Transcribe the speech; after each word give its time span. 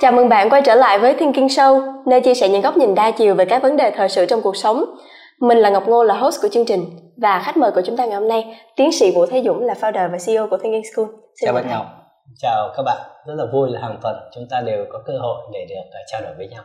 Chào 0.00 0.12
mừng 0.12 0.28
bạn 0.28 0.50
quay 0.50 0.62
trở 0.64 0.74
lại 0.74 0.98
với 0.98 1.14
Thinking 1.14 1.46
Show, 1.46 2.02
nơi 2.06 2.20
chia 2.20 2.34
sẻ 2.34 2.48
những 2.48 2.62
góc 2.62 2.76
nhìn 2.76 2.94
đa 2.94 3.10
chiều 3.10 3.34
về 3.34 3.44
các 3.44 3.62
vấn 3.62 3.76
đề 3.76 3.90
thời 3.90 4.08
sự 4.08 4.26
trong 4.26 4.42
cuộc 4.42 4.56
sống. 4.56 4.84
Mình 5.40 5.58
là 5.58 5.70
Ngọc 5.70 5.88
Ngô 5.88 6.04
là 6.04 6.14
host 6.14 6.42
của 6.42 6.48
chương 6.48 6.64
trình 6.64 6.84
và 7.16 7.42
khách 7.44 7.56
mời 7.56 7.70
của 7.70 7.80
chúng 7.84 7.96
ta 7.96 8.04
ngày 8.04 8.14
hôm 8.14 8.28
nay, 8.28 8.60
tiến 8.76 8.92
sĩ 8.92 9.10
Vũ 9.14 9.26
Thế 9.26 9.42
Dũng 9.44 9.64
là 9.64 9.74
founder 9.74 10.10
và 10.10 10.18
CEO 10.26 10.46
của 10.50 10.56
Thinking 10.56 10.82
School. 10.94 11.06
Xin 11.40 11.46
chào 11.46 11.54
bạn 11.54 11.64
Ngọc, 11.70 11.86
chào 12.38 12.72
các 12.76 12.82
bạn. 12.82 12.96
Rất 13.26 13.34
là 13.36 13.44
vui 13.52 13.70
là 13.70 13.80
hàng 13.80 13.98
tuần 14.02 14.16
chúng 14.34 14.44
ta 14.50 14.60
đều 14.60 14.84
có 14.92 14.98
cơ 15.06 15.12
hội 15.18 15.36
để 15.52 15.66
được 15.68 15.88
uh, 15.88 16.06
trao 16.06 16.20
đổi 16.20 16.34
với 16.38 16.48
nhau. 16.48 16.62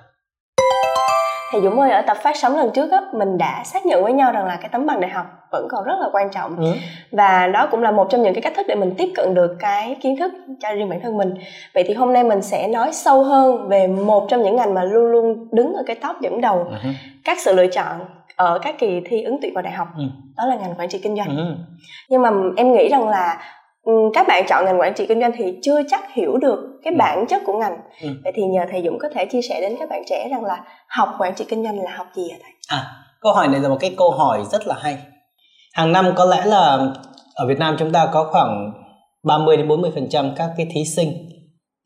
Thầy 1.53 1.61
Dũng 1.61 1.79
ơi, 1.79 1.91
ở 1.91 2.01
tập 2.01 2.17
phát 2.23 2.37
sóng 2.37 2.57
lần 2.57 2.71
trước 2.71 2.91
á, 2.91 3.01
mình 3.13 3.37
đã 3.37 3.63
xác 3.65 3.85
nhận 3.85 4.03
với 4.03 4.13
nhau 4.13 4.31
rằng 4.31 4.45
là 4.45 4.55
cái 4.55 4.69
tấm 4.71 4.85
bằng 4.85 5.01
đại 5.01 5.11
học 5.11 5.25
vẫn 5.51 5.67
còn 5.69 5.83
rất 5.83 5.95
là 5.99 6.09
quan 6.11 6.29
trọng 6.31 6.57
ừ. 6.57 6.73
và 7.11 7.47
đó 7.47 7.67
cũng 7.71 7.83
là 7.83 7.91
một 7.91 8.07
trong 8.09 8.21
những 8.21 8.33
cái 8.33 8.41
cách 8.41 8.53
thức 8.55 8.65
để 8.67 8.75
mình 8.75 8.93
tiếp 8.97 9.11
cận 9.15 9.33
được 9.33 9.55
cái 9.59 9.95
kiến 10.01 10.15
thức 10.19 10.33
cho 10.59 10.73
riêng 10.75 10.89
bản 10.89 10.99
thân 11.01 11.17
mình. 11.17 11.33
Vậy 11.73 11.83
thì 11.87 11.93
hôm 11.93 12.13
nay 12.13 12.23
mình 12.23 12.41
sẽ 12.41 12.67
nói 12.67 12.89
sâu 12.93 13.23
hơn 13.23 13.67
về 13.69 13.87
một 13.87 14.25
trong 14.29 14.43
những 14.43 14.55
ngành 14.55 14.73
mà 14.73 14.83
luôn 14.83 15.05
luôn 15.05 15.47
đứng 15.51 15.73
ở 15.73 15.83
cái 15.85 15.95
top 15.95 16.21
dẫn 16.21 16.41
đầu 16.41 16.65
ừ. 16.83 16.89
các 17.23 17.37
sự 17.39 17.55
lựa 17.55 17.67
chọn 17.67 17.99
ở 18.35 18.59
các 18.59 18.75
kỳ 18.79 19.01
thi 19.05 19.23
ứng 19.23 19.37
tuyển 19.41 19.53
vào 19.53 19.61
đại 19.61 19.73
học 19.73 19.87
ừ. 19.97 20.03
đó 20.37 20.45
là 20.45 20.55
ngành 20.55 20.73
quản 20.77 20.89
trị 20.89 20.99
kinh 21.03 21.15
doanh 21.15 21.37
ừ. 21.37 21.55
nhưng 22.09 22.21
mà 22.21 22.29
em 22.57 22.73
nghĩ 22.73 22.89
rằng 22.89 23.09
là 23.09 23.37
các 24.13 24.27
bạn 24.27 24.43
chọn 24.49 24.65
ngành 24.65 24.79
quản 24.79 24.93
trị 24.93 25.05
kinh 25.05 25.19
doanh 25.19 25.31
thì 25.37 25.59
chưa 25.61 25.81
chắc 25.87 26.13
hiểu 26.13 26.37
được 26.37 26.79
cái 26.83 26.93
ừ. 26.93 26.97
bản 26.97 27.25
chất 27.29 27.41
của 27.45 27.57
ngành 27.57 27.77
ừ. 28.01 28.09
vậy 28.23 28.33
thì 28.35 28.43
nhờ 28.43 28.61
thầy 28.71 28.81
Dũng 28.85 28.99
có 28.99 29.09
thể 29.15 29.25
chia 29.25 29.41
sẻ 29.41 29.61
đến 29.61 29.75
các 29.79 29.89
bạn 29.89 30.03
trẻ 30.09 30.27
rằng 30.31 30.45
là 30.45 30.63
học 30.87 31.09
quản 31.19 31.35
trị 31.35 31.45
kinh 31.49 31.63
doanh 31.63 31.83
là 31.83 31.91
học 31.95 32.07
gì 32.15 32.29
hả 32.29 32.37
thầy 32.41 32.51
à 32.67 32.85
câu 33.21 33.33
hỏi 33.33 33.47
này 33.47 33.59
là 33.59 33.69
một 33.69 33.77
cái 33.79 33.95
câu 33.97 34.11
hỏi 34.11 34.43
rất 34.51 34.67
là 34.67 34.75
hay 34.81 34.97
hàng 35.73 35.91
năm 35.91 36.11
có 36.15 36.25
lẽ 36.25 36.45
là 36.45 36.79
ở 37.35 37.47
Việt 37.47 37.59
Nam 37.59 37.75
chúng 37.79 37.91
ta 37.91 38.09
có 38.13 38.29
khoảng 38.31 38.73
30 39.23 39.57
đến 39.57 39.67
40 39.67 39.91
phần 39.95 40.09
trăm 40.09 40.31
các 40.35 40.49
cái 40.57 40.67
thí 40.73 40.85
sinh 40.95 41.13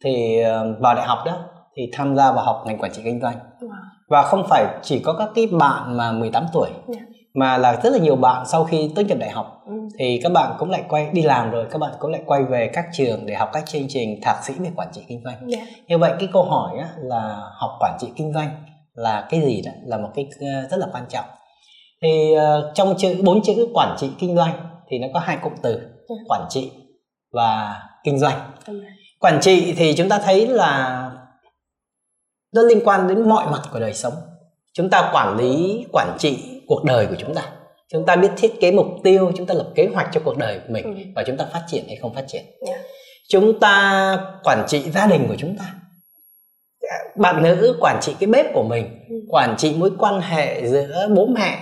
thì 0.04 0.42
ờ, 0.42 0.76
vào 0.80 0.96
đại 0.96 1.06
học 1.08 1.20
đó 1.26 1.38
thì 1.76 1.84
tham 1.94 2.16
gia 2.16 2.32
vào 2.32 2.46
học 2.46 2.64
ngành 2.66 2.78
quản 2.78 2.92
trị 2.94 3.02
kinh 3.06 3.22
doanh 3.22 3.36
wow. 3.60 3.70
và 4.10 4.22
không 4.22 4.44
phải 4.50 4.66
chỉ 4.82 5.00
có 5.00 5.14
các 5.14 5.30
cái 5.36 5.48
bạn 5.60 5.98
mà 5.98 6.12
18 6.12 6.46
tuổi 6.54 6.70
yeah. 6.70 7.08
Dạ. 7.38 7.46
mà 7.46 7.58
là 7.58 7.80
rất 7.84 7.90
là 7.94 8.00
nhiều 8.00 8.16
bạn 8.16 8.46
sau 8.46 8.64
khi 8.64 8.92
tốt 8.96 9.02
nghiệp 9.08 9.18
đại 9.20 9.30
học 9.30 9.64
ừ. 9.66 9.74
thì 10.00 10.20
các 10.24 10.32
bạn 10.32 10.56
cũng 10.60 10.70
lại 10.70 10.84
quay 10.90 11.10
đi 11.14 11.22
làm 11.22 11.52
rồi 11.52 11.66
các 11.72 11.78
bạn 11.80 11.92
cũng 12.00 12.12
lại 12.12 12.22
quay 12.26 12.44
về 12.44 12.70
các 12.74 12.86
trường 12.94 13.26
để 13.26 13.36
học 13.36 13.50
các 13.54 13.64
chương 13.66 13.88
trình 13.90 14.22
thạc 14.22 14.44
sĩ 14.44 14.54
về 14.60 14.70
quản 14.76 14.88
trị 14.94 15.02
kinh 15.08 15.22
doanh 15.24 15.36
yeah. 15.40 15.68
Dạ. 15.68 15.76
như 15.88 15.98
vậy 15.98 16.14
cái 16.20 16.30
câu 16.34 16.44
hỏi 16.44 16.78
á, 16.80 16.90
là 16.98 17.50
học 17.54 17.72
quản 17.80 17.98
trị 18.00 18.08
kinh 18.16 18.34
doanh 18.34 18.50
là 18.94 19.28
cái 19.30 19.42
gì 19.42 19.62
đó 19.66 19.72
là 19.86 19.98
một 19.98 20.10
cái 20.16 20.28
ờ, 20.40 20.68
rất 20.72 20.78
là 20.78 20.88
quan 20.94 21.04
trọng 21.10 21.26
thì 22.02 22.36
uh, 22.36 22.76
trong 22.76 22.98
chữ 22.98 23.22
bốn 23.24 23.42
chữ 23.42 23.68
quản 23.74 23.96
trị 24.00 24.10
kinh 24.20 24.36
doanh 24.36 24.54
thì 24.90 25.00
nó 25.00 25.08
có 25.14 25.20
hai 25.20 25.38
cụm 25.44 25.54
từ 25.62 25.72
yeah. 25.72 25.92
Dạ. 26.10 26.16
quản 26.30 26.46
trị 26.50 26.72
và 27.32 27.82
kinh 28.04 28.20
doanh 28.20 28.40
okay. 28.68 28.82
quản 29.20 29.40
trị 29.42 29.74
thì 29.78 29.96
chúng 29.98 30.10
ta 30.10 30.20
thấy 30.20 30.48
là 30.48 31.12
rất 32.52 32.62
liên 32.70 32.80
quan 32.86 33.08
đến 33.08 33.30
mọi 33.30 33.46
mặt 33.52 33.62
của 33.74 33.80
đời 33.80 33.94
sống 33.94 34.14
chúng 34.74 34.90
ta 34.90 35.10
quản 35.14 35.38
lý 35.38 35.86
quản 35.92 36.16
trị 36.20 36.57
cuộc 36.68 36.84
đời 36.84 37.08
của 37.08 37.16
chúng 37.18 37.34
ta 37.34 37.42
chúng 37.92 38.06
ta 38.06 38.16
biết 38.16 38.32
thiết 38.38 38.62
kế 38.62 38.72
mục 38.72 38.88
tiêu 39.04 39.32
chúng 39.38 39.46
ta 39.46 39.54
lập 39.54 39.68
kế 39.76 39.88
hoạch 39.94 40.08
cho 40.14 40.22
cuộc 40.26 40.38
đời 40.38 40.60
của 40.60 40.74
mình 40.74 40.84
ừ. 40.84 40.92
và 41.16 41.24
chúng 41.28 41.38
ta 41.38 41.46
phát 41.54 41.64
triển 41.68 41.84
hay 41.88 41.96
không 41.96 42.14
phát 42.14 42.26
triển 42.28 42.44
yeah. 42.68 42.80
chúng 43.30 43.60
ta 43.60 44.18
quản 44.44 44.66
trị 44.68 44.92
gia 44.92 45.08
đình 45.08 45.26
của 45.28 45.36
chúng 45.38 45.58
ta 45.58 45.66
bạn 47.16 47.44
nữ 47.44 47.78
quản 47.80 48.00
trị 48.02 48.16
cái 48.20 48.28
bếp 48.28 48.46
của 48.54 48.64
mình 48.64 49.06
ừ. 49.10 49.16
quản 49.30 49.56
trị 49.58 49.76
mối 49.78 49.92
quan 49.98 50.22
hệ 50.22 50.68
giữa 50.68 51.08
bố 51.16 51.26
mẹ 51.26 51.60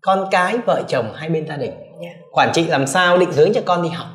con 0.00 0.28
cái 0.30 0.58
vợ 0.66 0.82
chồng 0.88 1.12
hai 1.14 1.28
bên 1.28 1.46
gia 1.48 1.56
đình 1.56 1.72
yeah. 2.02 2.16
quản 2.32 2.50
trị 2.52 2.66
làm 2.66 2.86
sao 2.86 3.18
định 3.18 3.32
hướng 3.32 3.52
cho 3.52 3.60
con 3.64 3.82
đi 3.82 3.88
học 3.88 4.06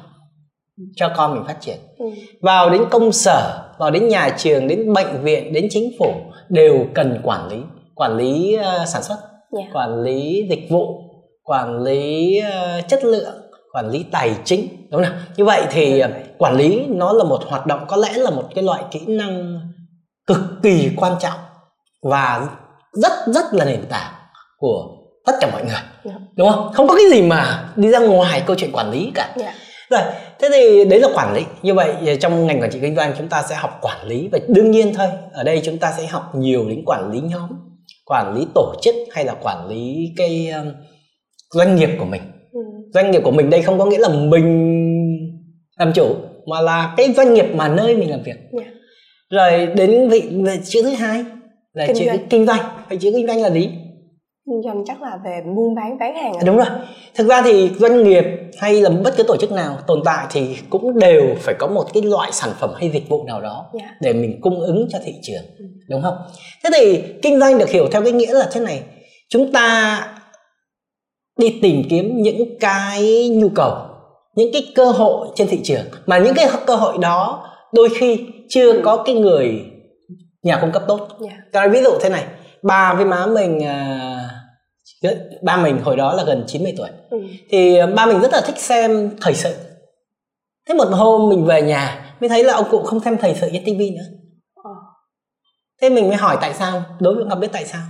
cho 0.96 1.12
con 1.16 1.34
mình 1.34 1.44
phát 1.48 1.58
triển 1.62 1.78
ừ. 1.98 2.06
vào 2.42 2.70
đến 2.70 2.81
công 2.92 3.12
sở 3.12 3.62
vào 3.80 3.92
đến 3.92 4.08
nhà 4.08 4.36
trường 4.38 4.68
đến 4.68 4.94
bệnh 4.94 5.23
viện 5.23 5.53
đến 5.53 5.68
chính 5.70 5.92
phủ 6.00 6.14
đều 6.50 6.86
cần 6.94 7.22
quản 7.23 7.48
lý 7.48 7.58
quản 7.96 8.18
lý 8.18 8.57
uh, 8.59 8.88
sản 8.88 9.03
xuất 9.03 9.18
yeah. 9.57 9.69
quản 9.73 10.03
lý 10.03 10.47
dịch 10.50 10.67
vụ 10.69 11.01
quản 11.44 11.83
lý 11.83 12.39
uh, 12.39 12.88
chất 12.88 13.03
lượng 13.03 13.35
quản 13.73 13.89
lý 13.89 14.06
tài 14.11 14.35
chính 14.45 14.67
đúng 14.91 15.03
không 15.03 15.13
như 15.38 15.45
vậy 15.45 15.63
thì 15.72 16.03
uh, 16.03 16.09
quản 16.38 16.56
lý 16.56 16.85
nó 16.88 17.13
là 17.13 17.23
một 17.23 17.39
hoạt 17.47 17.66
động 17.66 17.85
có 17.88 17.97
lẽ 17.97 18.13
là 18.16 18.29
một 18.29 18.44
cái 18.56 18.63
loại 18.63 18.83
kỹ 18.91 19.00
năng 19.07 19.59
cực 20.28 20.41
kỳ 20.63 20.89
quan 20.97 21.13
trọng 21.19 21.39
và 22.01 22.47
rất 22.94 23.11
rất 23.28 23.45
là 23.51 23.66
nền 23.66 23.85
tảng 23.89 24.13
của 24.57 24.88
tất 25.25 25.33
cả 25.41 25.50
mọi 25.51 25.63
người 25.63 25.81
yeah. 26.03 26.22
đúng 26.35 26.50
không? 26.50 26.72
Không 26.73 26.88
có 26.88 26.95
cái 26.95 27.06
gì 27.12 27.22
mà 27.22 27.69
đi 27.75 27.89
ra 27.89 28.00
ngoài 28.00 28.44
câu 28.45 28.56
chuyện 28.56 28.72
quản 28.73 28.91
lý 28.91 29.12
cả. 29.16 29.33
Yeah 29.39 29.56
rồi 29.89 30.01
thế 30.39 30.50
thì 30.51 30.85
đấy 30.85 31.00
là 31.00 31.07
quản 31.13 31.33
lý. 31.33 31.41
Như 31.62 31.73
vậy 31.73 32.17
trong 32.22 32.47
ngành 32.47 32.62
quản 32.62 32.72
trị 32.72 32.79
kinh 32.81 32.95
doanh 32.95 33.13
chúng 33.17 33.27
ta 33.27 33.44
sẽ 33.50 33.56
học 33.56 33.79
quản 33.81 34.07
lý 34.07 34.29
và 34.31 34.39
đương 34.47 34.72
nhiên 34.72 34.94
thôi. 34.94 35.07
Ở 35.33 35.44
đây 35.44 35.62
chúng 35.66 35.77
ta 35.77 35.94
sẽ 35.97 36.06
học 36.06 36.35
nhiều 36.35 36.69
đến 36.69 36.83
quản 36.85 37.12
lý 37.12 37.19
nhóm 37.19 37.50
quản 38.06 38.36
lý 38.36 38.46
tổ 38.56 38.74
chức 38.82 38.96
hay 39.12 39.26
là 39.26 39.36
quản 39.42 39.68
lý 39.68 40.14
cái 40.18 40.50
um, 40.50 40.68
doanh 41.54 41.76
nghiệp 41.76 41.90
của 42.00 42.06
mình 42.06 42.22
ừ. 42.52 42.60
doanh 42.94 43.12
nghiệp 43.12 43.22
của 43.24 43.32
mình 43.32 43.50
đây 43.50 43.62
không 43.62 43.80
có 43.80 43.86
nghĩa 43.86 43.98
là 43.98 44.10
mình 44.10 44.76
làm 45.78 45.94
chủ 45.94 46.16
mà 46.46 46.62
là 46.62 46.94
cái 46.98 47.14
doanh 47.14 47.34
nghiệp 47.34 47.46
mà 47.56 47.68
nơi 47.68 47.96
mình 47.96 48.10
làm 48.10 48.24
việc 48.24 48.38
yeah. 48.52 48.74
rồi 49.30 49.68
đến 49.76 50.10
vị 50.10 50.30
về 50.46 50.60
chữ 50.64 50.82
thứ 50.84 50.90
hai 50.90 51.26
là 51.74 51.88
kinh 51.88 51.96
chữ 51.96 52.06
doanh. 52.06 52.28
kinh 52.30 52.46
doanh 52.46 52.60
vậy 52.90 52.98
chữ 53.02 53.12
kinh 53.16 53.28
doanh 53.28 53.42
là 53.42 53.50
gì 53.50 53.70
kinh 54.45 54.61
doanh 54.63 54.83
chắc 54.85 55.01
là 55.01 55.19
về 55.25 55.41
buôn 55.56 55.75
bán 55.75 55.97
bán 56.00 56.16
hàng 56.16 56.33
à? 56.33 56.44
đúng 56.45 56.57
rồi 56.57 56.66
thực 57.16 57.28
ra 57.28 57.41
thì 57.41 57.69
doanh 57.79 58.03
nghiệp 58.03 58.23
hay 58.59 58.81
là 58.81 58.89
bất 58.89 59.13
cứ 59.17 59.23
tổ 59.23 59.38
chức 59.38 59.51
nào 59.51 59.78
tồn 59.88 60.01
tại 60.06 60.25
thì 60.31 60.57
cũng 60.69 61.00
đều 61.00 61.35
phải 61.39 61.56
có 61.59 61.67
một 61.67 61.85
cái 61.94 62.03
loại 62.03 62.31
sản 62.31 62.50
phẩm 62.59 62.69
hay 62.75 62.89
dịch 62.89 63.09
vụ 63.09 63.23
nào 63.23 63.41
đó 63.41 63.66
yeah. 63.73 63.89
Dạ. 63.89 63.95
để 64.01 64.13
mình 64.13 64.39
cung 64.41 64.59
ứng 64.59 64.88
cho 64.89 65.00
thị 65.06 65.13
trường 65.22 65.44
ừ. 65.57 65.66
đúng 65.89 66.01
không 66.01 66.17
thế 66.63 66.69
thì 66.73 67.03
kinh 67.22 67.39
doanh 67.39 67.57
được 67.57 67.69
hiểu 67.69 67.88
theo 67.91 68.03
cái 68.03 68.11
nghĩa 68.11 68.33
là 68.33 68.50
thế 68.51 68.61
này 68.61 68.83
chúng 69.29 69.51
ta 69.51 70.00
đi 71.39 71.59
tìm 71.62 71.83
kiếm 71.89 72.22
những 72.22 72.59
cái 72.59 73.29
nhu 73.29 73.50
cầu 73.50 73.73
những 74.35 74.50
cái 74.53 74.72
cơ 74.75 74.85
hội 74.85 75.27
trên 75.35 75.47
thị 75.47 75.59
trường 75.63 75.85
mà 76.06 76.17
những 76.17 76.33
cái 76.35 76.50
cơ 76.67 76.75
hội 76.75 76.97
đó 77.01 77.50
đôi 77.73 77.89
khi 78.00 78.19
chưa 78.50 78.73
ừ. 78.73 78.81
có 78.83 79.03
cái 79.06 79.16
người 79.16 79.62
nhà 80.44 80.57
cung 80.62 80.72
cấp 80.72 80.83
tốt 80.88 81.07
yeah. 81.22 81.38
Dạ. 81.53 81.67
ví 81.67 81.81
dụ 81.81 81.91
thế 82.01 82.09
này 82.09 82.23
ba 82.63 82.94
với 82.94 83.06
má 83.06 83.25
mình 83.25 83.63
à, 83.63 84.25
ba 85.41 85.57
mình 85.57 85.79
hồi 85.83 85.97
đó 85.97 86.13
là 86.13 86.23
gần 86.23 86.44
90 86.47 86.73
tuổi. 86.78 86.89
Ừ. 87.09 87.17
thì 87.50 87.78
ba 87.95 88.06
mình 88.06 88.19
rất 88.19 88.31
là 88.31 88.41
thích 88.41 88.57
xem 88.57 89.11
thời 89.22 89.33
sự. 89.33 89.56
Thế 90.67 90.73
một 90.73 90.88
hôm 90.91 91.29
mình 91.29 91.45
về 91.45 91.61
nhà 91.61 92.16
mới 92.19 92.29
thấy 92.29 92.44
là 92.44 92.53
ông 92.53 92.66
cụ 92.72 92.83
không 92.83 93.00
xem 93.00 93.17
thời 93.17 93.35
sự 93.35 93.50
trên 93.53 93.66
tivi 93.66 93.89
nữa. 93.89 94.06
Ờ. 94.63 94.72
thế 95.81 95.89
mình 95.89 96.07
mới 96.07 96.17
hỏi 96.17 96.38
tại 96.41 96.53
sao? 96.53 96.83
Đối 97.00 97.16
với 97.16 97.25
ngọc 97.25 97.39
biết 97.39 97.50
tại 97.51 97.66
sao? 97.66 97.81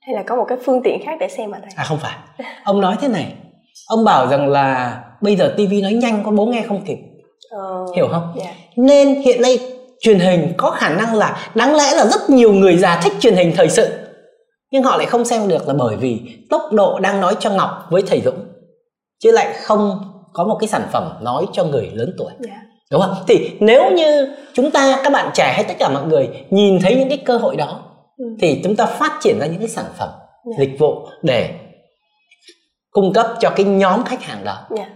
Hay 0.00 0.14
là 0.14 0.22
có 0.26 0.36
một 0.36 0.44
cái 0.48 0.58
phương 0.64 0.82
tiện 0.84 1.04
khác 1.04 1.16
để 1.20 1.28
xem 1.28 1.50
mà 1.50 1.58
thầy 1.62 1.70
à 1.76 1.84
không 1.84 1.98
phải. 1.98 2.16
Ông 2.64 2.80
nói 2.80 2.96
thế 3.00 3.08
này. 3.08 3.34
Ông 3.86 4.04
bảo 4.04 4.28
rằng 4.28 4.48
là 4.48 4.98
bây 5.20 5.36
giờ 5.36 5.54
tivi 5.56 5.82
nói 5.82 5.92
nhanh 5.92 6.22
con 6.24 6.36
bố 6.36 6.46
nghe 6.46 6.64
không 6.68 6.84
kịp. 6.86 6.98
Ờ, 7.50 7.86
hiểu 7.96 8.08
không? 8.10 8.34
yeah. 8.36 8.54
Dạ. 8.56 8.62
nên 8.76 9.14
hiện 9.14 9.42
nay 9.42 9.58
truyền 10.00 10.18
hình 10.18 10.52
có 10.56 10.70
khả 10.70 10.88
năng 10.88 11.14
là 11.14 11.50
đáng 11.54 11.74
lẽ 11.74 11.94
là 11.94 12.04
rất 12.06 12.30
nhiều 12.30 12.52
người 12.52 12.76
già 12.76 13.00
thích 13.02 13.12
truyền 13.20 13.34
hình 13.34 13.52
thời 13.56 13.68
sự 13.68 14.01
nhưng 14.72 14.82
họ 14.82 14.96
lại 14.96 15.06
không 15.06 15.24
xem 15.24 15.48
được 15.48 15.68
là 15.68 15.74
bởi 15.74 15.96
vì 15.96 16.20
tốc 16.50 16.62
độ 16.72 16.98
đang 16.98 17.20
nói 17.20 17.36
cho 17.40 17.50
ngọc 17.50 17.86
với 17.90 18.02
thầy 18.06 18.20
dũng 18.20 18.44
chứ 19.22 19.30
lại 19.30 19.54
không 19.62 19.98
có 20.32 20.44
một 20.44 20.56
cái 20.60 20.68
sản 20.68 20.82
phẩm 20.92 21.12
nói 21.22 21.46
cho 21.52 21.64
người 21.64 21.90
lớn 21.92 22.14
tuổi 22.18 22.30
yeah. 22.30 22.40
Dạ. 22.40 22.62
đúng 22.90 23.00
không 23.00 23.14
thì 23.28 23.50
nếu 23.60 23.90
như 23.90 24.34
chúng 24.54 24.70
ta 24.70 25.00
các 25.04 25.12
bạn 25.12 25.30
trẻ 25.34 25.52
hay 25.54 25.64
tất 25.64 25.74
cả 25.78 25.88
mọi 25.88 26.06
người 26.06 26.28
nhìn 26.50 26.78
thấy 26.80 26.96
những 26.96 27.08
cái 27.08 27.18
cơ 27.18 27.36
hội 27.36 27.56
đó 27.56 27.80
ừ. 28.16 28.24
thì 28.40 28.60
chúng 28.64 28.76
ta 28.76 28.86
phát 28.86 29.18
triển 29.20 29.38
ra 29.40 29.46
những 29.46 29.58
cái 29.58 29.68
sản 29.68 29.84
phẩm 29.98 30.08
yeah. 30.08 30.58
Dạ. 30.58 30.64
dịch 30.64 30.78
vụ 30.78 31.06
để 31.22 31.54
cung 32.90 33.12
cấp 33.12 33.26
cho 33.40 33.50
cái 33.50 33.66
nhóm 33.66 34.04
khách 34.04 34.22
hàng 34.22 34.44
đó 34.44 34.54
yeah. 34.54 34.88
Dạ. 34.88 34.94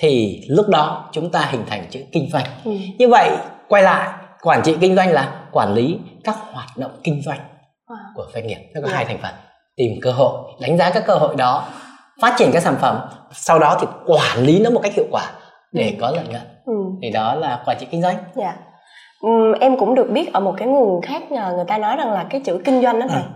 thì 0.00 0.40
lúc 0.48 0.68
đó 0.68 1.08
chúng 1.12 1.30
ta 1.30 1.48
hình 1.50 1.64
thành 1.66 1.86
chữ 1.90 2.00
kinh 2.12 2.30
doanh 2.32 2.46
ừ. 2.64 2.72
như 2.98 3.08
vậy 3.08 3.30
quay 3.68 3.82
lại 3.82 4.08
quản 4.42 4.62
trị 4.64 4.76
kinh 4.80 4.96
doanh 4.96 5.12
là 5.12 5.46
quản 5.52 5.74
lý 5.74 5.98
các 6.24 6.36
hoạt 6.52 6.76
động 6.76 6.92
kinh 7.04 7.22
doanh 7.22 7.38
của 8.14 8.26
doanh 8.34 8.46
nghiệp 8.46 8.58
nó 8.74 8.80
có 8.84 8.88
hai 8.88 9.04
thành 9.04 9.18
phần 9.22 9.34
tìm 9.76 9.92
cơ 10.02 10.12
hội 10.12 10.38
đánh 10.60 10.78
giá 10.78 10.90
các 10.90 11.04
cơ 11.06 11.14
hội 11.14 11.34
đó 11.36 11.68
phát 12.20 12.34
triển 12.38 12.50
các 12.52 12.62
sản 12.62 12.76
phẩm 12.80 13.00
sau 13.32 13.58
đó 13.58 13.76
thì 13.80 13.86
quản 14.06 14.38
lý 14.38 14.60
nó 14.60 14.70
một 14.70 14.80
cách 14.82 14.94
hiệu 14.94 15.06
quả 15.10 15.30
để 15.72 15.90
ừ. 15.90 15.96
có 16.00 16.10
lợi 16.10 16.24
nhuận 16.30 16.42
ừ. 16.64 16.72
thì 17.02 17.10
đó 17.10 17.34
là 17.34 17.62
quản 17.66 17.76
trị 17.80 17.86
kinh 17.90 18.02
doanh 18.02 18.16
dạ 18.34 18.56
uhm, 19.26 19.52
em 19.60 19.76
cũng 19.76 19.94
được 19.94 20.10
biết 20.10 20.32
ở 20.32 20.40
một 20.40 20.54
cái 20.58 20.68
nguồn 20.68 21.02
khác 21.02 21.32
người 21.32 21.64
ta 21.66 21.78
nói 21.78 21.96
rằng 21.96 22.12
là 22.12 22.26
cái 22.30 22.40
chữ 22.40 22.60
kinh 22.64 22.82
doanh 22.82 23.00
đó 23.00 23.06
thầy 23.08 23.22
ừ. 23.22 23.28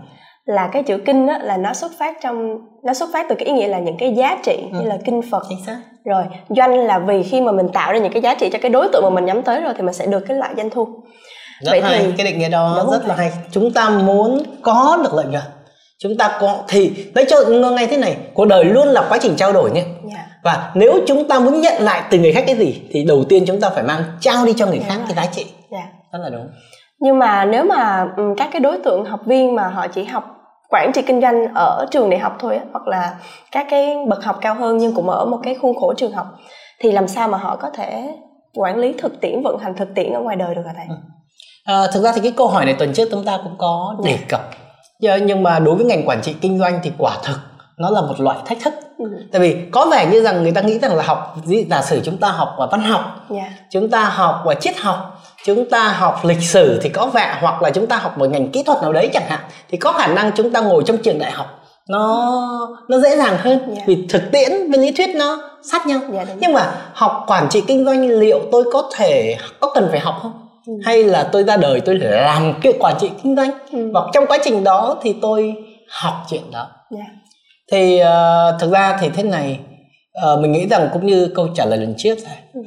là 0.45 0.69
cái 0.73 0.83
chữ 0.83 0.97
kinh 1.05 1.27
đó 1.27 1.37
là 1.37 1.57
nó 1.57 1.73
xuất 1.73 1.91
phát 1.99 2.17
trong 2.21 2.57
nó 2.83 2.93
xuất 2.93 3.09
phát 3.13 3.25
từ 3.29 3.35
cái 3.35 3.45
ý 3.45 3.53
nghĩa 3.53 3.67
là 3.67 3.79
những 3.79 3.97
cái 3.97 4.13
giá 4.13 4.37
trị 4.43 4.57
ừ. 4.71 4.79
như 4.79 4.85
là 4.85 4.97
kinh 5.05 5.21
phật 5.31 5.43
chính 5.49 5.65
xác 5.65 5.79
rồi 6.05 6.23
doanh 6.49 6.77
là 6.77 6.99
vì 6.99 7.23
khi 7.23 7.41
mà 7.41 7.51
mình 7.51 7.69
tạo 7.73 7.93
ra 7.93 7.99
những 7.99 8.13
cái 8.13 8.21
giá 8.21 8.35
trị 8.35 8.49
cho 8.53 8.59
cái 8.61 8.71
đối 8.71 8.87
tượng 8.93 9.03
mà 9.03 9.09
mình 9.09 9.25
nhắm 9.25 9.41
tới 9.41 9.61
rồi 9.61 9.73
thì 9.77 9.81
mình 9.81 9.93
sẽ 9.93 10.05
được 10.05 10.19
cái 10.27 10.37
loại 10.37 10.53
doanh 10.57 10.69
thu 10.69 10.87
rất 11.59 11.71
Vậy 11.71 11.81
hay 11.81 11.99
thì... 11.99 12.11
cái 12.17 12.25
định 12.25 12.39
nghĩa 12.39 12.49
đó 12.49 12.87
rất 12.91 13.07
là 13.07 13.15
hay 13.15 13.31
chúng 13.51 13.71
ta 13.71 13.89
muốn 13.89 14.43
có 14.61 14.97
được 15.03 15.13
lợi 15.13 15.25
nhuận 15.25 15.43
chúng 15.99 16.17
ta 16.17 16.37
có 16.41 16.57
thì 16.67 17.11
lấy 17.15 17.25
cho 17.29 17.45
ngay 17.49 17.87
thế 17.87 17.97
này 17.97 18.17
cuộc 18.33 18.45
đời 18.45 18.65
luôn 18.65 18.87
là 18.87 19.05
quá 19.09 19.17
trình 19.21 19.35
trao 19.35 19.53
đổi 19.53 19.71
nhé 19.71 19.81
yeah. 19.81 19.95
Dạ. 20.13 20.25
và 20.43 20.71
nếu 20.73 20.99
chúng 21.07 21.27
ta 21.27 21.39
muốn 21.39 21.61
nhận 21.61 21.83
lại 21.83 22.03
từ 22.09 22.17
người 22.17 22.33
khác 22.33 22.43
cái 22.47 22.55
gì 22.55 22.81
thì 22.91 23.03
đầu 23.03 23.23
tiên 23.29 23.43
chúng 23.47 23.61
ta 23.61 23.69
phải 23.69 23.83
mang 23.83 24.03
trao 24.19 24.45
đi 24.45 24.53
cho 24.57 24.65
người 24.65 24.79
khác 24.79 24.99
cái 25.07 25.15
giá 25.15 25.25
trị 25.31 25.45
yeah. 25.71 25.83
Dạ. 25.83 26.19
rất 26.19 26.19
là 26.23 26.29
đúng 26.29 26.47
nhưng 26.99 27.19
mà 27.19 27.45
nếu 27.45 27.63
mà 27.63 28.07
ừ, 28.17 28.23
các 28.37 28.49
cái 28.51 28.59
đối 28.59 28.77
tượng 28.77 29.05
học 29.05 29.19
viên 29.25 29.55
mà 29.55 29.67
họ 29.67 29.87
chỉ 29.87 30.03
học 30.03 30.23
quản 30.69 30.91
trị 30.93 31.01
kinh 31.01 31.21
doanh 31.21 31.53
ở 31.55 31.85
trường 31.91 32.09
đại 32.09 32.19
học 32.19 32.35
thôi 32.39 32.59
hoặc 32.71 32.87
là 32.87 33.15
các 33.51 33.67
cái 33.69 33.95
bậc 34.07 34.23
học 34.23 34.37
cao 34.41 34.55
hơn 34.55 34.77
nhưng 34.77 34.95
cũng 34.95 35.09
ở 35.09 35.25
một 35.25 35.39
cái 35.43 35.55
khuôn 35.55 35.75
khổ 35.79 35.93
trường 35.97 36.11
học 36.11 36.25
thì 36.79 36.91
làm 36.91 37.07
sao 37.07 37.27
mà 37.27 37.37
họ 37.37 37.55
có 37.55 37.69
thể 37.69 38.09
quản 38.55 38.77
lý 38.77 38.93
thực 38.97 39.21
tiễn 39.21 39.41
vận 39.43 39.59
hành 39.59 39.73
thực 39.75 39.95
tiễn 39.95 40.13
ở 40.13 40.19
ngoài 40.19 40.35
đời 40.35 40.55
được 40.55 40.61
hả 40.65 40.73
thầy? 40.75 40.85
Ừ. 40.89 40.95
À, 41.63 41.87
thực 41.93 42.03
ra 42.03 42.11
thì 42.15 42.21
cái 42.21 42.31
câu 42.31 42.47
hỏi 42.47 42.65
này 42.65 42.75
tuần 42.79 42.93
trước 42.93 43.07
chúng 43.11 43.25
ta 43.25 43.39
cũng 43.43 43.55
có 43.57 43.95
đề 44.03 44.17
dạ. 44.19 44.25
cập 44.29 44.49
nhưng 44.99 45.43
mà 45.43 45.59
đối 45.59 45.75
với 45.75 45.85
ngành 45.85 46.07
quản 46.07 46.21
trị 46.21 46.35
kinh 46.41 46.59
doanh 46.59 46.79
thì 46.83 46.91
quả 46.97 47.17
thực 47.23 47.39
nó 47.77 47.89
là 47.89 48.01
một 48.01 48.19
loại 48.19 48.37
thách 48.45 48.57
thức 48.63 48.73
ừ. 48.97 49.05
tại 49.31 49.41
vì 49.41 49.57
có 49.71 49.87
vẻ 49.91 50.07
như 50.11 50.21
rằng 50.21 50.43
người 50.43 50.51
ta 50.51 50.61
nghĩ 50.61 50.79
rằng 50.79 50.95
là 50.95 51.03
học 51.03 51.35
giả 51.69 51.81
sử 51.81 52.01
chúng 52.03 52.17
ta 52.17 52.29
học 52.29 52.55
ở 52.57 52.67
văn 52.71 52.81
học 52.81 53.01
yeah. 53.29 53.47
Dạ. 53.51 53.57
chúng 53.71 53.89
ta 53.89 54.03
học 54.03 54.41
ở 54.45 54.53
triết 54.53 54.77
học 54.77 55.21
chúng 55.45 55.69
ta 55.69 55.87
học 55.87 56.19
lịch 56.23 56.41
sử 56.41 56.79
thì 56.81 56.89
có 56.89 57.05
vẻ 57.05 57.37
hoặc 57.41 57.61
là 57.61 57.69
chúng 57.69 57.87
ta 57.87 57.97
học 57.97 58.17
một 58.17 58.25
ngành 58.29 58.51
kỹ 58.51 58.63
thuật 58.63 58.81
nào 58.81 58.93
đấy 58.93 59.09
chẳng 59.13 59.27
hạn 59.27 59.39
thì 59.69 59.77
có 59.77 59.91
khả 59.91 60.07
năng 60.07 60.31
chúng 60.35 60.53
ta 60.53 60.61
ngồi 60.61 60.83
trong 60.85 60.97
trường 60.97 61.19
đại 61.19 61.31
học 61.31 61.47
nó 61.89 62.31
nó 62.87 62.99
dễ 62.99 63.17
dàng 63.17 63.37
hơn 63.37 63.59
yeah. 63.59 63.77
Dạ. 63.77 63.83
vì 63.87 64.07
thực 64.09 64.21
tiễn 64.31 64.71
với 64.71 64.79
lý 64.79 64.91
thuyết 64.91 65.15
nó 65.15 65.41
sát 65.71 65.87
nhau 65.87 65.99
yeah, 66.13 66.27
nhưng 66.39 66.53
mà 66.53 66.71
học 66.93 67.23
quản 67.27 67.49
trị 67.49 67.63
kinh 67.67 67.85
doanh 67.85 68.09
liệu 68.09 68.39
tôi 68.51 68.63
có 68.73 68.89
thể 68.95 69.37
có 69.59 69.71
cần 69.73 69.87
phải 69.91 69.99
học 69.99 70.19
không 70.21 70.48
ừ. 70.69 70.73
hay 70.85 71.03
là 71.03 71.29
tôi 71.31 71.43
ra 71.43 71.57
đời 71.57 71.81
tôi 71.81 71.95
làm 71.95 72.53
cái 72.61 72.73
quản 72.79 72.95
trị 72.99 73.09
kinh 73.23 73.35
doanh 73.35 73.51
ừ. 73.71 73.91
và 73.93 74.01
trong 74.13 74.25
quá 74.27 74.37
trình 74.43 74.63
đó 74.63 74.99
thì 75.01 75.15
tôi 75.21 75.53
học 75.89 76.13
chuyện 76.29 76.51
đó 76.51 76.67
yeah. 76.95 77.07
Dạ. 77.07 77.13
thì 77.71 78.01
uh, 78.01 78.61
thực 78.61 78.71
ra 78.71 78.97
thì 79.01 79.09
thế 79.09 79.23
này 79.23 79.59
uh, 80.33 80.39
mình 80.39 80.51
nghĩ 80.51 80.67
rằng 80.67 80.89
cũng 80.93 81.05
như 81.05 81.31
câu 81.35 81.47
trả 81.55 81.65
lời 81.65 81.79
lần 81.79 81.93
trước 81.97 82.17
rồi 82.19 82.35
ừ. 82.53 82.61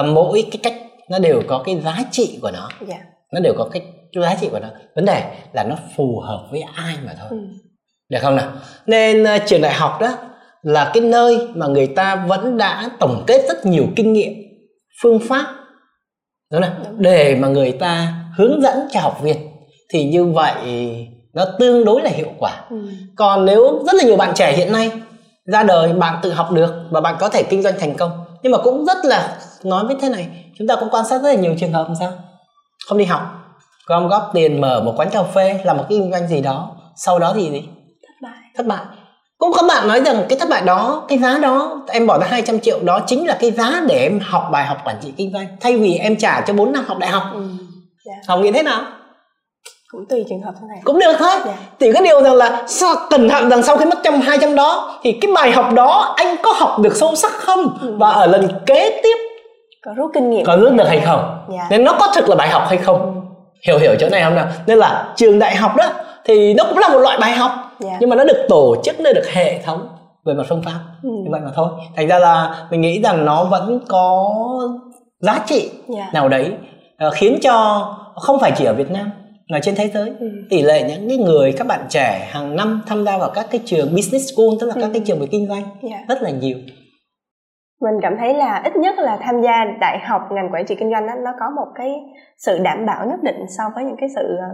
uh, 0.00 0.06
mỗi 0.14 0.44
cái 0.52 0.60
cách 0.62 0.74
nó 1.10 1.18
đều 1.18 1.42
có 1.48 1.62
cái 1.64 1.80
giá 1.80 1.98
trị 2.10 2.38
của 2.42 2.50
nó 2.50 2.68
yeah. 2.78 2.88
Dạ. 2.88 2.98
nó 3.32 3.40
đều 3.40 3.54
có 3.58 3.68
cái 3.72 3.82
giá 4.14 4.36
trị 4.40 4.48
của 4.50 4.58
nó 4.58 4.68
vấn 4.94 5.04
đề 5.04 5.22
là 5.52 5.64
nó 5.64 5.76
phù 5.96 6.20
hợp 6.20 6.48
với 6.50 6.62
ai 6.74 6.94
mà 7.06 7.14
thôi 7.20 7.28
ừ. 7.30 7.38
được 8.08 8.18
không 8.22 8.36
nào 8.36 8.52
nên 8.86 9.22
uh, 9.22 9.28
trường 9.46 9.60
đại 9.60 9.72
học 9.72 9.98
đó 10.00 10.08
là 10.62 10.90
cái 10.94 11.02
nơi 11.02 11.48
mà 11.54 11.66
người 11.66 11.86
ta 11.86 12.26
vẫn 12.28 12.56
đã 12.56 12.90
tổng 13.00 13.24
kết 13.26 13.44
rất 13.48 13.66
nhiều 13.66 13.86
kinh 13.96 14.12
nghiệm 14.12 14.32
phương 15.02 15.20
pháp 15.28 15.46
đúng 16.52 16.62
không? 16.62 16.96
để 16.98 17.36
mà 17.40 17.48
người 17.48 17.72
ta 17.72 18.14
hướng 18.36 18.62
dẫn 18.62 18.78
cho 18.90 19.00
học 19.00 19.22
viên 19.22 19.36
thì 19.88 20.04
như 20.04 20.24
vậy 20.24 20.54
nó 21.34 21.44
tương 21.58 21.84
đối 21.84 22.02
là 22.02 22.10
hiệu 22.10 22.28
quả. 22.38 22.64
Ừ. 22.70 22.76
còn 23.16 23.46
nếu 23.46 23.82
rất 23.86 23.94
là 23.94 24.04
nhiều 24.04 24.16
bạn 24.16 24.32
trẻ 24.34 24.52
hiện 24.56 24.72
nay 24.72 24.92
ra 25.44 25.62
đời 25.62 25.92
bạn 25.92 26.18
tự 26.22 26.32
học 26.32 26.50
được 26.50 26.74
và 26.90 27.00
bạn 27.00 27.16
có 27.18 27.28
thể 27.28 27.42
kinh 27.42 27.62
doanh 27.62 27.74
thành 27.80 27.96
công 27.96 28.24
nhưng 28.42 28.52
mà 28.52 28.58
cũng 28.58 28.84
rất 28.84 29.04
là 29.04 29.38
nói 29.64 29.84
với 29.86 29.96
thế 30.00 30.08
này 30.08 30.28
chúng 30.58 30.68
ta 30.68 30.76
cũng 30.76 30.88
quan 30.90 31.04
sát 31.06 31.22
rất 31.22 31.28
là 31.28 31.40
nhiều 31.40 31.54
trường 31.58 31.72
hợp 31.72 31.84
làm 31.86 31.96
sao? 32.00 32.12
Không 32.88 32.98
đi 32.98 33.04
học 33.04 33.22
gom 33.86 34.08
góp 34.08 34.30
tiền 34.34 34.60
mở 34.60 34.82
một 34.84 34.94
quán 34.96 35.10
cà 35.10 35.22
phê 35.22 35.60
làm 35.64 35.76
một 35.76 35.84
cái 35.88 35.98
kinh 35.98 36.10
doanh 36.10 36.28
gì 36.28 36.40
đó 36.40 36.76
sau 36.96 37.18
đó 37.18 37.32
thì 37.36 37.50
gì? 37.50 37.62
Thất 38.06 38.14
bại. 38.22 38.38
Thất 38.56 38.66
bại 38.66 38.84
cũng 39.38 39.52
các 39.56 39.64
bạn 39.68 39.88
nói 39.88 40.00
rằng 40.04 40.24
cái 40.28 40.38
thất 40.38 40.48
bại 40.48 40.62
đó 40.64 41.04
cái 41.08 41.18
giá 41.18 41.38
đó 41.38 41.82
em 41.88 42.06
bỏ 42.06 42.18
ra 42.18 42.26
200 42.30 42.60
triệu 42.60 42.78
đó 42.82 43.00
chính 43.06 43.26
là 43.26 43.36
cái 43.40 43.50
giá 43.50 43.82
để 43.86 43.98
em 43.98 44.20
học 44.22 44.48
bài 44.52 44.66
học 44.66 44.78
quản 44.84 44.96
trị 45.02 45.12
kinh 45.16 45.32
doanh 45.32 45.46
thay 45.60 45.76
vì 45.76 45.94
em 45.94 46.16
trả 46.16 46.40
cho 46.40 46.52
4 46.52 46.72
năm 46.72 46.84
học 46.86 46.98
đại 46.98 47.10
học 47.10 47.22
ừ. 47.34 47.40
yeah. 47.40 47.48
Dạ. 48.06 48.12
học 48.28 48.40
nghĩ 48.40 48.52
thế 48.52 48.62
nào 48.62 48.80
cũng 49.92 50.06
tùy 50.08 50.24
trường 50.28 50.42
hợp 50.42 50.52
thế 50.60 50.66
này 50.68 50.78
cũng 50.84 50.98
được 50.98 51.12
thôi 51.18 51.30
yeah. 51.44 51.58
Chỉ 51.78 51.92
có 51.92 52.00
điều 52.00 52.22
rằng 52.22 52.34
là 52.34 52.64
sao 52.66 52.94
cẩn 53.10 53.28
thận 53.28 53.48
rằng 53.48 53.62
sau 53.62 53.76
khi 53.76 53.84
mất 53.84 53.98
trăm 54.04 54.20
hai 54.20 54.38
trăm 54.40 54.54
đó 54.54 54.98
thì 55.02 55.12
cái 55.12 55.32
bài 55.34 55.52
học 55.52 55.72
đó 55.74 56.14
anh 56.16 56.36
có 56.42 56.52
học 56.52 56.78
được 56.78 56.96
sâu 56.96 57.14
sắc 57.14 57.32
không 57.32 57.78
ừ. 57.80 57.94
và 57.98 58.10
ở 58.10 58.26
lần 58.26 58.48
kế 58.66 59.00
tiếp 59.02 59.16
có 59.84 59.92
rút 59.96 60.10
kinh 60.14 60.30
nghiệm 60.30 60.44
có 60.44 60.56
rút 60.56 60.72
được 60.72 60.88
hay 60.88 61.00
không 61.00 61.20
yeah. 61.20 61.48
Dạ. 61.50 61.66
nên 61.70 61.84
nó 61.84 61.96
có 62.00 62.12
thực 62.14 62.28
là 62.28 62.36
bài 62.36 62.48
học 62.48 62.62
hay 62.68 62.78
không 62.78 63.00
ừ. 63.00 63.20
hiểu 63.66 63.78
hiểu 63.78 63.94
chỗ 64.00 64.08
này 64.08 64.22
không 64.22 64.34
nào 64.34 64.46
nên 64.66 64.78
là 64.78 65.12
trường 65.16 65.38
đại 65.38 65.56
học 65.56 65.76
đó 65.76 65.84
thì 66.24 66.54
nó 66.54 66.64
cũng 66.64 66.78
là 66.78 66.88
một 66.88 66.98
loại 66.98 67.18
bài 67.20 67.32
học 67.32 67.67
yeah. 67.84 67.96
nhưng 68.00 68.10
mà 68.10 68.16
nó 68.16 68.24
được 68.24 68.46
tổ 68.48 68.76
chức 68.84 69.00
nó 69.00 69.12
được 69.12 69.26
hệ 69.32 69.62
thống 69.62 69.88
về 70.24 70.34
mặt 70.34 70.44
phương 70.48 70.62
pháp 70.64 70.80
ừ. 71.02 71.10
như 71.24 71.30
vậy 71.30 71.40
mà 71.44 71.50
thôi 71.54 71.68
thành 71.96 72.08
ra 72.08 72.18
là 72.18 72.66
mình 72.70 72.80
nghĩ 72.80 73.02
rằng 73.02 73.24
nó 73.24 73.44
vẫn 73.44 73.80
có 73.88 74.30
giá 75.20 75.44
trị 75.46 75.70
yeah. 75.96 76.14
nào 76.14 76.28
đấy 76.28 76.52
uh, 77.06 77.12
khiến 77.14 77.38
cho 77.42 77.86
không 78.14 78.38
phải 78.40 78.52
chỉ 78.56 78.64
ở 78.64 78.74
Việt 78.74 78.90
Nam 78.90 79.10
mà 79.50 79.60
trên 79.62 79.74
thế 79.74 79.88
giới 79.88 80.12
ừ. 80.20 80.26
tỷ 80.50 80.62
lệ 80.62 80.82
những 80.82 81.08
cái 81.08 81.18
người 81.18 81.54
các 81.58 81.66
bạn 81.66 81.80
trẻ 81.88 82.28
hàng 82.30 82.56
năm 82.56 82.82
tham 82.86 83.04
gia 83.04 83.18
vào 83.18 83.30
các 83.34 83.46
cái 83.50 83.60
trường 83.64 83.94
business 83.94 84.34
school 84.34 84.46
tức 84.60 84.66
là 84.66 84.74
ừ. 84.74 84.80
các 84.82 84.90
cái 84.92 85.02
trường 85.06 85.20
về 85.20 85.26
kinh 85.30 85.48
doanh 85.48 85.62
yeah. 85.62 85.82
Dạ. 85.82 86.04
rất 86.08 86.22
là 86.22 86.30
nhiều 86.30 86.56
mình 87.80 88.00
cảm 88.02 88.16
thấy 88.18 88.34
là 88.34 88.60
ít 88.64 88.76
nhất 88.76 88.94
là 88.98 89.18
tham 89.22 89.42
gia 89.42 89.64
đại 89.80 89.98
học 90.08 90.22
ngành 90.30 90.48
quản 90.52 90.66
trị 90.66 90.74
kinh 90.74 90.90
doanh 90.90 91.06
đó, 91.06 91.12
nó 91.24 91.30
có 91.40 91.46
một 91.56 91.72
cái 91.74 91.88
sự 92.38 92.58
đảm 92.58 92.86
bảo 92.86 93.06
nhất 93.06 93.22
định 93.22 93.46
so 93.58 93.64
với 93.74 93.84
những 93.84 93.96
cái 94.00 94.08
sự 94.14 94.22
ờ, 94.38 94.48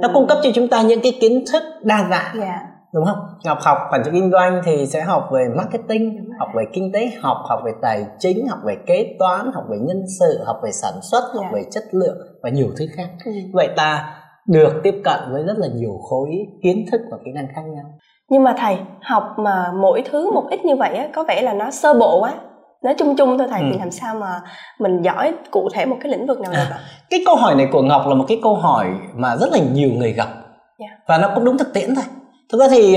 nó 0.00 0.08
cung 0.14 0.26
cấp 0.26 0.38
cho 0.42 0.50
chúng 0.54 0.68
ta 0.68 0.82
những 0.82 1.00
cái 1.02 1.18
kiến 1.20 1.44
thức 1.52 1.62
đa 1.82 2.06
dạng 2.10 2.40
yeah. 2.42 2.48
Dạ. 2.48 2.60
đúng 2.94 3.04
không 3.04 3.18
học 3.46 3.58
học 3.60 3.78
quản 3.90 4.02
trị 4.04 4.10
kinh 4.12 4.30
doanh 4.30 4.60
thì 4.64 4.86
sẽ 4.86 5.02
học 5.02 5.28
về 5.32 5.48
marketing 5.56 6.30
học 6.38 6.48
về 6.56 6.64
kinh 6.72 6.92
tế 6.92 7.10
học 7.20 7.36
học 7.48 7.60
về 7.64 7.72
tài 7.82 8.06
chính 8.18 8.48
học 8.48 8.58
về 8.64 8.76
kế 8.86 9.16
toán 9.18 9.50
học 9.54 9.64
về 9.70 9.76
nhân 9.80 10.02
sự 10.20 10.44
học 10.46 10.56
về 10.64 10.70
sản 10.72 10.94
xuất 11.10 11.20
yeah. 11.20 11.34
học 11.34 11.44
dạ. 11.44 11.50
về 11.54 11.62
chất 11.70 11.82
lượng 11.92 12.18
và 12.42 12.50
nhiều 12.50 12.68
thứ 12.78 12.86
khác 12.96 13.08
ừ. 13.24 13.32
vậy 13.52 13.68
ta 13.76 14.18
được 14.48 14.80
tiếp 14.82 14.94
cận 15.04 15.18
với 15.32 15.42
rất 15.42 15.58
là 15.58 15.66
nhiều 15.74 15.98
khối 16.08 16.28
kiến 16.62 16.84
thức 16.92 17.00
và 17.10 17.16
kỹ 17.24 17.30
năng 17.34 17.46
khác 17.54 17.62
nhau 17.74 17.84
nhưng 18.30 18.44
mà 18.44 18.54
thầy 18.58 18.78
học 19.02 19.22
mà 19.38 19.72
mỗi 19.82 20.02
thứ 20.10 20.30
một 20.32 20.44
ít 20.50 20.64
như 20.64 20.76
vậy 20.76 20.96
á 20.96 21.08
có 21.14 21.24
vẻ 21.28 21.42
là 21.42 21.52
nó 21.52 21.70
sơ 21.70 21.94
bộ 21.94 22.20
quá 22.20 22.34
nó 22.82 22.92
chung 22.98 23.16
chung 23.16 23.38
thôi 23.38 23.46
thầy 23.50 23.60
ừ. 23.60 23.66
thì 23.72 23.78
làm 23.78 23.90
sao 23.90 24.14
mà 24.14 24.40
mình 24.78 25.02
giỏi 25.02 25.34
cụ 25.50 25.68
thể 25.74 25.86
một 25.86 25.96
cái 26.02 26.12
lĩnh 26.12 26.26
vực 26.26 26.40
nào 26.40 26.52
được 26.52 26.70
à, 26.70 26.80
cái 27.10 27.22
câu 27.26 27.36
hỏi 27.36 27.54
này 27.54 27.68
của 27.72 27.82
ngọc 27.82 28.06
là 28.06 28.14
một 28.14 28.24
cái 28.28 28.40
câu 28.42 28.54
hỏi 28.54 28.86
mà 29.14 29.36
rất 29.36 29.52
là 29.52 29.58
nhiều 29.72 29.90
người 29.90 30.12
gặp 30.12 30.28
yeah. 30.28 30.44
Dạ. 30.78 30.98
và 31.08 31.18
nó 31.18 31.30
cũng 31.34 31.44
đúng 31.44 31.58
thực 31.58 31.74
tiễn 31.74 31.94
thôi 31.94 32.04
thực 32.52 32.60
ra 32.60 32.66
thì 32.70 32.96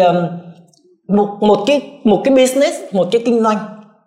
một 1.08 1.38
một 1.42 1.64
cái 1.68 1.82
một 2.04 2.22
cái 2.24 2.36
business 2.36 2.78
một 2.92 3.08
cái 3.12 3.22
kinh 3.26 3.44
doanh 3.44 3.58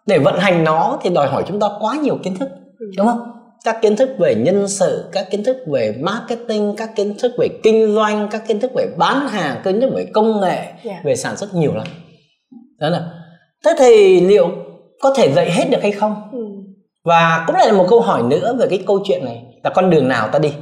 để 0.07 0.19
vận 0.19 0.39
hành 0.39 0.65
nó 0.65 0.99
thì 1.03 1.11
đòi 1.11 1.29
hỏi 1.29 1.45
chúng 1.49 1.61
ta 1.61 1.67
quá 1.81 1.97
nhiều 2.03 2.19
kiến 2.25 2.37
thức 2.39 2.49
ừ. 2.79 2.87
đúng 2.97 3.07
không 3.07 3.33
các 3.65 3.79
kiến 3.83 3.97
thức 3.97 4.11
về 4.19 4.35
nhân 4.35 4.69
sự 4.69 5.09
các 5.13 5.31
kiến 5.31 5.45
thức 5.45 5.57
về 5.67 5.95
marketing 6.01 6.75
các 6.77 6.91
kiến 6.97 7.15
thức 7.19 7.33
về 7.39 7.49
kinh 7.63 7.95
doanh 7.95 8.29
các 8.31 8.43
kiến 8.49 8.61
thức 8.61 8.71
về 8.75 8.87
bán 8.97 9.29
hàng 9.29 9.61
kiến 9.65 9.81
thức 9.81 9.91
về 9.95 10.07
công 10.15 10.41
nghệ 10.41 10.57
yeah. 10.57 10.85
Dạ. 10.85 11.01
về 11.05 11.17
sản 11.17 11.37
xuất 11.37 11.55
nhiều 11.55 11.75
lắm 11.75 11.87
đó 12.79 12.89
là 12.89 13.11
thế 13.65 13.75
thì 13.79 14.21
liệu 14.21 14.49
có 15.01 15.15
thể 15.17 15.33
dạy 15.33 15.51
hết 15.51 15.65
được 15.71 15.83
hay 15.83 15.93
không? 15.93 16.15
Ừ. 16.33 16.39
và 17.05 17.45
cũng 17.47 17.57
lại 17.57 17.67
là 17.67 17.73
một 17.73 17.87
câu 17.91 18.01
hỏi 18.01 18.23
nữa 18.23 18.57
về 18.59 18.67
cái 18.71 18.85
câu 18.87 19.01
chuyện 19.05 19.25
này 19.25 19.43
là 19.65 19.71
con 19.71 19.91
đường 19.91 20.09
nào 20.09 20.29
ta 20.29 20.39
đi? 20.39 20.53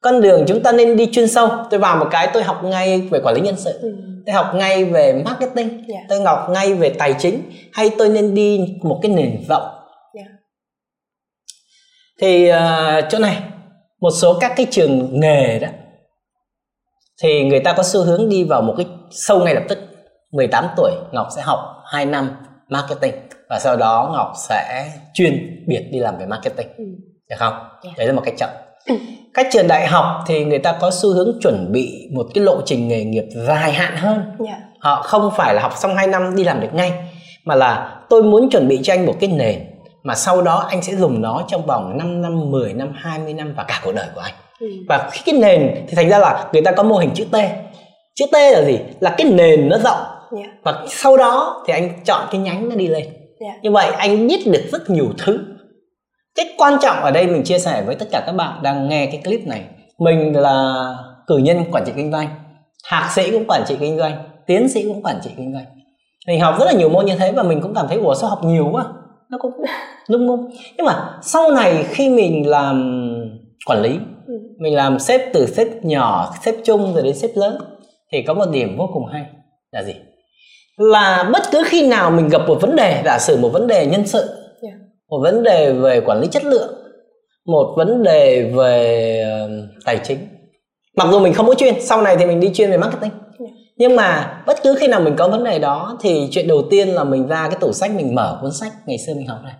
Con 0.00 0.20
đường 0.20 0.44
chúng 0.46 0.62
ta 0.62 0.72
nên 0.72 0.96
đi 0.96 1.08
chuyên 1.12 1.28
sâu. 1.28 1.48
Tôi 1.70 1.80
vào 1.80 1.96
một 1.96 2.06
cái 2.10 2.28
tôi 2.32 2.42
học 2.42 2.64
ngay 2.64 3.00
về 3.00 3.20
quản 3.24 3.34
lý 3.34 3.40
nhân 3.40 3.56
sự. 3.56 3.78
Ừ. 3.82 3.94
tôi 4.26 4.34
học 4.34 4.54
ngay 4.54 4.84
về 4.84 5.22
marketing. 5.24 5.68
Yeah. 5.68 5.88
Dạ. 5.88 5.98
tôi 6.08 6.22
học 6.22 6.46
ngay 6.50 6.74
về 6.74 6.88
tài 6.88 7.14
chính. 7.18 7.42
Hay 7.72 7.90
tôi 7.98 8.08
nên 8.08 8.34
đi 8.34 8.76
một 8.82 8.98
cái 9.02 9.12
nền 9.12 9.44
rộng 9.48 9.78
thì 12.20 12.50
uh, 12.50 13.04
chỗ 13.10 13.18
này 13.18 13.42
một 14.00 14.10
số 14.10 14.38
các 14.40 14.52
cái 14.56 14.66
trường 14.70 15.20
nghề 15.20 15.58
đó 15.58 15.68
thì 17.22 17.44
người 17.44 17.60
ta 17.60 17.72
có 17.72 17.82
xu 17.82 18.02
hướng 18.02 18.28
đi 18.28 18.44
vào 18.44 18.62
một 18.62 18.74
cái 18.76 18.86
sâu 19.10 19.44
ngay 19.44 19.54
lập 19.54 19.62
tức. 19.68 19.78
18 20.32 20.68
tuổi 20.76 20.90
Ngọc 21.12 21.26
sẽ 21.36 21.42
học 21.42 21.58
2 21.84 22.06
năm 22.06 22.30
marketing 22.68 23.14
và 23.50 23.58
sau 23.58 23.76
đó 23.76 24.10
Ngọc 24.12 24.32
sẽ 24.36 24.90
chuyên 25.14 25.64
biệt 25.66 25.88
đi 25.92 25.98
làm 25.98 26.18
về 26.18 26.26
marketing 26.26 26.68
ừ. 26.78 26.84
được 27.30 27.36
không? 27.38 27.52
Yeah. 27.52 27.82
Dạ. 27.84 27.90
Đấy 27.96 28.06
là 28.06 28.12
một 28.12 28.22
cách 28.24 28.34
chậm. 28.38 28.48
Ừ. 28.86 28.94
Các 29.34 29.46
trường 29.52 29.68
đại 29.68 29.86
học 29.86 30.06
thì 30.26 30.44
người 30.44 30.58
ta 30.58 30.72
có 30.80 30.90
xu 30.90 31.14
hướng 31.14 31.38
chuẩn 31.42 31.72
bị 31.72 32.08
một 32.12 32.26
cái 32.34 32.44
lộ 32.44 32.60
trình 32.64 32.88
nghề 32.88 33.04
nghiệp 33.04 33.24
dài 33.34 33.72
hạn 33.72 33.96
hơn. 33.96 34.16
Yeah. 34.16 34.38
Dạ. 34.38 34.58
Họ 34.80 35.02
không 35.02 35.30
phải 35.36 35.54
là 35.54 35.62
học 35.62 35.72
xong 35.76 35.96
2 35.96 36.06
năm 36.06 36.36
đi 36.36 36.44
làm 36.44 36.60
được 36.60 36.74
ngay 36.74 36.92
mà 37.44 37.54
là 37.54 38.00
tôi 38.08 38.22
muốn 38.22 38.50
chuẩn 38.50 38.68
bị 38.68 38.80
cho 38.82 38.92
anh 38.92 39.06
một 39.06 39.14
cái 39.20 39.30
nền 39.30 39.64
mà 40.02 40.14
sau 40.14 40.42
đó 40.42 40.66
anh 40.70 40.82
sẽ 40.82 40.94
dùng 40.94 41.22
nó 41.22 41.42
trong 41.48 41.66
vòng 41.66 41.98
5 41.98 42.22
năm, 42.22 42.50
10 42.50 42.72
năm, 42.72 42.92
20 42.96 43.34
năm 43.34 43.54
và 43.56 43.64
cả 43.64 43.80
cuộc 43.84 43.92
đời 43.92 44.06
của 44.14 44.20
anh. 44.20 44.34
Ừ. 44.60 44.66
Và 44.88 45.08
khi 45.12 45.22
cái 45.26 45.40
nền 45.40 45.84
thì 45.88 45.96
thành 45.96 46.08
ra 46.08 46.18
là 46.18 46.48
người 46.52 46.62
ta 46.62 46.72
có 46.72 46.82
mô 46.82 46.96
hình 46.96 47.10
chữ 47.14 47.24
T. 47.24 47.36
Chữ 48.14 48.26
T 48.32 48.34
là 48.34 48.62
gì? 48.62 48.78
Là 49.00 49.14
cái 49.18 49.26
nền 49.30 49.68
nó 49.68 49.78
rộng. 49.78 50.00
Yeah. 50.36 50.46
Dạ. 50.46 50.52
Và 50.62 50.84
sau 50.88 51.16
đó 51.16 51.62
thì 51.66 51.72
anh 51.72 51.90
chọn 52.04 52.28
cái 52.30 52.40
nhánh 52.40 52.68
nó 52.68 52.76
đi 52.76 52.86
lên. 52.86 53.04
Yeah. 53.40 53.54
Dạ. 53.54 53.60
Như 53.62 53.70
vậy 53.70 53.86
anh 53.86 54.26
biết 54.26 54.46
được 54.46 54.64
rất 54.72 54.90
nhiều 54.90 55.06
thứ. 55.18 55.38
Cái 56.34 56.46
quan 56.58 56.76
trọng 56.82 56.96
ở 56.96 57.10
đây 57.10 57.26
mình 57.26 57.42
chia 57.44 57.58
sẻ 57.58 57.82
với 57.86 57.94
tất 57.94 58.06
cả 58.12 58.22
các 58.26 58.32
bạn 58.32 58.62
đang 58.62 58.88
nghe 58.88 59.06
cái 59.06 59.20
clip 59.24 59.46
này. 59.46 59.64
Mình 59.98 60.36
là 60.36 60.86
cử 61.26 61.38
nhân 61.38 61.64
quản 61.72 61.84
trị 61.86 61.92
kinh 61.96 62.12
doanh, 62.12 62.28
hạc 62.84 63.12
sĩ 63.12 63.30
cũng 63.30 63.44
quản 63.48 63.62
trị 63.68 63.76
kinh 63.80 63.98
doanh, 63.98 64.28
tiến 64.46 64.68
sĩ 64.68 64.84
cũng 64.88 65.02
quản 65.02 65.16
trị 65.22 65.30
kinh 65.36 65.52
doanh. 65.52 65.64
Mình 66.26 66.40
học 66.40 66.54
rất 66.58 66.64
là 66.66 66.72
nhiều 66.72 66.88
môn 66.88 67.06
như 67.06 67.16
thế 67.18 67.32
và 67.32 67.42
mình 67.42 67.60
cũng 67.60 67.74
cảm 67.74 67.86
thấy 67.88 67.98
ủa 67.98 68.14
sao 68.14 68.30
học 68.30 68.44
nhiều 68.44 68.68
quá 68.72 68.84
nó 69.28 69.38
cũng 69.38 69.52
lung 70.08 70.26
mông 70.26 70.50
nhưng 70.76 70.86
mà 70.86 71.18
sau 71.22 71.50
này 71.50 71.84
khi 71.88 72.08
mình 72.08 72.48
làm 72.48 73.04
quản 73.66 73.82
lý 73.82 73.98
ừ. 74.26 74.34
mình 74.58 74.74
làm 74.74 74.98
sếp 74.98 75.20
từ 75.32 75.46
sếp 75.46 75.68
nhỏ 75.84 76.34
sếp 76.44 76.54
chung 76.64 76.94
rồi 76.94 77.02
đến 77.02 77.14
sếp 77.14 77.30
lớn 77.34 77.58
thì 78.12 78.22
có 78.22 78.34
một 78.34 78.46
điểm 78.52 78.76
vô 78.78 78.90
cùng 78.92 79.06
hay 79.06 79.26
là 79.72 79.82
gì 79.82 79.94
là 80.78 81.30
bất 81.32 81.42
cứ 81.52 81.62
khi 81.66 81.86
nào 81.86 82.10
mình 82.10 82.28
gặp 82.28 82.42
một 82.46 82.58
vấn 82.60 82.76
đề 82.76 83.02
giả 83.04 83.18
sử 83.18 83.36
một 83.36 83.48
vấn 83.48 83.66
đề 83.66 83.86
nhân 83.86 84.06
sự 84.06 84.20
yeah. 84.62 84.74
một 85.10 85.18
vấn 85.22 85.42
đề 85.42 85.72
về 85.72 86.00
quản 86.00 86.20
lý 86.20 86.28
chất 86.28 86.44
lượng 86.44 86.74
một 87.46 87.74
vấn 87.76 88.02
đề 88.02 88.52
về 88.56 89.24
uh, 89.44 89.84
tài 89.84 90.00
chính 90.04 90.18
mặc 90.96 91.08
dù 91.10 91.20
mình 91.20 91.32
không 91.32 91.46
có 91.46 91.54
chuyên 91.54 91.74
sau 91.80 92.02
này 92.02 92.16
thì 92.16 92.26
mình 92.26 92.40
đi 92.40 92.50
chuyên 92.54 92.70
về 92.70 92.76
marketing 92.76 93.10
yeah. 93.38 93.52
nhưng 93.76 93.96
mà 93.96 94.40
bất 94.46 94.62
cứ 94.62 94.74
khi 94.80 94.88
nào 94.88 95.00
mình 95.00 95.14
có 95.18 95.28
vấn 95.28 95.44
đề 95.44 95.58
đó 95.58 95.98
thì 96.00 96.28
chuyện 96.30 96.48
đầu 96.48 96.62
tiên 96.70 96.88
là 96.88 97.04
mình 97.04 97.26
ra 97.28 97.48
cái 97.50 97.58
tủ 97.60 97.72
sách 97.72 97.90
mình 97.90 98.14
mở 98.14 98.38
cuốn 98.42 98.52
sách 98.52 98.72
ngày 98.86 98.98
xưa 99.06 99.14
mình 99.14 99.26
học 99.26 99.38
này 99.44 99.54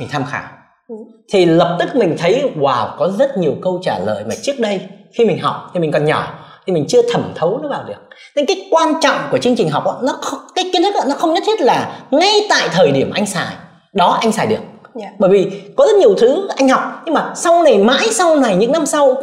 mình 0.00 0.08
tham 0.12 0.24
khảo 0.24 0.48
ừ. 0.88 0.94
thì 1.32 1.44
lập 1.44 1.76
tức 1.80 1.96
mình 1.96 2.14
thấy 2.18 2.42
wow 2.56 2.96
có 2.98 3.12
rất 3.18 3.38
nhiều 3.38 3.54
câu 3.62 3.80
trả 3.82 3.98
lời 3.98 4.24
mà 4.28 4.34
trước 4.42 4.58
đây 4.58 4.80
khi 5.12 5.24
mình 5.24 5.38
học 5.38 5.70
thì 5.74 5.80
mình 5.80 5.92
còn 5.92 6.04
nhỏ 6.04 6.49
thì 6.70 6.74
mình 6.74 6.84
chưa 6.88 7.02
thẩm 7.12 7.32
thấu 7.34 7.58
nó 7.62 7.68
vào 7.68 7.84
được 7.88 7.94
nên 8.36 8.46
cái 8.46 8.68
quan 8.70 8.94
trọng 9.00 9.16
của 9.30 9.38
chương 9.38 9.56
trình 9.56 9.70
học 9.70 9.84
đó, 9.84 9.98
nó 10.02 10.20
cái 10.54 10.70
kiến 10.72 10.82
thức 10.82 10.94
đó, 10.94 11.00
nó 11.08 11.14
không 11.14 11.34
nhất 11.34 11.42
thiết 11.46 11.60
là 11.60 12.00
ngay 12.10 12.46
tại 12.50 12.68
thời 12.72 12.92
điểm 12.92 13.10
anh 13.14 13.26
xài 13.26 13.54
đó 13.92 14.18
anh 14.20 14.32
xài 14.32 14.46
được 14.46 14.56
yeah. 14.56 14.66
Dạ. 14.94 15.08
bởi 15.18 15.30
vì 15.30 15.62
có 15.76 15.86
rất 15.86 15.96
nhiều 15.98 16.14
thứ 16.18 16.48
anh 16.56 16.68
học 16.68 16.82
nhưng 17.04 17.14
mà 17.14 17.32
sau 17.34 17.62
này 17.62 17.78
mãi 17.78 18.08
sau 18.12 18.36
này 18.36 18.56
những 18.56 18.72
năm 18.72 18.86
sau 18.86 19.16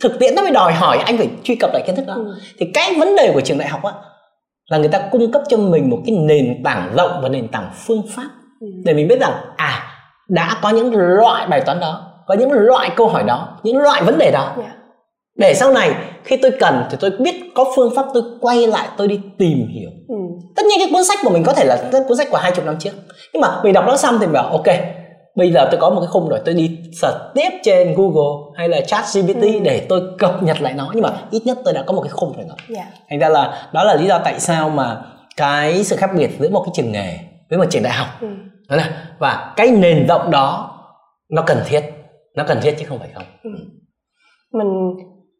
thực 0.00 0.18
tiễn 0.18 0.34
nó 0.34 0.42
mới 0.42 0.50
đòi 0.50 0.72
hỏi 0.72 0.98
anh 0.98 1.18
phải 1.18 1.30
truy 1.44 1.54
cập 1.54 1.70
lại 1.72 1.82
kiến 1.86 1.96
thức 1.96 2.06
đó 2.06 2.14
ừ. 2.14 2.34
thì 2.58 2.66
cái 2.74 2.94
vấn 2.98 3.16
đề 3.16 3.30
của 3.34 3.40
trường 3.40 3.58
đại 3.58 3.68
học 3.68 3.84
á 3.84 3.92
là 4.70 4.78
người 4.78 4.88
ta 4.88 4.98
cung 5.10 5.32
cấp 5.32 5.42
cho 5.48 5.56
mình 5.56 5.90
một 5.90 5.98
cái 6.06 6.16
nền 6.16 6.62
tảng 6.64 6.92
rộng 6.96 7.20
và 7.22 7.28
nền 7.28 7.48
tảng 7.48 7.70
phương 7.86 8.02
pháp 8.14 8.28
ừ. 8.60 8.66
để 8.84 8.94
mình 8.94 9.08
biết 9.08 9.20
rằng 9.20 9.32
à 9.56 9.82
đã 10.28 10.56
có 10.62 10.70
những 10.70 10.94
loại 10.94 11.46
bài 11.46 11.60
toán 11.60 11.80
đó 11.80 12.08
có 12.26 12.34
những 12.34 12.52
loại 12.52 12.90
câu 12.96 13.08
hỏi 13.08 13.22
đó 13.22 13.48
những 13.62 13.78
loại 13.78 14.02
vấn 14.02 14.18
đề 14.18 14.30
đó 14.30 14.54
yeah. 14.58 14.72
Để 15.34 15.54
sau 15.54 15.72
này 15.72 15.94
khi 16.24 16.36
tôi 16.36 16.50
cần 16.60 16.84
thì 16.90 16.96
tôi 17.00 17.10
biết 17.10 17.34
có 17.54 17.72
phương 17.76 17.92
pháp 17.96 18.06
tôi 18.14 18.22
quay 18.40 18.66
lại 18.66 18.88
tôi 18.96 19.08
đi 19.08 19.20
tìm 19.38 19.68
hiểu 19.68 19.90
ừ. 20.08 20.14
tất 20.56 20.62
nhiên 20.66 20.78
cái 20.78 20.88
cuốn 20.92 21.04
sách 21.04 21.18
của 21.22 21.30
mình 21.30 21.44
có 21.46 21.52
thể 21.52 21.64
là 21.64 21.90
cuốn 22.08 22.16
sách 22.16 22.28
của 22.30 22.36
hai 22.36 22.52
chục 22.56 22.64
năm 22.64 22.76
trước 22.78 22.90
nhưng 23.32 23.40
mà 23.40 23.60
mình 23.64 23.72
đọc 23.72 23.84
nó 23.86 23.96
xong 23.96 24.14
thì 24.20 24.26
mình 24.26 24.32
bảo 24.32 24.48
ok 24.48 24.66
bây 25.36 25.52
giờ 25.52 25.68
tôi 25.70 25.80
có 25.80 25.90
một 25.90 26.00
cái 26.00 26.06
khung 26.06 26.28
rồi 26.28 26.40
tôi 26.44 26.54
đi 26.54 26.78
search 27.00 27.16
tiếp 27.34 27.50
trên 27.62 27.94
Google 27.94 28.52
hay 28.56 28.68
là 28.68 28.80
chat 28.80 29.04
GPT 29.14 29.42
ừ. 29.42 29.58
để 29.62 29.86
tôi 29.88 30.00
cập 30.18 30.42
nhật 30.42 30.60
lại 30.60 30.72
nó 30.72 30.90
nhưng 30.94 31.02
mà 31.02 31.10
ít 31.30 31.42
nhất 31.44 31.58
tôi 31.64 31.74
đã 31.74 31.82
có 31.86 31.92
một 31.92 32.02
cái 32.02 32.10
khung 32.10 32.36
rồi 32.36 32.46
đó 32.48 32.54
yeah. 32.74 32.86
Dạ. 32.86 33.00
thành 33.10 33.18
ra 33.18 33.28
là 33.28 33.68
đó 33.72 33.84
là 33.84 33.94
lý 33.94 34.06
do 34.06 34.18
tại 34.24 34.40
sao 34.40 34.70
mà 34.70 35.02
cái 35.36 35.84
sự 35.84 35.96
khác 35.96 36.10
biệt 36.16 36.30
giữa 36.38 36.48
một 36.48 36.62
cái 36.66 36.72
trường 36.74 36.92
nghề 36.92 37.18
với 37.50 37.58
một 37.58 37.64
trường 37.70 37.82
đại 37.82 37.92
học 37.92 38.06
ừ. 38.20 38.28
đó 38.68 38.76
là 38.76 39.06
và 39.18 39.52
cái 39.56 39.70
nền 39.70 40.06
rộng 40.06 40.30
đó 40.30 40.78
nó 41.30 41.42
cần 41.46 41.58
thiết 41.66 41.80
nó 42.36 42.44
cần 42.48 42.58
thiết 42.62 42.74
chứ 42.78 42.84
không 42.88 42.98
phải 42.98 43.08
không 43.14 43.24
ừ. 43.42 43.50
mình 44.52 44.68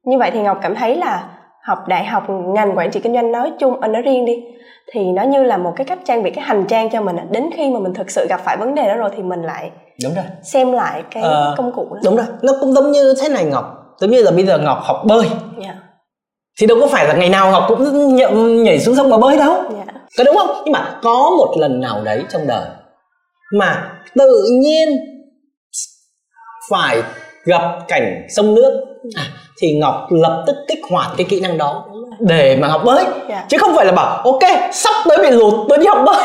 như 0.05 0.19
vậy 0.19 0.31
thì 0.35 0.41
ngọc 0.41 0.59
cảm 0.63 0.75
thấy 0.75 0.97
là 0.97 1.29
học 1.63 1.79
đại 1.89 2.05
học 2.05 2.25
ngành 2.29 2.79
quản 2.79 2.91
trị 2.91 3.01
kinh 3.01 3.15
doanh 3.15 3.33
nói 3.33 3.53
chung 3.59 3.81
ở 3.81 3.89
nói 3.89 4.03
riêng 4.03 4.25
đi 4.25 4.43
thì 4.93 5.05
nó 5.05 5.23
như 5.23 5.43
là 5.43 5.57
một 5.57 5.73
cái 5.77 5.85
cách 5.85 5.99
trang 6.05 6.23
bị 6.23 6.31
cái 6.31 6.45
hành 6.45 6.65
trang 6.69 6.91
cho 6.91 7.01
mình 7.01 7.17
đến 7.31 7.51
khi 7.57 7.71
mà 7.71 7.81
mình 7.81 7.95
thực 7.95 8.11
sự 8.11 8.27
gặp 8.29 8.41
phải 8.45 8.57
vấn 8.57 8.75
đề 8.75 8.89
đó 8.89 8.95
rồi 8.97 9.11
thì 9.17 9.23
mình 9.23 9.43
lại 9.43 9.71
đúng 10.05 10.15
rồi 10.15 10.25
xem 10.43 10.73
lại 10.73 11.03
cái 11.11 11.23
à, 11.23 11.55
công 11.57 11.73
cụ 11.73 11.89
đó 11.91 12.01
đúng 12.05 12.17
rồi 12.17 12.27
nó 12.43 12.53
cũng 12.61 12.73
giống 12.73 12.93
như 12.93 13.15
thế 13.23 13.29
này 13.29 13.45
ngọc 13.45 13.65
giống 14.01 14.11
như 14.11 14.23
là 14.23 14.31
bây 14.31 14.47
giờ 14.47 14.59
ngọc 14.59 14.79
học 14.83 15.03
bơi 15.07 15.27
yeah. 15.27 15.39
Dạ. 15.59 15.75
thì 16.61 16.67
đâu 16.67 16.79
có 16.81 16.87
phải 16.87 17.09
là 17.09 17.15
ngày 17.15 17.29
nào 17.29 17.51
ngọc 17.51 17.65
cũng 17.69 18.15
nhậm 18.17 18.63
nhảy 18.63 18.81
xuống 18.81 18.95
sông 18.95 19.11
mà 19.11 19.19
bơi 19.19 19.37
đâu 19.37 19.53
yeah. 19.53 19.69
Dạ. 19.71 19.93
có 20.19 20.25
đúng 20.25 20.37
không 20.37 20.63
nhưng 20.65 20.73
mà 20.73 20.99
có 21.03 21.31
một 21.39 21.55
lần 21.59 21.81
nào 21.81 22.01
đấy 22.05 22.25
trong 22.29 22.47
đời 22.47 22.67
mà 23.53 23.93
tự 24.15 24.45
nhiên 24.61 24.89
phải 26.71 27.03
gặp 27.45 27.63
cảnh 27.89 28.27
sông 28.29 28.55
nước 28.55 28.85
à, 29.17 29.23
thì 29.61 29.79
ngọc 29.79 30.07
lập 30.11 30.45
tức 30.47 30.57
kích 30.69 30.81
hoạt 30.91 31.11
cái 31.17 31.27
kỹ 31.31 31.41
năng 31.41 31.59
đó 31.59 31.85
để 32.21 32.57
mà 32.57 32.69
học 32.69 32.83
bơi 32.85 33.05
yeah. 33.05 33.29
Dạ. 33.29 33.45
chứ 33.49 33.59
không 33.59 33.77
phải 33.77 33.87
là 33.87 33.93
bảo 33.93 34.17
ok 34.17 34.73
sắp 34.73 34.95
tới 35.09 35.19
bị 35.23 35.31
lụt 35.31 35.55
tôi 35.69 35.79
đi 35.79 35.87
học 35.87 35.99
bơi 36.07 36.25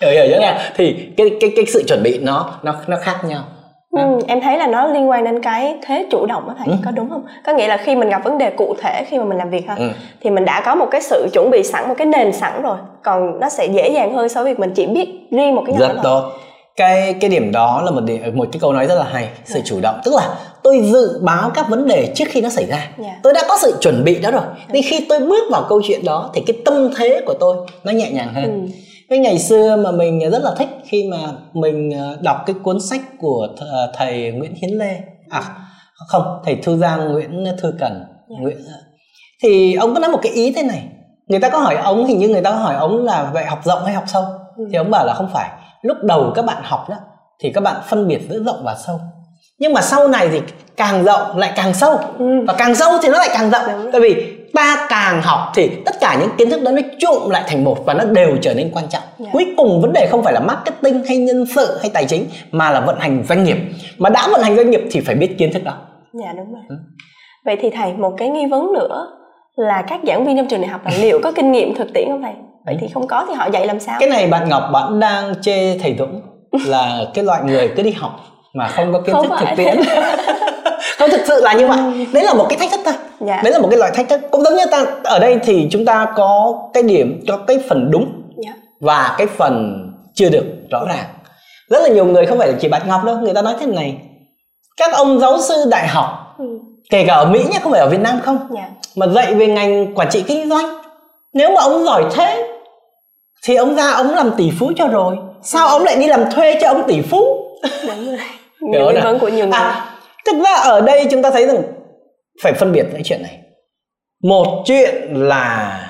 hiểu 0.00 0.28
hiểu 0.28 0.40
yeah. 0.40 0.60
thì 0.76 0.96
cái 1.16 1.30
cái 1.40 1.52
cái 1.56 1.66
sự 1.66 1.84
chuẩn 1.88 2.02
bị 2.02 2.18
nó 2.18 2.50
nó 2.62 2.74
nó 2.86 2.96
khác 2.96 3.24
nhau 3.24 3.42
Ừ, 3.90 4.20
em 4.26 4.40
thấy 4.40 4.58
là 4.58 4.66
nó 4.66 4.86
liên 4.86 5.10
quan 5.10 5.24
đến 5.24 5.42
cái 5.42 5.76
thế 5.86 6.06
chủ 6.10 6.26
động 6.26 6.48
đó 6.48 6.54
thầy 6.58 6.66
ừ. 6.66 6.74
có 6.84 6.90
đúng 6.90 7.10
không 7.10 7.22
có 7.46 7.52
nghĩa 7.52 7.68
là 7.68 7.76
khi 7.76 7.96
mình 7.96 8.08
gặp 8.08 8.24
vấn 8.24 8.38
đề 8.38 8.50
cụ 8.50 8.74
thể 8.82 9.04
khi 9.08 9.18
mà 9.18 9.24
mình 9.24 9.38
làm 9.38 9.50
việc 9.50 9.68
ha 9.68 9.74
ừ. 9.74 9.88
thì 10.20 10.30
mình 10.30 10.44
đã 10.44 10.62
có 10.64 10.74
một 10.74 10.86
cái 10.90 11.00
sự 11.02 11.28
chuẩn 11.32 11.50
bị 11.50 11.62
sẵn 11.62 11.88
một 11.88 11.94
cái 11.98 12.06
nền 12.06 12.32
sẵn 12.32 12.62
rồi 12.62 12.76
còn 13.04 13.40
nó 13.40 13.48
sẽ 13.48 13.66
dễ 13.66 13.88
dàng 13.88 14.14
hơn 14.14 14.28
so 14.28 14.42
với 14.42 14.54
việc 14.54 14.60
mình 14.60 14.72
chỉ 14.74 14.86
biết 14.86 15.08
riêng 15.30 15.54
một 15.54 15.62
cái 15.66 15.74
nhỏ 15.78 15.88
rất 15.88 16.00
tốt 16.02 16.32
cái 16.76 17.14
cái 17.20 17.30
điểm 17.30 17.52
đó 17.52 17.82
là 17.84 17.90
một 17.90 18.00
điểm, 18.00 18.20
một 18.34 18.48
cái 18.52 18.60
câu 18.60 18.72
nói 18.72 18.86
rất 18.86 18.94
là 18.94 19.04
hay 19.12 19.28
sự 19.44 19.54
yeah. 19.54 19.66
chủ 19.66 19.80
động 19.82 20.00
tức 20.04 20.14
là 20.14 20.28
tôi 20.68 20.82
dự 20.82 21.20
báo 21.22 21.50
các 21.54 21.68
vấn 21.68 21.86
đề 21.86 22.12
trước 22.14 22.24
khi 22.28 22.40
nó 22.40 22.48
xảy 22.48 22.66
ra 22.66 22.90
yeah. 23.04 23.16
tôi 23.22 23.32
đã 23.32 23.42
có 23.48 23.58
sự 23.62 23.76
chuẩn 23.80 24.04
bị 24.04 24.18
đó 24.18 24.30
rồi 24.30 24.42
yeah. 24.42 24.72
nên 24.72 24.82
khi 24.86 25.06
tôi 25.08 25.20
bước 25.20 25.50
vào 25.50 25.66
câu 25.68 25.80
chuyện 25.84 26.04
đó 26.04 26.30
thì 26.34 26.42
cái 26.46 26.56
tâm 26.64 26.90
thế 26.96 27.22
của 27.26 27.34
tôi 27.40 27.56
nó 27.84 27.92
nhẹ 27.92 28.10
nhàng 28.10 28.34
hơn 28.34 28.44
ừ. 28.44 28.72
cái 29.08 29.18
ngày 29.18 29.38
xưa 29.38 29.76
mà 29.76 29.90
mình 29.90 30.30
rất 30.30 30.42
là 30.42 30.54
thích 30.58 30.68
khi 30.84 31.08
mà 31.10 31.18
mình 31.52 31.90
ờ, 31.98 32.18
đọc 32.20 32.36
cái 32.46 32.56
cuốn 32.62 32.80
sách 32.80 33.00
của 33.18 33.48
ờ, 33.58 33.92
thầy 33.94 34.30
Nguyễn 34.32 34.54
Hiến 34.54 34.70
Lê 34.70 35.00
à 35.30 35.42
không 36.08 36.40
thầy 36.44 36.56
Thư 36.56 36.76
Giang 36.76 37.12
Nguyễn 37.12 37.44
Thư 37.58 37.74
Cần 37.80 37.92
yeah. 38.28 38.42
Nguyễn 38.42 38.56
ờ, 38.56 38.78
thì 39.42 39.74
ông 39.74 39.94
có 39.94 40.00
nói 40.00 40.10
một 40.10 40.20
cái 40.22 40.32
ý 40.32 40.52
thế 40.52 40.62
này 40.62 40.82
người 41.26 41.40
ta 41.40 41.48
có 41.48 41.58
hỏi 41.58 41.76
ông 41.76 42.06
hình 42.06 42.18
như 42.18 42.28
người 42.28 42.42
ta 42.42 42.50
có 42.50 42.56
hỏi 42.56 42.74
ông 42.74 43.04
là 43.04 43.30
vậy 43.34 43.44
học 43.44 43.60
rộng 43.64 43.84
hay 43.84 43.94
học 43.94 44.04
sâu 44.06 44.24
ừ. 44.56 44.68
thì 44.72 44.78
ông 44.78 44.90
bảo 44.90 45.06
là 45.06 45.14
không 45.14 45.28
phải 45.32 45.50
lúc 45.82 45.96
đầu 46.02 46.32
các 46.34 46.44
bạn 46.44 46.62
học 46.64 46.90
đó 46.90 46.96
thì 47.40 47.52
các 47.52 47.60
bạn 47.60 47.76
phân 47.86 48.08
biệt 48.08 48.20
giữa 48.28 48.42
rộng 48.42 48.62
và 48.64 48.76
sâu 48.86 49.00
nhưng 49.58 49.72
mà 49.72 49.80
sau 49.80 50.08
này 50.08 50.28
thì 50.32 50.40
càng 50.76 51.04
rộng 51.04 51.38
lại 51.38 51.52
càng 51.56 51.74
sâu 51.74 51.98
ừ. 52.18 52.44
và 52.46 52.54
càng 52.58 52.74
sâu 52.74 52.92
thì 53.02 53.08
nó 53.08 53.18
lại 53.18 53.28
càng 53.32 53.50
rộng 53.50 53.62
Đúng. 53.72 53.92
tại 53.92 54.00
vì 54.00 54.34
ta 54.54 54.86
càng 54.88 55.22
học 55.22 55.40
thì 55.54 55.70
tất 55.84 55.94
cả 56.00 56.16
những 56.20 56.28
kiến 56.38 56.50
thức 56.50 56.62
đó 56.62 56.70
nó 56.70 56.82
trộn 56.98 57.32
lại 57.32 57.42
thành 57.46 57.64
một 57.64 57.86
và 57.86 57.94
nó 57.94 58.04
đều 58.04 58.36
trở 58.42 58.54
nên 58.54 58.70
quan 58.74 58.84
trọng 58.88 59.02
yeah. 59.02 59.18
Dạ. 59.18 59.30
cuối 59.32 59.54
cùng 59.56 59.80
vấn 59.80 59.92
đề 59.92 60.08
không 60.10 60.22
phải 60.22 60.32
là 60.32 60.40
marketing 60.40 61.04
hay 61.08 61.18
nhân 61.18 61.44
sự 61.54 61.78
hay 61.80 61.90
tài 61.94 62.04
chính 62.04 62.26
mà 62.52 62.70
là 62.70 62.80
vận 62.80 62.98
hành 62.98 63.24
doanh 63.28 63.44
nghiệp 63.44 63.56
mà 63.98 64.10
đã 64.10 64.28
vận 64.32 64.42
hành 64.42 64.56
doanh 64.56 64.70
nghiệp 64.70 64.80
thì 64.90 65.00
phải 65.00 65.14
biết 65.14 65.38
kiến 65.38 65.52
thức 65.52 65.64
đó 65.64 65.74
dạ 66.12 66.32
đúng 66.36 66.52
rồi 66.52 66.62
ừ. 66.68 66.76
vậy 67.44 67.56
thì 67.60 67.70
thầy 67.70 67.92
một 67.92 68.14
cái 68.18 68.28
nghi 68.28 68.46
vấn 68.46 68.72
nữa 68.72 69.06
là 69.56 69.84
các 69.88 70.00
giảng 70.06 70.26
viên 70.26 70.36
trong 70.36 70.48
trường 70.48 70.60
đại 70.60 70.70
học 70.70 70.80
là 70.84 70.92
liệu 71.00 71.20
có 71.22 71.32
kinh 71.32 71.52
nghiệm 71.52 71.74
thực 71.74 71.88
tiễn 71.94 72.08
không 72.08 72.22
thầy 72.22 72.32
vậy 72.66 72.76
thì 72.80 72.88
không 72.94 73.06
có 73.06 73.24
thì 73.28 73.34
họ 73.34 73.46
dạy 73.52 73.66
làm 73.66 73.80
sao 73.80 73.96
cái 74.00 74.08
này 74.08 74.26
bạn 74.26 74.48
ngọc 74.48 74.62
bạn 74.72 75.00
đang 75.00 75.34
chê 75.40 75.78
thầy 75.78 75.96
dũng 75.98 76.20
là 76.66 77.04
cái 77.14 77.24
loại 77.24 77.42
người 77.44 77.72
cứ 77.76 77.82
đi 77.82 77.90
học 77.90 78.20
mà 78.54 78.68
không 78.68 78.92
có 78.92 79.00
kiến 79.00 79.14
thức 79.22 79.32
thực 79.40 79.48
tiễn 79.56 79.80
không 80.98 81.10
thực 81.10 81.20
sự 81.26 81.40
là 81.40 81.52
như 81.52 81.66
vậy. 81.66 81.78
Ừ. 81.78 82.04
đấy 82.12 82.24
là 82.24 82.34
một 82.34 82.46
cái 82.48 82.58
thách 82.58 82.70
thức 82.70 82.80
thôi 82.84 82.94
dạ. 83.20 83.40
đấy 83.42 83.52
là 83.52 83.58
một 83.58 83.68
cái 83.70 83.78
loại 83.78 83.90
thách 83.94 84.08
thức. 84.08 84.20
Cũng 84.30 84.42
giống 84.42 84.56
như 84.56 84.64
ta 84.70 84.86
ở 85.04 85.18
đây 85.18 85.38
thì 85.42 85.68
chúng 85.70 85.84
ta 85.84 86.06
có 86.16 86.54
cái 86.74 86.82
điểm 86.82 87.24
có 87.28 87.36
cái 87.36 87.58
phần 87.68 87.90
đúng 87.90 88.22
dạ. 88.44 88.52
và 88.80 89.14
cái 89.18 89.26
phần 89.26 89.84
chưa 90.14 90.28
được 90.28 90.44
rõ 90.70 90.84
ràng. 90.88 91.04
Rất 91.68 91.82
là 91.82 91.88
nhiều 91.88 92.04
người 92.04 92.26
không 92.26 92.38
phải 92.38 92.48
là 92.48 92.54
chỉ 92.60 92.68
bạn 92.68 92.82
ngọc 92.88 93.04
đâu 93.04 93.18
người 93.18 93.34
ta 93.34 93.42
nói 93.42 93.54
thế 93.60 93.66
này. 93.66 93.96
Các 94.76 94.92
ông 94.92 95.20
giáo 95.20 95.40
sư 95.40 95.54
đại 95.70 95.88
học 95.88 96.34
ừ. 96.38 96.44
kể 96.90 97.04
cả 97.06 97.14
ở 97.14 97.24
mỹ 97.24 97.44
nhé 97.50 97.58
không 97.62 97.72
phải 97.72 97.80
ở 97.80 97.88
việt 97.88 98.00
nam 98.00 98.20
không 98.24 98.38
dạ. 98.50 98.68
mà 98.96 99.06
dạy 99.06 99.34
về 99.34 99.46
ngành 99.46 99.94
quản 99.94 100.08
trị 100.10 100.24
kinh 100.26 100.48
doanh. 100.48 100.78
Nếu 101.32 101.50
mà 101.50 101.62
ông 101.62 101.84
giỏi 101.84 102.04
thế 102.14 102.48
thì 103.44 103.56
ông 103.56 103.76
ra 103.76 103.90
ông 103.90 104.10
làm 104.14 104.30
tỷ 104.36 104.50
phú 104.58 104.72
cho 104.76 104.86
rồi. 104.86 105.16
Sao 105.42 105.68
ông 105.68 105.84
lại 105.84 105.96
đi 105.96 106.06
làm 106.06 106.30
thuê 106.30 106.58
cho 106.60 106.68
ông 106.68 106.82
tỷ 106.86 107.00
phú? 107.00 107.48
Đúng 107.86 108.06
rồi 108.06 108.18
nhiều 108.60 108.90
nghi 108.90 109.00
vấn 109.04 109.18
của 109.18 109.28
nhiều 109.28 109.46
người 109.46 109.58
à, 109.58 109.96
thực 110.26 110.42
ra 110.44 110.54
ở 110.54 110.80
đây 110.80 111.06
chúng 111.10 111.22
ta 111.22 111.30
thấy 111.30 111.46
rằng 111.46 111.62
phải 112.42 112.52
phân 112.52 112.72
biệt 112.72 112.86
cái 112.92 113.02
chuyện 113.04 113.22
này 113.22 113.38
một 114.22 114.62
chuyện 114.66 115.12
là 115.12 115.80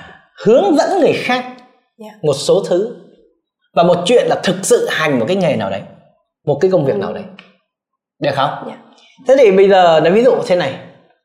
hướng 0.44 0.76
dẫn 0.76 1.00
người 1.00 1.12
khác 1.12 1.44
yeah. 1.44 1.56
Dạ. 1.98 2.18
một 2.22 2.34
số 2.34 2.64
thứ 2.68 2.96
và 3.74 3.82
một 3.82 3.96
chuyện 4.06 4.26
là 4.26 4.40
thực 4.42 4.56
sự 4.62 4.88
hành 4.90 5.18
một 5.18 5.24
cái 5.28 5.36
nghề 5.36 5.56
nào 5.56 5.70
đấy 5.70 5.82
một 6.46 6.58
cái 6.60 6.70
công 6.70 6.84
việc 6.84 6.92
ừ. 6.92 6.98
nào 6.98 7.12
đấy 7.12 7.24
được 8.22 8.30
không 8.34 8.50
yeah. 8.50 8.66
Dạ. 8.66 8.94
thế 9.28 9.34
thì 9.38 9.50
bây 9.50 9.68
giờ 9.68 10.00
nói 10.00 10.12
ví 10.12 10.24
dụ 10.24 10.34
thế 10.46 10.56
này 10.56 10.78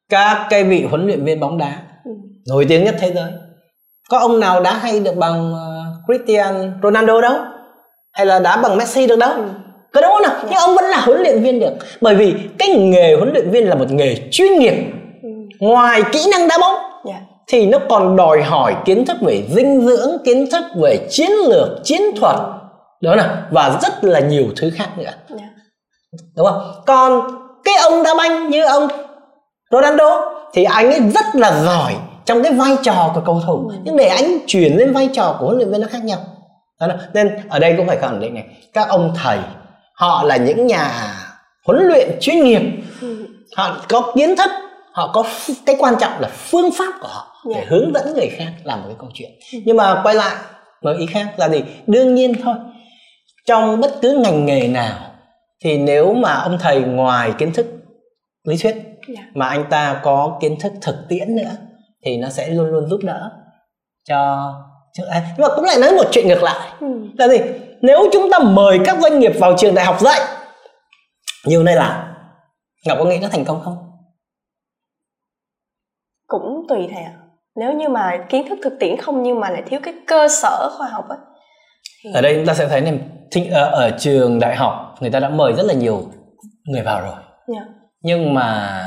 các 0.10 0.48
cái 0.50 0.64
vị 0.64 0.86
huấn 0.90 1.06
luyện 1.06 1.26
viên 1.26 1.40
bóng 1.40 1.58
đá 1.58 1.82
ừ. 2.06 2.12
nổi 2.50 2.66
tiếng 2.70 2.84
nhất 2.84 2.96
thế 3.00 3.12
giới 3.12 3.32
có 4.10 4.20
ông 4.20 4.40
nào 4.40 4.62
đã 4.62 4.74
hay 4.74 5.00
được 5.00 5.16
bằng 5.16 5.54
uh, 5.54 6.06
Cristiano 6.06 6.60
Ronaldo 6.84 7.22
đâu 7.22 7.36
hay 8.14 8.26
là 8.26 8.40
đá 8.40 8.58
bằng 8.58 8.78
Messi 8.78 9.08
được 9.08 9.20
đâu 9.20 9.34
ừ. 9.34 9.44
Có 9.94 10.02
đúng 10.02 10.12
không 10.12 10.22
nào? 10.22 10.32
Nhưng 10.44 10.60
ông 10.60 10.76
vẫn 10.76 10.86
là 10.86 11.02
huấn 11.02 11.22
luyện 11.22 11.44
viên 11.44 11.60
được. 11.60 11.74
Bởi 12.02 12.16
vì 12.16 12.36
cái 12.60 12.70
nghề 12.70 13.16
huấn 13.16 13.34
luyện 13.34 13.50
viên 13.50 13.70
là 13.70 13.76
một 13.76 13.92
nghề 13.92 14.18
chuyên 14.32 14.60
nghiệp. 14.60 14.74
Ừ. 15.24 15.30
ngoài 15.60 16.02
kỹ 16.12 16.26
năng 16.32 16.48
đá 16.48 16.58
bóng 16.62 16.76
yeah. 17.08 17.22
thì 17.48 17.66
nó 17.66 17.80
còn 17.90 18.16
đòi 18.16 18.42
hỏi 18.42 18.76
kiến 18.86 19.06
thức 19.06 19.18
về 19.22 19.44
dinh 19.56 19.82
dưỡng 19.82 20.18
kiến 20.26 20.52
thức 20.52 20.64
về 20.82 21.08
chiến 21.10 21.32
lược 21.50 21.68
chiến 21.84 22.02
thuật. 22.20 22.36
Đó 23.02 23.16
nào? 23.16 23.38
Và 23.52 23.80
rất 23.82 24.04
là 24.04 24.20
nhiều 24.20 24.46
thứ 24.56 24.72
khác 24.76 24.90
nữa. 24.98 25.04
Yeah. 25.04 25.52
đúng 26.38 26.46
không? 26.46 26.62
Còn 26.86 27.22
cái 27.64 27.76
ông 27.82 28.04
đá 28.04 28.14
banh 28.18 28.50
như 28.50 28.66
ông 28.66 28.88
Ronaldo 29.72 30.32
thì 30.54 30.64
anh 30.64 30.92
ấy 30.92 31.00
rất 31.00 31.26
là 31.34 31.64
giỏi 31.66 31.96
trong 32.26 32.44
cái 32.44 32.52
vai 32.54 32.78
trò 32.84 33.12
của 33.16 33.22
cầu 33.26 33.42
thủ. 33.48 33.68
Ừ. 33.70 33.76
nhưng 33.84 33.98
để 33.98 34.06
anh 34.06 34.38
chuyển 34.48 34.78
lên 34.78 34.94
vai 34.94 35.10
trò 35.14 35.36
của 35.40 35.46
huấn 35.46 35.58
luyện 35.58 35.72
viên 35.72 35.82
nó 35.82 35.88
khác 35.92 36.04
nhau. 36.04 36.18
Đó 36.80 36.88
nên 37.14 37.30
ở 37.50 37.60
đây 37.60 37.74
cũng 37.78 37.88
phải 37.88 37.98
khẳng 37.98 38.20
định 38.20 38.34
này 38.34 38.44
các 38.74 38.88
ông 38.90 39.14
thầy 39.24 39.38
họ 40.04 40.24
là 40.24 40.38
những 40.38 40.68
nhà 40.68 41.16
huấn 41.66 41.88
luyện 41.88 42.18
chuyên 42.22 42.44
nghiệp 42.44 42.62
ừ. 43.02 43.28
họ 43.58 43.86
có 43.90 44.14
kiến 44.16 44.36
thức 44.36 44.52
họ 44.92 45.12
có 45.14 45.24
cái 45.66 45.76
quan 45.80 45.96
trọng 46.00 46.12
là 46.20 46.28
phương 46.34 46.70
pháp 46.78 46.94
của 47.02 47.08
họ 47.08 47.36
để 47.46 47.54
yeah. 47.56 47.66
Dạ. 47.66 47.70
hướng 47.70 47.94
dẫn 47.94 48.14
người 48.14 48.30
khác 48.38 48.52
làm 48.64 48.80
một 48.82 48.86
cái 48.88 48.96
câu 49.00 49.10
chuyện 49.14 49.32
ừ. 49.54 49.60
nhưng 49.66 49.78
mà 49.78 50.02
quay 50.04 50.16
lại 50.16 50.36
một 50.82 50.92
ý 51.00 51.06
khác 51.06 51.34
là 51.38 51.50
gì 51.50 51.64
đương 51.88 52.16
nhiên 52.16 52.34
thôi 52.44 52.56
trong 53.46 53.82
bất 53.82 53.92
cứ 54.02 54.22
ngành 54.24 54.46
nghề 54.46 54.68
nào 54.68 55.00
thì 55.64 55.78
nếu 55.78 56.14
mà 56.14 56.34
ông 56.34 56.58
thầy 56.62 56.82
ngoài 56.82 57.34
kiến 57.38 57.54
thức 57.54 57.66
lý 58.44 58.58
thuyết 58.58 58.76
yeah. 58.76 58.90
Dạ. 59.08 59.24
mà 59.34 59.48
anh 59.48 59.66
ta 59.70 60.02
có 60.04 60.38
kiến 60.42 60.60
thức 60.60 60.74
thực 60.82 60.96
tiễn 61.10 61.36
nữa 61.36 61.52
thì 62.06 62.18
nó 62.18 62.30
sẽ 62.30 62.50
luôn 62.50 62.68
luôn 62.68 62.90
giúp 62.90 63.00
đỡ 63.04 63.32
cho 64.10 64.52
à, 65.10 65.22
nhưng 65.38 65.48
mà 65.48 65.56
cũng 65.56 65.66
lại 65.66 65.78
nói 65.78 65.92
một 65.92 66.06
chuyện 66.12 66.28
ngược 66.28 66.44
lại 66.44 66.72
ừ. 66.80 66.88
là 67.18 67.28
gì 67.28 67.38
nếu 67.84 68.10
chúng 68.14 68.32
ta 68.32 68.40
mời 68.40 68.80
các 68.86 68.98
doanh 69.02 69.20
nghiệp 69.20 69.32
vào 69.40 69.54
trường 69.58 69.76
đại 69.76 69.86
học 69.86 70.00
dạy 70.00 70.20
như 71.46 71.64
này 71.64 71.76
là 71.76 72.16
ngọc 72.86 72.98
có 73.00 73.06
nghĩ 73.06 73.20
nó 73.22 73.28
thành 73.32 73.46
công 73.46 73.62
không 73.62 73.78
cũng 76.28 76.66
tùy 76.70 76.88
thầy 76.94 77.04
ạ 77.04 77.14
nếu 77.56 77.74
như 77.74 77.90
mà 77.90 78.26
kiến 78.30 78.50
thức 78.50 78.60
thực 78.64 78.74
tiễn 78.80 78.98
không 78.98 79.24
nhưng 79.24 79.40
mà 79.40 79.50
lại 79.50 79.64
thiếu 79.66 79.80
cái 79.84 79.94
cơ 80.08 80.28
sở 80.28 80.70
khoa 80.78 80.88
học 80.88 81.06
ấy 81.10 81.18
thì... 82.04 82.10
ở 82.14 82.22
đây 82.22 82.36
chúng 82.36 82.46
ta 82.46 82.54
sẽ 82.54 82.68
thấy 82.68 82.82
này 82.82 83.00
ở, 83.52 83.70
ở 83.70 83.92
trường 84.00 84.40
đại 84.40 84.56
học 84.56 84.96
người 85.00 85.10
ta 85.10 85.20
đã 85.20 85.30
mời 85.30 85.54
rất 85.54 85.64
là 85.66 85.74
nhiều 85.74 86.04
người 86.66 86.82
vào 86.82 87.02
rồi 87.02 87.14
yeah. 87.14 87.24
Dạ. 87.48 87.74
nhưng 88.02 88.34
mà 88.34 88.80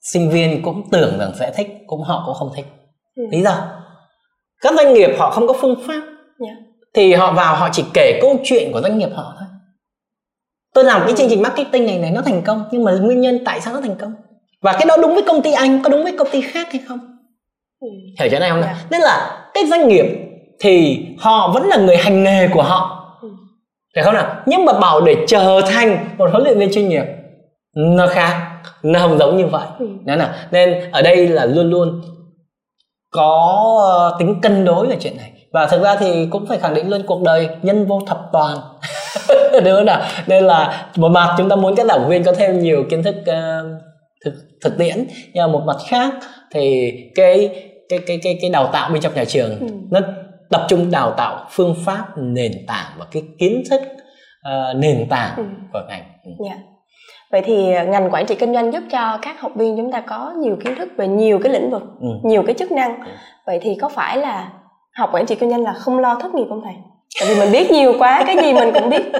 sinh 0.00 0.30
viên 0.30 0.62
cũng 0.62 0.82
tưởng 0.92 1.18
rằng 1.18 1.32
sẽ 1.38 1.52
thích 1.56 1.68
cũng 1.86 2.02
họ 2.02 2.22
cũng 2.26 2.34
không 2.34 2.50
thích 2.56 2.66
ừ. 3.16 3.22
lý 3.30 3.42
do 3.42 3.68
các 4.62 4.74
doanh 4.76 4.94
nghiệp 4.94 5.10
họ 5.18 5.30
không 5.30 5.46
có 5.46 5.54
phương 5.60 5.82
pháp 5.86 6.02
yeah. 6.46 6.56
Thì 6.96 7.14
họ 7.14 7.32
vào 7.32 7.56
họ 7.56 7.68
chỉ 7.72 7.84
kể 7.94 8.18
câu 8.22 8.36
chuyện 8.44 8.72
của 8.72 8.80
doanh 8.80 8.98
nghiệp 8.98 9.10
họ 9.14 9.34
thôi 9.38 9.48
tôi 10.76 10.84
làm 10.84 11.02
cái 11.06 11.14
chương 11.16 11.28
trình 11.30 11.42
marketing 11.42 11.86
này 11.86 11.98
này 11.98 12.10
nó 12.10 12.22
thành 12.22 12.42
công 12.42 12.64
nhưng 12.70 12.84
mà 12.84 12.92
nguyên 12.92 13.20
nhân 13.20 13.38
tại 13.44 13.60
sao 13.60 13.74
nó 13.74 13.80
thành 13.80 13.96
công 14.00 14.12
và 14.62 14.72
cái 14.72 14.84
đó 14.88 14.96
đúng 15.02 15.14
với 15.14 15.22
công 15.26 15.42
ty 15.42 15.52
anh 15.52 15.82
có 15.82 15.90
đúng 15.90 16.02
với 16.02 16.16
công 16.18 16.28
ty 16.30 16.40
khác 16.40 16.68
hay 16.72 16.82
không 16.88 16.98
ừ. 17.80 17.88
hiểu 18.20 18.28
chỗ 18.32 18.38
này 18.38 18.50
không 18.50 18.62
yeah. 18.62 18.76
Dạ. 18.76 18.86
nên 18.90 19.00
là 19.00 19.44
cái 19.54 19.66
doanh 19.66 19.88
nghiệp 19.88 20.04
thì 20.60 20.98
họ 21.18 21.50
vẫn 21.54 21.66
là 21.66 21.76
người 21.76 21.96
hành 21.96 22.22
nghề 22.22 22.48
của 22.48 22.62
họ 22.62 23.12
ừ. 23.22 23.28
hiểu 23.96 24.04
không 24.04 24.14
nào 24.14 24.42
nhưng 24.46 24.64
mà 24.64 24.72
bảo 24.72 25.00
để 25.00 25.16
trở 25.28 25.60
thành 25.66 26.08
một 26.18 26.30
huấn 26.30 26.44
luyện 26.44 26.58
viên 26.58 26.72
chuyên 26.72 26.88
nghiệp 26.88 27.04
nó 27.74 28.06
khác 28.06 28.60
nó 28.82 29.00
không 29.00 29.18
giống 29.18 29.36
như 29.36 29.46
vậy 29.46 29.66
ừ. 29.78 29.86
nào 30.04 30.28
nên 30.50 30.90
ở 30.92 31.02
đây 31.02 31.28
là 31.28 31.46
luôn 31.46 31.70
luôn 31.70 32.00
có 33.10 33.78
ờ, 33.84 34.16
tính 34.18 34.40
cân 34.42 34.64
đối 34.64 34.86
về 34.86 34.96
chuyện 35.00 35.16
này 35.16 35.32
và 35.56 35.66
thực 35.66 35.82
ra 35.82 35.96
thì 35.96 36.26
cũng 36.30 36.46
phải 36.46 36.58
khẳng 36.58 36.74
định 36.74 36.90
luôn 36.90 37.02
cuộc 37.06 37.22
đời 37.22 37.48
nhân 37.62 37.86
vô 37.86 38.00
thập 38.06 38.18
toàn 38.32 38.58
đúng 39.64 39.74
không 39.76 39.86
nào 39.86 40.00
nên 40.26 40.44
là 40.44 40.88
một 40.96 41.08
mặt 41.08 41.34
chúng 41.38 41.48
ta 41.48 41.56
muốn 41.56 41.74
các 41.76 41.86
giảng 41.86 42.08
viên 42.08 42.24
có 42.24 42.32
thêm 42.32 42.60
nhiều 42.60 42.84
kiến 42.90 43.02
thức 43.02 43.14
uh, 43.20 43.82
thực 44.24 44.34
thực 44.64 44.78
tiễn 44.78 45.06
nhưng 45.32 45.42
mà 45.42 45.46
một 45.46 45.62
mặt 45.66 45.76
khác 45.88 46.14
thì 46.52 46.92
cái 47.14 47.50
cái 47.88 47.98
cái 48.06 48.18
cái 48.22 48.38
cái 48.40 48.50
đào 48.50 48.70
tạo 48.72 48.90
bên 48.92 49.02
trong 49.02 49.14
nhà 49.14 49.24
trường 49.24 49.58
ừ. 49.60 49.66
nó 49.90 50.00
tập 50.50 50.66
trung 50.68 50.90
đào 50.90 51.14
tạo 51.16 51.46
phương 51.50 51.74
pháp 51.84 52.06
nền 52.16 52.52
tảng 52.66 52.86
và 52.98 53.06
cái 53.12 53.22
kiến 53.38 53.62
thức 53.70 53.80
uh, 53.82 54.76
nền 54.76 55.06
tảng 55.10 55.36
ừ. 55.36 55.44
của 55.72 55.80
ngành. 55.88 56.02
Ừ. 56.24 56.30
Yeah. 56.44 56.58
Dạ. 56.58 56.62
Vậy 57.32 57.42
thì 57.44 57.64
ngành 57.64 58.10
quản 58.10 58.26
trị 58.26 58.34
kinh 58.34 58.54
doanh 58.54 58.72
giúp 58.72 58.82
cho 58.90 59.18
các 59.22 59.40
học 59.40 59.52
viên 59.54 59.76
chúng 59.76 59.92
ta 59.92 60.00
có 60.00 60.34
nhiều 60.38 60.56
kiến 60.64 60.74
thức 60.78 60.88
về 60.96 61.08
nhiều 61.08 61.38
cái 61.42 61.52
lĩnh 61.52 61.70
vực, 61.70 61.82
ừ. 62.00 62.08
nhiều 62.24 62.42
cái 62.46 62.54
chức 62.58 62.72
năng. 62.72 62.98
Ừ. 63.00 63.10
Vậy 63.46 63.58
thì 63.62 63.78
có 63.80 63.88
phải 63.88 64.18
là 64.18 64.50
học 64.98 65.10
quản 65.12 65.26
trị 65.26 65.34
kinh 65.34 65.50
doanh 65.50 65.62
là 65.62 65.72
không 65.72 65.98
lo 65.98 66.18
thất 66.22 66.34
nghiệp 66.34 66.46
không 66.48 66.60
thầy? 66.64 66.74
Tại 67.20 67.28
vì 67.28 67.40
mình 67.40 67.52
biết 67.52 67.70
nhiều 67.70 67.94
quá, 67.98 68.22
cái 68.26 68.36
gì 68.42 68.52
mình 68.52 68.70
cũng 68.74 68.90
biết. 68.90 69.02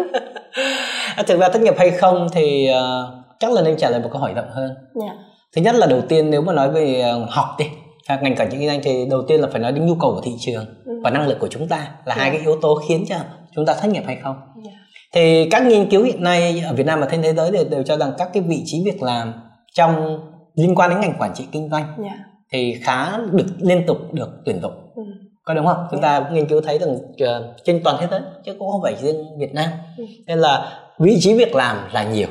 À, 1.16 1.22
thực 1.26 1.40
ra 1.40 1.48
thất 1.48 1.62
nghiệp 1.62 1.74
hay 1.78 1.90
không 1.90 2.28
thì 2.32 2.68
uh, 2.70 3.14
chắc 3.38 3.52
là 3.52 3.62
nên 3.62 3.76
trả 3.76 3.90
lời 3.90 4.00
một 4.00 4.08
câu 4.12 4.20
hỏi 4.20 4.32
rộng 4.34 4.50
hơn. 4.50 4.70
Yeah. 5.00 5.16
Dạ. 5.16 5.24
Thứ 5.56 5.62
nhất 5.62 5.74
là 5.74 5.86
đầu 5.86 6.00
tiên 6.08 6.30
nếu 6.30 6.42
mà 6.42 6.52
nói 6.52 6.70
về 6.70 7.12
uh, 7.22 7.30
học 7.30 7.46
đi, 7.58 7.64
ngành 8.08 8.36
quản 8.36 8.50
trị 8.50 8.56
kinh 8.60 8.68
doanh 8.68 8.80
thì 8.82 9.06
đầu 9.10 9.22
tiên 9.28 9.40
là 9.40 9.48
phải 9.52 9.60
nói 9.60 9.72
đến 9.72 9.86
nhu 9.86 9.94
cầu 9.94 10.12
của 10.14 10.20
thị 10.24 10.32
trường 10.40 10.64
ừ. 10.84 11.00
và 11.04 11.10
năng 11.10 11.28
lực 11.28 11.38
của 11.40 11.48
chúng 11.48 11.68
ta 11.68 11.76
là 12.04 12.14
yeah. 12.14 12.18
hai 12.18 12.30
dạ. 12.30 12.32
cái 12.32 12.40
yếu 12.46 12.60
tố 12.62 12.80
khiến 12.88 13.04
cho 13.08 13.16
chúng 13.56 13.66
ta 13.66 13.74
thất 13.74 13.88
nghiệp 13.88 14.02
hay 14.06 14.16
không. 14.22 14.36
Yeah 14.36 14.64
dạ 14.64 14.86
thì 15.16 15.48
các 15.50 15.66
nghiên 15.66 15.90
cứu 15.90 16.02
hiện 16.02 16.22
nay 16.22 16.60
ở 16.60 16.74
Việt 16.74 16.86
Nam 16.86 17.00
và 17.00 17.08
trên 17.10 17.22
thế 17.22 17.34
giới 17.34 17.50
đều, 17.50 17.64
đều 17.70 17.82
cho 17.82 17.96
rằng 17.96 18.12
các 18.18 18.30
cái 18.32 18.42
vị 18.42 18.62
trí 18.64 18.82
việc 18.84 19.02
làm 19.02 19.32
trong 19.74 20.20
liên 20.54 20.74
quan 20.74 20.90
đến 20.90 21.00
ngành 21.00 21.14
quản 21.18 21.34
trị 21.34 21.46
kinh 21.52 21.68
doanh 21.70 21.96
yeah. 22.04 22.16
Thì 22.52 22.80
khá 22.82 23.18
được 23.32 23.46
liên 23.58 23.86
tục 23.86 23.96
được 24.12 24.28
tuyển 24.44 24.60
dụng 24.62 24.72
ừ. 24.94 25.02
Có 25.46 25.54
đúng 25.54 25.66
không? 25.66 25.86
Chúng 25.90 26.00
yeah. 26.00 26.22
ta 26.22 26.30
nghiên 26.30 26.48
cứu 26.48 26.60
thấy 26.60 26.78
rằng 26.78 26.90
uh, 26.94 27.56
trên 27.64 27.80
toàn 27.84 27.96
thế 28.00 28.06
giới 28.10 28.20
chứ 28.44 28.54
cũng 28.58 28.70
không 28.70 28.82
phải 28.82 28.96
riêng 28.96 29.38
Việt 29.38 29.54
Nam. 29.54 29.68
Ừ. 29.98 30.04
nên 30.26 30.38
là 30.38 30.82
vị 30.98 31.16
trí 31.20 31.34
việc 31.34 31.54
làm 31.54 31.76
là 31.92 32.04
nhiều. 32.04 32.28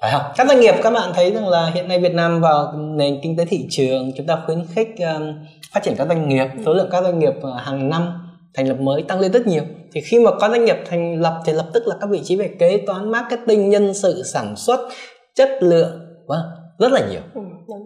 Phải 0.00 0.12
không? 0.12 0.22
Các 0.36 0.48
doanh 0.48 0.60
nghiệp 0.60 0.74
các 0.82 0.90
bạn 0.90 1.10
thấy 1.14 1.32
rằng 1.32 1.48
là 1.48 1.70
hiện 1.74 1.88
nay 1.88 2.00
Việt 2.00 2.14
Nam 2.14 2.40
vào 2.40 2.72
nền 2.72 3.20
kinh 3.22 3.36
tế 3.36 3.44
thị 3.44 3.66
trường 3.70 4.12
chúng 4.16 4.26
ta 4.26 4.38
khuyến 4.46 4.66
khích 4.74 4.88
um, 4.98 5.34
phát 5.72 5.82
triển 5.82 5.94
các 5.96 6.08
doanh 6.08 6.28
nghiệp. 6.28 6.46
Ừ. 6.56 6.62
số 6.66 6.74
lượng 6.74 6.88
các 6.90 7.02
doanh 7.02 7.18
nghiệp 7.18 7.34
uh, 7.38 7.60
hàng 7.60 7.88
năm 7.88 8.12
thành 8.54 8.68
lập 8.68 8.76
mới 8.80 9.02
tăng 9.02 9.20
lên 9.20 9.32
rất 9.32 9.46
nhiều. 9.46 9.62
Thì 9.92 10.00
khi 10.00 10.18
mà 10.18 10.30
có 10.40 10.48
doanh 10.48 10.64
nghiệp 10.64 10.76
thành 10.90 11.20
lập 11.20 11.40
thì 11.44 11.52
lập 11.52 11.66
tức 11.72 11.86
là 11.86 11.94
các 12.00 12.10
vị 12.10 12.20
trí 12.24 12.36
về 12.36 12.50
kế 12.58 12.84
toán 12.86 13.10
marketing 13.10 13.70
nhân 13.70 13.94
sự 13.94 14.22
sản 14.22 14.56
xuất 14.56 14.80
chất 15.34 15.48
lượng 15.60 16.00
vâng 16.26 16.42
rất 16.78 16.92
là 16.92 17.00
nhiều. 17.10 17.20
Ừ, 17.34 17.40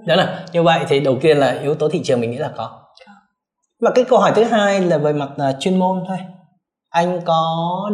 đó 0.07 0.16
là 0.16 0.44
như 0.53 0.62
vậy 0.62 0.81
thì 0.88 1.01
đầu 1.01 1.18
tiên 1.20 1.38
là 1.38 1.59
yếu 1.62 1.75
tố 1.75 1.88
thị 1.88 2.01
trường 2.05 2.20
mình 2.20 2.31
nghĩ 2.31 2.37
là 2.37 2.51
có 2.57 2.81
và 3.80 3.90
cái 3.94 4.04
câu 4.04 4.18
hỏi 4.18 4.32
thứ 4.34 4.44
hai 4.44 4.80
là 4.80 4.98
về 4.98 5.12
mặt 5.12 5.30
uh, 5.32 5.56
chuyên 5.60 5.78
môn 5.78 6.04
thôi 6.08 6.18
anh 6.90 7.20
có 7.24 7.90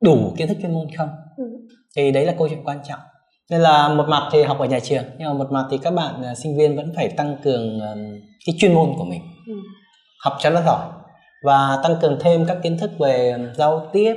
đủ 0.00 0.34
kiến 0.36 0.48
thức 0.48 0.56
chuyên 0.62 0.74
môn 0.74 0.86
không 0.96 1.08
ừ. 1.36 1.44
thì 1.96 2.12
đấy 2.12 2.26
là 2.26 2.34
câu 2.38 2.48
chuyện 2.48 2.64
quan 2.64 2.78
trọng 2.88 3.00
nên 3.50 3.60
là 3.60 3.88
một 3.88 4.04
mặt 4.08 4.28
thì 4.32 4.42
học 4.42 4.58
ở 4.58 4.66
nhà 4.66 4.80
trường 4.80 5.04
nhưng 5.18 5.28
mà 5.28 5.34
một 5.34 5.50
mặt 5.50 5.66
thì 5.70 5.78
các 5.78 5.94
bạn 5.94 6.14
uh, 6.20 6.38
sinh 6.38 6.58
viên 6.58 6.76
vẫn 6.76 6.92
phải 6.96 7.08
tăng 7.08 7.36
cường 7.44 7.76
uh, 7.76 8.22
cái 8.46 8.54
chuyên 8.58 8.74
môn 8.74 8.90
của 8.98 9.04
mình 9.04 9.20
ừ. 9.46 9.54
học 10.24 10.36
cho 10.40 10.50
nó 10.50 10.60
giỏi 10.66 10.88
và 11.42 11.78
tăng 11.82 11.96
cường 12.02 12.18
thêm 12.20 12.46
các 12.46 12.58
kiến 12.62 12.78
thức 12.78 12.90
về 12.98 13.36
giao 13.56 13.90
tiếp 13.92 14.14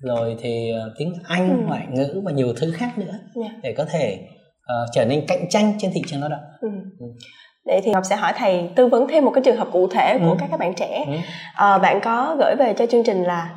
rồi 0.00 0.36
thì 0.40 0.72
tiếng 0.98 1.14
Anh, 1.24 1.48
ừ. 1.48 1.64
ngoại 1.66 1.86
ngữ 1.90 2.22
và 2.24 2.32
nhiều 2.32 2.52
thứ 2.56 2.72
khác 2.76 2.98
nữa 2.98 3.04
yeah. 3.10 3.20
Dạ. 3.34 3.58
để 3.62 3.74
có 3.76 3.84
thể 3.84 4.18
uh, 4.60 4.88
trở 4.92 5.04
nên 5.04 5.24
cạnh 5.28 5.48
tranh 5.50 5.72
trên 5.78 5.90
thị 5.94 6.02
trường 6.06 6.20
lao 6.20 6.28
động. 6.28 6.40
Ừ. 6.60 6.68
Để 7.68 7.80
thì 7.84 7.90
Ngọc 7.90 8.04
sẽ 8.04 8.16
hỏi 8.16 8.32
thầy 8.36 8.70
tư 8.76 8.86
vấn 8.86 9.08
thêm 9.08 9.24
một 9.24 9.30
cái 9.34 9.42
trường 9.44 9.56
hợp 9.56 9.68
cụ 9.72 9.88
thể 9.88 10.18
của 10.18 10.30
ừ. 10.30 10.36
các 10.40 10.48
các 10.50 10.60
bạn 10.60 10.74
trẻ. 10.74 11.04
Ừ. 11.06 11.12
À, 11.54 11.78
bạn 11.78 12.00
có 12.00 12.36
gửi 12.38 12.54
về 12.58 12.74
cho 12.78 12.86
chương 12.86 13.04
trình 13.04 13.24
là 13.24 13.50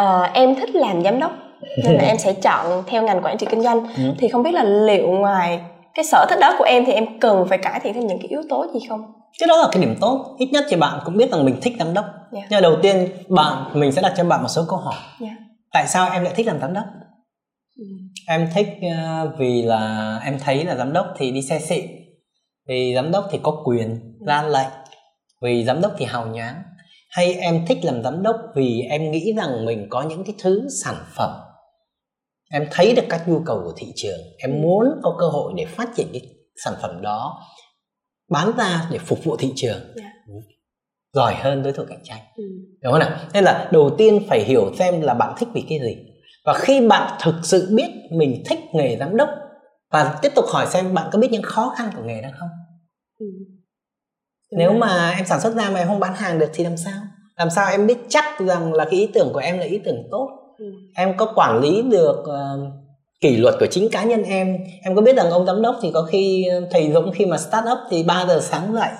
uh, 0.00 0.32
em 0.32 0.54
thích 0.54 0.74
làm 0.74 1.02
giám 1.02 1.20
đốc 1.20 1.32
nên 1.84 1.94
là 1.94 2.02
em 2.02 2.18
sẽ 2.18 2.32
chọn 2.32 2.82
theo 2.86 3.02
ngành 3.02 3.22
quản 3.22 3.38
trị 3.38 3.46
kinh 3.50 3.62
doanh. 3.62 3.86
Ừ. 3.96 4.02
Thì 4.18 4.28
không 4.28 4.42
biết 4.42 4.54
là 4.54 4.64
liệu 4.64 5.10
ngoài 5.10 5.60
cái 5.94 6.04
sở 6.04 6.26
thích 6.30 6.38
đó 6.40 6.54
của 6.58 6.64
em 6.64 6.84
thì 6.84 6.92
em 6.92 7.18
cần 7.20 7.46
phải 7.48 7.58
cải 7.58 7.80
thiện 7.80 7.94
thêm 7.94 8.06
những 8.06 8.18
cái 8.18 8.28
yếu 8.28 8.42
tố 8.48 8.66
gì 8.74 8.80
không? 8.88 9.12
cái 9.38 9.46
đó 9.46 9.56
là 9.56 9.68
cái 9.72 9.82
điểm 9.82 9.94
tốt 10.00 10.36
ít 10.38 10.48
nhất 10.52 10.64
thì 10.68 10.76
bạn 10.76 11.00
cũng 11.04 11.16
biết 11.16 11.30
rằng 11.32 11.44
mình 11.44 11.56
thích 11.62 11.72
giám 11.78 11.94
đốc 11.94 12.04
yeah. 12.04 12.32
Dạ. 12.32 12.46
nhưng 12.50 12.62
đầu 12.62 12.76
tiên 12.82 13.08
bạn 13.28 13.64
mình 13.74 13.92
sẽ 13.92 14.02
đặt 14.02 14.12
cho 14.16 14.24
bạn 14.24 14.42
một 14.42 14.48
số 14.48 14.64
câu 14.68 14.78
hỏi 14.78 14.94
yeah. 15.20 15.32
Dạ. 15.38 15.44
tại 15.72 15.86
sao 15.86 16.10
em 16.12 16.22
lại 16.22 16.32
thích 16.36 16.46
làm 16.46 16.60
giám 16.60 16.74
đốc 16.74 16.84
ừ. 17.78 17.84
em 18.28 18.48
thích 18.54 18.68
uh, 18.86 19.38
vì 19.38 19.62
là 19.62 20.16
em 20.24 20.38
thấy 20.38 20.64
là 20.64 20.76
giám 20.76 20.92
đốc 20.92 21.06
thì 21.16 21.30
đi 21.30 21.42
xe 21.42 21.58
xịn 21.58 21.86
vì 22.70 22.92
giám 22.94 23.10
đốc 23.10 23.28
thì 23.30 23.38
có 23.42 23.62
quyền 23.64 24.16
ra 24.26 24.42
lệnh 24.42 24.68
vì 25.42 25.64
giám 25.64 25.80
đốc 25.80 25.92
thì 25.98 26.04
hào 26.04 26.26
nhoáng 26.26 26.62
hay 27.10 27.34
em 27.34 27.66
thích 27.68 27.78
làm 27.82 28.02
giám 28.02 28.22
đốc 28.22 28.36
vì 28.54 28.80
em 28.90 29.10
nghĩ 29.10 29.32
rằng 29.36 29.64
mình 29.64 29.86
có 29.90 30.02
những 30.02 30.24
cái 30.24 30.34
thứ 30.38 30.68
sản 30.84 30.94
phẩm 31.16 31.30
em 32.50 32.66
thấy 32.70 32.94
được 32.94 33.02
các 33.08 33.28
nhu 33.28 33.40
cầu 33.46 33.60
của 33.64 33.72
thị 33.76 33.92
trường 33.96 34.20
em 34.38 34.62
muốn 34.62 34.84
có 35.02 35.16
cơ 35.20 35.26
hội 35.26 35.52
để 35.56 35.66
phát 35.66 35.88
triển 35.96 36.06
cái 36.12 36.22
sản 36.64 36.74
phẩm 36.82 37.02
đó 37.02 37.40
bán 38.30 38.52
ra 38.56 38.88
để 38.90 38.98
phục 38.98 39.24
vụ 39.24 39.36
thị 39.36 39.52
trường 39.56 39.80
yeah. 39.80 39.94
Dạ. 39.96 40.34
giỏi 41.12 41.34
hơn 41.34 41.62
đối 41.62 41.72
thủ 41.72 41.84
cạnh 41.88 42.02
tranh 42.04 42.20
ừ. 42.36 42.44
đúng 42.82 42.92
không 42.92 43.00
nào 43.00 43.18
nên 43.32 43.44
là 43.44 43.68
đầu 43.72 43.90
tiên 43.98 44.26
phải 44.28 44.44
hiểu 44.44 44.74
xem 44.78 45.00
là 45.00 45.14
bạn 45.14 45.34
thích 45.38 45.48
vì 45.54 45.64
cái 45.68 45.78
gì 45.78 45.96
và 46.44 46.54
khi 46.58 46.88
bạn 46.88 47.18
thực 47.22 47.34
sự 47.42 47.68
biết 47.76 47.90
mình 48.10 48.42
thích 48.46 48.58
nghề 48.72 48.96
giám 48.96 49.16
đốc 49.16 49.28
và 49.92 50.18
tiếp 50.22 50.32
tục 50.34 50.44
hỏi 50.48 50.66
xem 50.66 50.94
bạn 50.94 51.08
có 51.12 51.18
biết 51.18 51.28
những 51.30 51.42
khó 51.42 51.74
khăn 51.78 51.90
của 51.96 52.02
nghề 52.04 52.22
đó 52.22 52.28
không 52.38 52.48
ừ. 53.20 53.26
nếu 54.50 54.72
mà 54.72 55.10
em 55.16 55.26
sản 55.26 55.40
xuất 55.40 55.54
ra 55.54 55.70
mà 55.70 55.78
em 55.78 55.88
không 55.88 56.00
bán 56.00 56.14
hàng 56.14 56.38
được 56.38 56.50
thì 56.52 56.64
làm 56.64 56.76
sao 56.76 57.00
làm 57.36 57.50
sao 57.50 57.70
em 57.70 57.86
biết 57.86 57.98
chắc 58.08 58.24
rằng 58.40 58.72
là 58.72 58.84
cái 58.84 59.00
ý 59.00 59.08
tưởng 59.14 59.30
của 59.32 59.38
em 59.38 59.58
là 59.58 59.64
ý 59.64 59.80
tưởng 59.84 60.08
tốt 60.10 60.28
ừ. 60.58 60.64
em 60.94 61.16
có 61.16 61.32
quản 61.34 61.60
lý 61.60 61.82
được 61.82 62.18
uh, 62.20 62.72
kỷ 63.20 63.36
luật 63.36 63.54
của 63.60 63.66
chính 63.66 63.88
cá 63.92 64.04
nhân 64.04 64.22
em 64.22 64.58
em 64.82 64.94
có 64.94 65.02
biết 65.02 65.16
rằng 65.16 65.30
ông 65.30 65.46
giám 65.46 65.62
đốc 65.62 65.76
thì 65.82 65.90
có 65.94 66.02
khi 66.02 66.46
thầy 66.70 66.92
Dũng 66.92 67.12
khi 67.14 67.26
mà 67.26 67.38
start 67.38 67.64
up 67.72 67.78
thì 67.90 68.02
3 68.02 68.24
giờ 68.28 68.40
sáng 68.42 68.72
dậy 68.72 68.90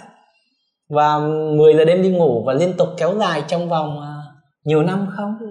và 0.88 1.18
10 1.56 1.74
giờ 1.74 1.84
đêm 1.84 2.02
đi 2.02 2.08
ngủ 2.08 2.44
và 2.46 2.52
liên 2.52 2.72
tục 2.78 2.88
kéo 2.96 3.14
dài 3.18 3.42
trong 3.48 3.68
vòng 3.68 3.98
uh, 3.98 4.04
nhiều 4.64 4.82
năm 4.82 5.06
không 5.16 5.34
ừ. 5.40 5.46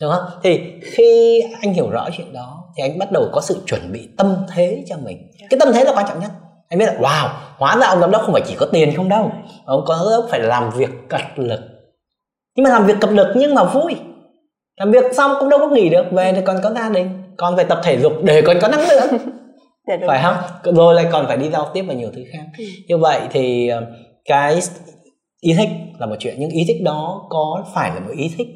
đúng 0.00 0.10
không 0.12 0.24
thì 0.42 0.60
khi 0.82 1.40
anh 1.60 1.72
hiểu 1.72 1.90
rõ 1.90 2.08
chuyện 2.16 2.32
đó 2.32 2.64
thì 2.76 2.82
anh 2.82 2.98
bắt 2.98 3.12
đầu 3.12 3.28
có 3.32 3.40
sự 3.40 3.62
chuẩn 3.66 3.92
bị 3.92 4.08
tâm 4.16 4.36
thế 4.54 4.84
cho 4.88 4.96
mình 5.04 5.30
dạ. 5.40 5.46
cái 5.50 5.60
tâm 5.60 5.68
thế 5.74 5.84
là 5.84 5.92
quan 5.94 6.06
trọng 6.08 6.20
nhất 6.20 6.30
anh 6.72 6.78
biết 6.78 6.86
là 6.86 6.94
wow 6.94 7.28
hóa 7.58 7.76
ra 7.80 7.86
ông 7.86 8.00
giám 8.00 8.10
đốc 8.10 8.22
không 8.22 8.32
phải 8.32 8.42
chỉ 8.46 8.54
có 8.58 8.66
tiền 8.66 8.96
không 8.96 9.08
đâu. 9.08 9.32
Ông 9.64 9.84
có 9.86 10.08
đốc 10.10 10.26
phải 10.30 10.40
làm 10.40 10.70
việc 10.70 10.90
cật 11.08 11.20
lực. 11.36 11.60
Nhưng 12.56 12.64
mà 12.64 12.70
làm 12.70 12.86
việc 12.86 12.94
cật 13.00 13.10
lực 13.10 13.26
nhưng 13.36 13.54
mà 13.54 13.64
vui. 13.64 13.96
Làm 14.76 14.90
việc 14.90 15.04
xong 15.14 15.32
cũng 15.40 15.48
đâu 15.48 15.58
có 15.58 15.68
nghỉ 15.68 15.88
được 15.88 16.04
về 16.12 16.32
thì 16.32 16.42
còn 16.44 16.56
có 16.62 16.70
gia 16.70 16.88
đình 16.88 17.22
con 17.36 17.56
phải 17.56 17.64
tập 17.64 17.80
thể 17.84 17.98
dục 18.00 18.12
để 18.22 18.42
còn 18.46 18.56
có 18.62 18.68
năng 18.68 18.88
lượng. 18.88 19.08
Dạ, 19.88 19.96
phải 20.06 20.22
không? 20.22 20.36
Rồi 20.76 20.94
lại 20.94 21.06
còn 21.12 21.26
phải 21.26 21.36
đi 21.36 21.48
giao 21.50 21.70
tiếp 21.74 21.82
và 21.88 21.94
nhiều 21.94 22.10
thứ 22.16 22.22
khác. 22.32 22.44
Ừ. 22.58 22.64
như 22.88 22.98
vậy 22.98 23.20
thì 23.30 23.68
ờ, 23.68 23.86
cái 24.24 24.60
ý 25.40 25.54
thích 25.58 25.68
là 25.98 26.06
một 26.06 26.16
chuyện 26.18 26.34
nhưng 26.38 26.50
ý 26.50 26.64
thích 26.68 26.82
đó 26.84 27.26
có 27.28 27.64
phải 27.74 27.90
là 27.94 28.00
một 28.00 28.12
ý 28.16 28.30
thích 28.38 28.48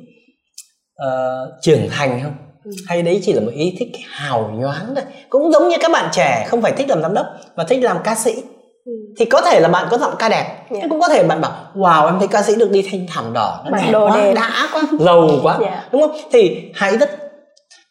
uh, 1.07 1.63
trưởng 1.63 1.89
thành 1.91 2.21
không 2.23 2.33
ừ. 2.67 2.73
hay 2.87 3.03
đấy 3.03 3.21
chỉ 3.23 3.33
là 3.33 3.41
một 3.41 3.53
ý 3.55 3.77
thích 3.79 3.89
hào 4.11 4.51
nhoáng 4.55 4.95
thôi 4.95 5.05
cũng 5.29 5.53
giống 5.53 5.69
như 5.69 5.77
các 5.81 5.91
bạn 5.91 6.09
trẻ 6.13 6.47
không 6.49 6.63
phải 6.63 6.73
thích 6.73 6.89
làm 6.89 7.03
giám 7.03 7.15
đốc 7.15 7.27
mà 7.57 7.65
thích 7.65 7.83
làm 7.83 7.97
ca 8.05 8.15
sĩ 8.15 8.35
ừ. 8.85 8.93
thì 9.19 9.25
có 9.25 9.41
thể 9.41 9.61
là 9.61 9.69
bạn 9.69 9.87
có 9.91 9.99
giọng 9.99 10.15
ca 10.19 10.29
đẹp 10.29 10.45
yeah. 10.45 10.71
Dạ. 10.71 10.79
nhưng 10.81 10.91
cũng 10.91 11.01
có 11.01 11.09
thể 11.09 11.25
bạn 11.25 11.41
bảo 11.41 11.53
wow 11.75 12.07
em 12.07 12.19
thấy 12.19 12.29
ca 12.29 12.43
sĩ 12.43 12.55
được 12.55 12.71
đi 12.71 12.89
thanh 12.91 13.07
thảm 13.09 13.33
đỏ 13.35 13.65
nó 13.65 13.79
đẹp 13.79 13.93
quá 13.93 14.21
đẹp. 14.21 14.35
đã 14.35 14.69
quá 14.73 14.83
giàu 15.01 15.29
quá 15.43 15.59
yeah. 15.59 15.73
Dạ. 15.73 15.89
đúng 15.93 16.03
không 16.03 16.17
thì 16.33 16.71
hãy 16.75 16.97
rất 16.97 17.11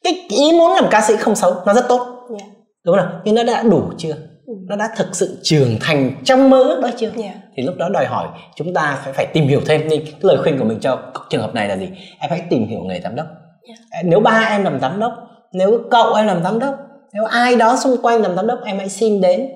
cái 0.03 0.25
ý 0.29 0.51
muốn 0.51 0.71
làm 0.73 0.85
ca 0.91 1.01
sĩ 1.01 1.15
không 1.17 1.35
xấu 1.35 1.55
nó 1.65 1.73
rất 1.73 1.85
tốt 1.89 1.99
yeah. 2.29 2.41
Dạ. 2.41 2.47
đúng 2.85 2.97
không 2.97 3.19
nhưng 3.23 3.35
nó 3.35 3.43
đã 3.43 3.63
đủ 3.63 3.83
chưa 3.97 4.13
ừ. 4.47 4.53
nó 4.67 4.75
đã 4.75 4.89
thực 4.97 5.15
sự 5.15 5.39
trưởng 5.43 5.77
thành 5.81 6.11
trong 6.23 6.49
mơ 6.49 6.63
ước 6.63 6.79
đó 6.81 6.89
chưa 6.97 7.11
yeah. 7.23 7.35
thì 7.57 7.63
lúc 7.63 7.75
đó 7.77 7.89
đòi 7.89 8.05
hỏi 8.05 8.27
chúng 8.55 8.73
ta 8.73 8.99
phải 9.03 9.13
phải 9.13 9.25
tìm 9.25 9.47
hiểu 9.47 9.61
thêm 9.65 9.87
nên 9.87 10.05
cái 10.05 10.13
lời 10.21 10.37
khuyên 10.43 10.59
của 10.59 10.65
mình 10.65 10.79
cho 10.79 10.99
trường 11.29 11.41
hợp 11.41 11.55
này 11.55 11.67
là 11.67 11.77
gì 11.77 11.87
em 12.19 12.29
hãy 12.29 12.41
tìm 12.49 12.67
hiểu 12.67 12.79
nghề 12.79 13.01
giám 13.01 13.15
đốc 13.15 13.25
yeah. 13.67 14.05
nếu 14.05 14.19
ba 14.19 14.47
em 14.49 14.63
làm 14.63 14.79
giám 14.79 14.99
đốc 14.99 15.13
nếu 15.53 15.79
cậu 15.91 16.13
em 16.13 16.27
làm 16.27 16.43
giám 16.43 16.59
đốc 16.59 16.75
nếu 17.13 17.25
ai 17.25 17.55
đó 17.55 17.75
xung 17.75 17.97
quanh 18.01 18.21
làm 18.21 18.35
giám 18.35 18.47
đốc 18.47 18.59
em 18.63 18.77
hãy 18.77 18.89
xin 18.89 19.21
đến 19.21 19.49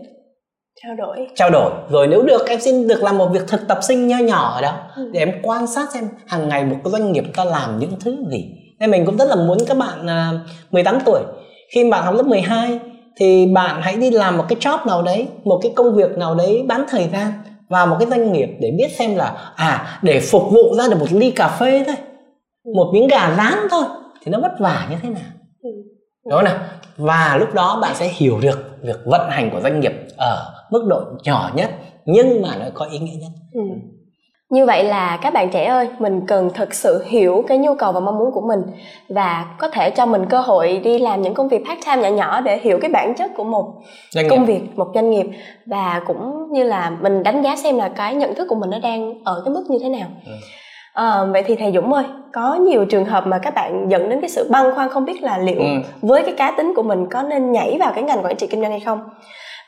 trao 0.84 0.96
đổi 0.96 1.28
trao 1.36 1.50
đổi 1.50 1.72
rồi 1.90 2.08
nếu 2.08 2.22
được 2.22 2.48
em 2.48 2.60
xin 2.60 2.88
được 2.88 3.04
làm 3.04 3.18
một 3.18 3.28
việc 3.32 3.48
thực 3.48 3.68
tập 3.68 3.80
sinh 3.82 4.08
nho 4.08 4.18
nhỏ 4.18 4.52
ở 4.56 4.62
đó 4.62 4.74
ừ. 4.96 5.10
để 5.14 5.20
em 5.20 5.32
quan 5.44 5.68
sát 5.68 5.92
xem 5.94 6.10
hàng 6.28 6.50
ngày 6.50 6.66
một 6.66 6.76
cái 6.84 6.92
doanh 6.92 7.12
nghiệp 7.12 7.24
ta 7.36 7.44
làm 7.44 7.80
những 7.80 7.92
thứ 8.00 8.18
gì 8.32 8.46
nên 8.80 8.92
mình 8.92 9.06
cũng 9.06 9.18
rất 9.18 9.30
là 9.30 9.36
muốn 9.36 9.58
các 9.68 9.78
bạn 9.78 10.06
uh, 10.06 10.74
18 10.74 11.00
tuổi 11.06 11.22
khi 11.74 11.90
bạn 11.90 12.04
học 12.04 12.16
lớp 12.16 12.26
12 12.26 12.80
thì 13.18 13.46
bạn 13.46 13.82
hãy 13.82 13.96
đi 13.96 14.12
làm 14.12 14.38
một 14.38 14.46
cái 14.50 14.60
job 14.60 14.86
nào 14.88 15.02
đấy 15.02 15.28
một 15.44 15.60
cái 15.64 15.72
công 15.76 15.96
việc 15.96 16.18
nào 16.18 16.36
đấy 16.36 16.64
bán 16.68 16.86
thời 16.90 17.10
gian 17.14 17.32
vào 17.70 17.88
một 17.88 17.96
cái 18.00 18.10
doanh 18.10 18.32
nghiệp 18.32 18.50
để 18.60 18.72
biết 18.78 18.88
xem 18.92 19.16
là 19.16 19.54
à 19.56 20.00
để 20.02 20.20
phục 20.20 20.44
vụ 20.52 20.76
ra 20.76 20.88
được 20.88 21.00
một 21.00 21.08
ly 21.12 21.32
cà 21.32 21.48
phê 21.48 21.84
thôi 21.88 21.96
ừ. 22.64 22.72
một 22.76 22.92
miếng 22.94 23.08
gà 23.08 23.34
rán 23.38 23.68
thôi 23.72 23.84
thì 24.24 24.32
nó 24.32 24.40
vất 24.40 24.52
vả 24.60 24.88
như 24.90 24.96
thế 25.02 25.10
nào 25.10 25.32
ừ. 25.62 25.70
đúng 26.26 26.34
không 26.34 26.44
nào 26.44 26.58
và 26.98 27.38
lúc 27.40 27.54
đó 27.54 27.80
bạn 27.82 27.96
sẽ 27.96 28.08
hiểu 28.08 28.40
được 28.42 28.78
việc 28.82 29.00
vận 29.06 29.30
hành 29.30 29.50
của 29.50 29.60
doanh 29.62 29.80
nghiệp 29.80 29.94
ở 30.18 30.54
mức 30.72 30.86
độ 30.90 31.02
nhỏ 31.24 31.52
nhất 31.56 31.70
nhưng 32.06 32.42
mà 32.42 32.56
nó 32.60 32.66
có 32.74 32.86
ý 32.86 33.00
nghĩa 33.00 33.16
nhất 33.22 33.32
ừ. 33.54 33.62
như 34.50 34.66
vậy 34.66 34.84
là 34.84 35.20
các 35.22 35.34
bạn 35.34 35.50
trẻ 35.50 35.66
ơi 35.66 35.90
mình 36.00 36.22
cần 36.28 36.50
thực 36.54 36.74
sự 36.74 37.04
hiểu 37.08 37.44
cái 37.48 37.58
nhu 37.58 37.76
cầu 37.76 37.92
và 37.92 38.00
mong 38.00 38.18
muốn 38.18 38.32
của 38.32 38.42
mình 38.48 38.62
và 39.10 39.56
có 39.60 39.68
thể 39.68 39.90
cho 39.90 40.06
mình 40.06 40.26
cơ 40.30 40.40
hội 40.40 40.82
đi 40.84 41.00
làm 41.00 41.22
những 41.22 41.34
công 41.34 41.48
việc 41.48 41.64
part 41.68 41.80
time 41.86 42.02
nhỏ 42.02 42.16
nhỏ 42.16 42.42
để 42.42 42.58
hiểu 42.58 42.80
cái 42.82 42.92
bản 42.92 43.14
chất 43.18 43.32
của 43.38 43.44
một 43.44 43.74
doanh 44.12 44.30
công 44.30 44.46
nghiệp. 44.46 44.46
việc 44.46 44.62
một 44.76 44.92
doanh 44.96 45.10
nghiệp 45.10 45.26
và 45.66 46.02
cũng 46.08 46.52
như 46.52 46.64
là 46.64 46.90
mình 47.02 47.24
đánh 47.24 47.42
giá 47.42 47.56
xem 47.56 47.78
là 47.78 47.90
cái 47.90 48.16
nhận 48.16 48.36
thức 48.36 48.46
của 48.50 48.56
mình 48.56 48.70
nó 48.70 48.80
đang 48.80 49.24
ở 49.24 49.42
cái 49.46 49.54
mức 49.54 49.66
như 49.70 49.78
thế 49.82 49.90
nào 49.90 50.08
ừ. 50.26 50.32
À, 51.00 51.26
vậy 51.26 51.44
thì 51.46 51.56
thầy 51.56 51.72
Dũng 51.72 51.94
ơi, 51.94 52.06
có 52.34 52.56
nhiều 52.56 52.86
trường 52.86 53.06
hợp 53.06 53.28
mà 53.28 53.38
các 53.38 53.54
bạn 53.56 53.90
dẫn 53.90 54.10
đến 54.10 54.22
cái 54.22 54.30
sự 54.30 54.48
băn 54.52 54.76
khoăn 54.76 54.90
không 54.90 55.06
biết 55.06 55.24
là 55.24 55.38
liệu 55.38 55.60
ừ. 55.60 55.68
với 56.02 56.24
cái 56.24 56.34
cá 56.38 56.54
tính 56.58 56.74
của 56.76 56.84
mình 56.84 57.08
có 57.12 57.22
nên 57.22 57.52
nhảy 57.52 57.78
vào 57.80 57.92
cái 57.96 58.04
ngành 58.04 58.24
quản 58.24 58.36
trị 58.36 58.48
kinh 58.48 58.62
doanh 58.62 58.72
hay 58.72 58.80
không? 58.80 59.10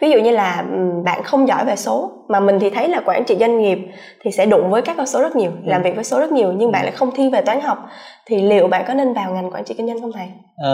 ví 0.02 0.12
dụ 0.12 0.20
như 0.20 0.32
là 0.32 0.65
bạn 1.06 1.24
không 1.24 1.48
giỏi 1.48 1.65
về 1.65 1.76
số 1.76 2.12
mà 2.28 2.39
mình 2.39 2.60
thì 2.60 2.70
thấy 2.70 2.88
là 2.88 3.02
quản 3.06 3.24
trị 3.26 3.38
doanh 3.39 3.60
nghiệp 3.60 3.80
thì 4.22 4.32
sẽ 4.32 4.46
đụng 4.46 4.70
với 4.70 4.82
các 4.82 4.98
con 4.98 5.06
số 5.06 5.22
rất 5.22 5.36
nhiều 5.36 5.52
ừ. 5.52 5.58
làm 5.65 5.82
việc 5.82 5.96
với 5.96 6.04
số 6.04 6.20
rất 6.20 6.32
nhiều 6.32 6.52
nhưng 6.52 6.72
bạn 6.72 6.84
lại 6.84 6.91
không 6.91 7.12
thiên 7.15 7.32
về 7.32 7.41
toán 7.41 7.62
học 7.62 7.78
thì 8.26 8.41
liệu 8.41 8.67
bạn 8.67 8.84
có 8.88 8.94
nên 8.94 9.13
vào 9.13 9.34
ngành 9.34 9.52
quản 9.52 9.63
trị 9.63 9.74
kinh 9.78 9.88
doanh 9.88 10.02
không 10.02 10.12
thầy 10.12 10.28
à, 10.63 10.72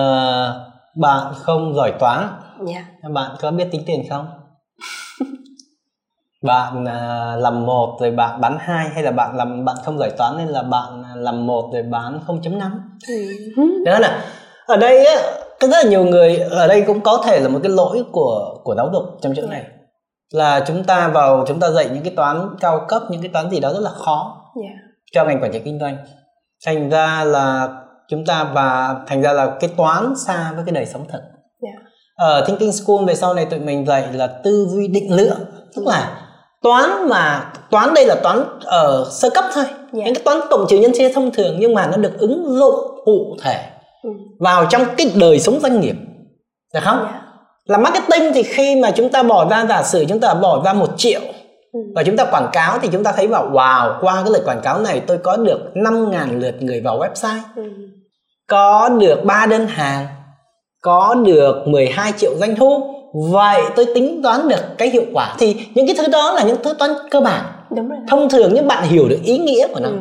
bạn 0.96 1.34
không 1.34 1.74
giỏi 1.76 1.92
toán 2.00 2.28
yeah. 2.68 2.84
Dạ. 3.04 3.10
bạn 3.14 3.32
có 3.42 3.52
biết 3.52 3.66
tính 3.72 3.82
tiền 3.86 4.04
không 4.10 4.26
bạn 6.42 6.84
uh, 6.84 7.42
làm 7.42 7.66
một 7.66 7.98
rồi 8.00 8.12
bạn 8.12 8.42
bán 8.42 8.58
hai 8.60 8.90
hay 8.90 9.04
là 9.04 9.12
bạn 9.12 9.36
làm 9.36 9.66
bạn 9.66 9.76
không 9.86 9.98
giỏi 9.98 10.12
toán 10.18 10.38
nên 10.38 10.48
là 10.48 10.64
bạn 10.64 11.04
làm 11.16 11.48
một 11.48 11.70
rồi 11.74 11.84
bán 11.84 12.20
0.5 12.28 12.72
ừ. 13.56 13.84
đó 13.86 14.00
là 14.00 14.24
ở 14.68 14.78
đây 14.78 15.06
á 15.06 15.16
có 15.60 15.68
rất 15.68 15.78
là 15.84 15.90
nhiều 15.90 16.04
người 16.04 16.38
ở 16.38 16.68
đây 16.68 16.84
cũng 16.88 17.02
có 17.02 17.24
thể 17.26 17.40
là 17.40 17.50
một 17.50 17.60
cái 17.64 17.72
lỗi 17.72 18.04
của 18.12 18.60
của 18.64 18.76
giáo 18.76 18.90
dục 18.94 19.04
trong 19.22 19.34
chỗ 19.36 19.48
này 19.48 19.64
là 20.32 20.64
chúng 20.68 20.84
ta 20.84 21.08
vào 21.08 21.46
chúng 21.48 21.60
ta 21.60 21.70
dạy 21.70 21.90
những 21.94 22.04
cái 22.04 22.14
toán 22.16 22.50
cao 22.60 22.86
cấp 22.88 23.02
những 23.10 23.22
cái 23.22 23.30
toán 23.34 23.50
gì 23.50 23.60
đó 23.60 23.74
rất 23.74 23.80
là 23.80 23.90
khó 23.90 24.42
yeah. 24.64 24.76
cho 25.12 25.26
ngành 25.26 25.42
quản 25.42 25.52
trị 25.52 25.60
kinh 25.60 25.80
doanh 25.80 25.98
thành 26.66 26.90
ra 26.90 27.24
là 27.24 27.68
chúng 28.08 28.26
ta 28.26 28.44
và 28.44 28.96
thành 29.08 29.22
ra 29.22 29.34
là 29.34 29.58
cái 29.60 29.70
toán 29.78 30.14
xa 30.26 30.52
với 30.56 30.64
cái 30.66 30.76
đời 30.76 30.86
sống 30.86 31.06
thật 31.10 31.22
yeah. 31.62 31.76
ở 32.16 32.46
thinking 32.48 32.72
school 32.72 33.06
về 33.08 33.16
sau 33.16 33.34
này 33.34 33.46
tụi 33.46 33.60
mình 33.60 33.86
dạy 33.86 34.14
là 34.14 34.28
tư 34.28 34.68
duy 34.70 34.88
định 34.88 35.16
lượng 35.16 35.40
tức 35.76 35.88
là 35.88 36.27
toán 36.62 37.10
mà 37.10 37.52
toán 37.70 37.94
đây 37.94 38.06
là 38.06 38.16
toán 38.16 38.44
ở 38.66 39.08
sơ 39.12 39.30
cấp 39.30 39.46
thôi 39.54 39.64
yeah. 39.66 39.78
những 39.92 40.16
cái 40.16 40.24
toán 40.24 40.40
cộng 40.50 40.66
trừ 40.70 40.78
nhân 40.78 40.92
chia 40.94 41.10
thông 41.14 41.32
thường 41.32 41.56
nhưng 41.60 41.74
mà 41.74 41.88
nó 41.88 41.98
được 41.98 42.20
ứng 42.20 42.46
dụng 42.48 42.76
cụ 43.06 43.38
thể 43.42 43.64
Ừ. 44.04 44.10
vào 44.40 44.66
trong 44.70 44.86
cái 44.98 45.12
đời 45.16 45.40
sống 45.40 45.60
doanh 45.60 45.80
nghiệp 45.80 45.96
được 46.74 46.80
không 46.84 46.98
yeah. 46.98 47.12
Dạ. 47.12 47.22
là 47.66 47.78
marketing 47.78 48.32
thì 48.34 48.44
khi 48.44 48.76
mà 48.76 48.92
chúng 48.92 49.10
ta 49.10 49.24
bỏ 49.24 49.50
ra 49.50 49.66
giả 49.70 49.84
sử 49.84 50.06
chúng 50.10 50.20
ta 50.20 50.34
bỏ 50.34 50.62
ra 50.66 50.74
một 50.74 50.90
triệu 50.98 51.22
ừ. 51.74 51.80
và 51.96 52.04
chúng 52.04 52.18
ta 52.18 52.26
quảng 52.26 52.50
cáo 52.54 52.80
thì 52.82 52.90
chúng 52.92 53.04
ta 53.04 53.12
thấy 53.12 53.28
vào 53.28 53.50
wow 53.52 54.00
qua 54.02 54.22
cái 54.24 54.32
lời 54.32 54.42
quảng 54.46 54.62
cáo 54.64 54.80
này 54.80 55.02
tôi 55.08 55.18
có 55.18 55.38
được 55.38 55.60
5.000 55.74 56.40
lượt 56.40 56.56
người 56.60 56.82
vào 56.82 57.00
website 57.00 57.40
ừ. 57.56 57.64
có 58.48 58.90
được 58.90 59.26
3 59.26 59.46
đơn 59.46 59.68
hàng 59.68 60.08
có 60.82 61.16
được 61.26 61.68
12 61.68 62.14
triệu 62.18 62.32
doanh 62.36 62.56
thu 62.56 62.94
vậy 63.14 63.62
tôi 63.76 63.86
tính 63.96 64.22
toán 64.24 64.48
được 64.48 64.78
cái 64.78 64.90
hiệu 64.90 65.06
quả 65.14 65.36
thì 65.40 65.56
những 65.76 65.88
cái 65.88 65.96
thứ 65.98 66.08
đó 66.08 66.32
là 66.32 66.44
những 66.44 66.58
thứ 66.64 66.74
toán 66.80 66.92
cơ 67.12 67.22
bản 67.22 67.46
Đúng 67.76 67.90
rồi. 67.90 68.00
thông 68.08 68.30
thường 68.30 68.52
nhưng 68.54 68.68
bạn 68.68 68.84
hiểu 68.88 69.08
được 69.10 69.20
ý 69.24 69.38
nghĩa 69.38 69.68
của 69.68 69.80
nó 69.80 69.90
ừ 69.90 69.98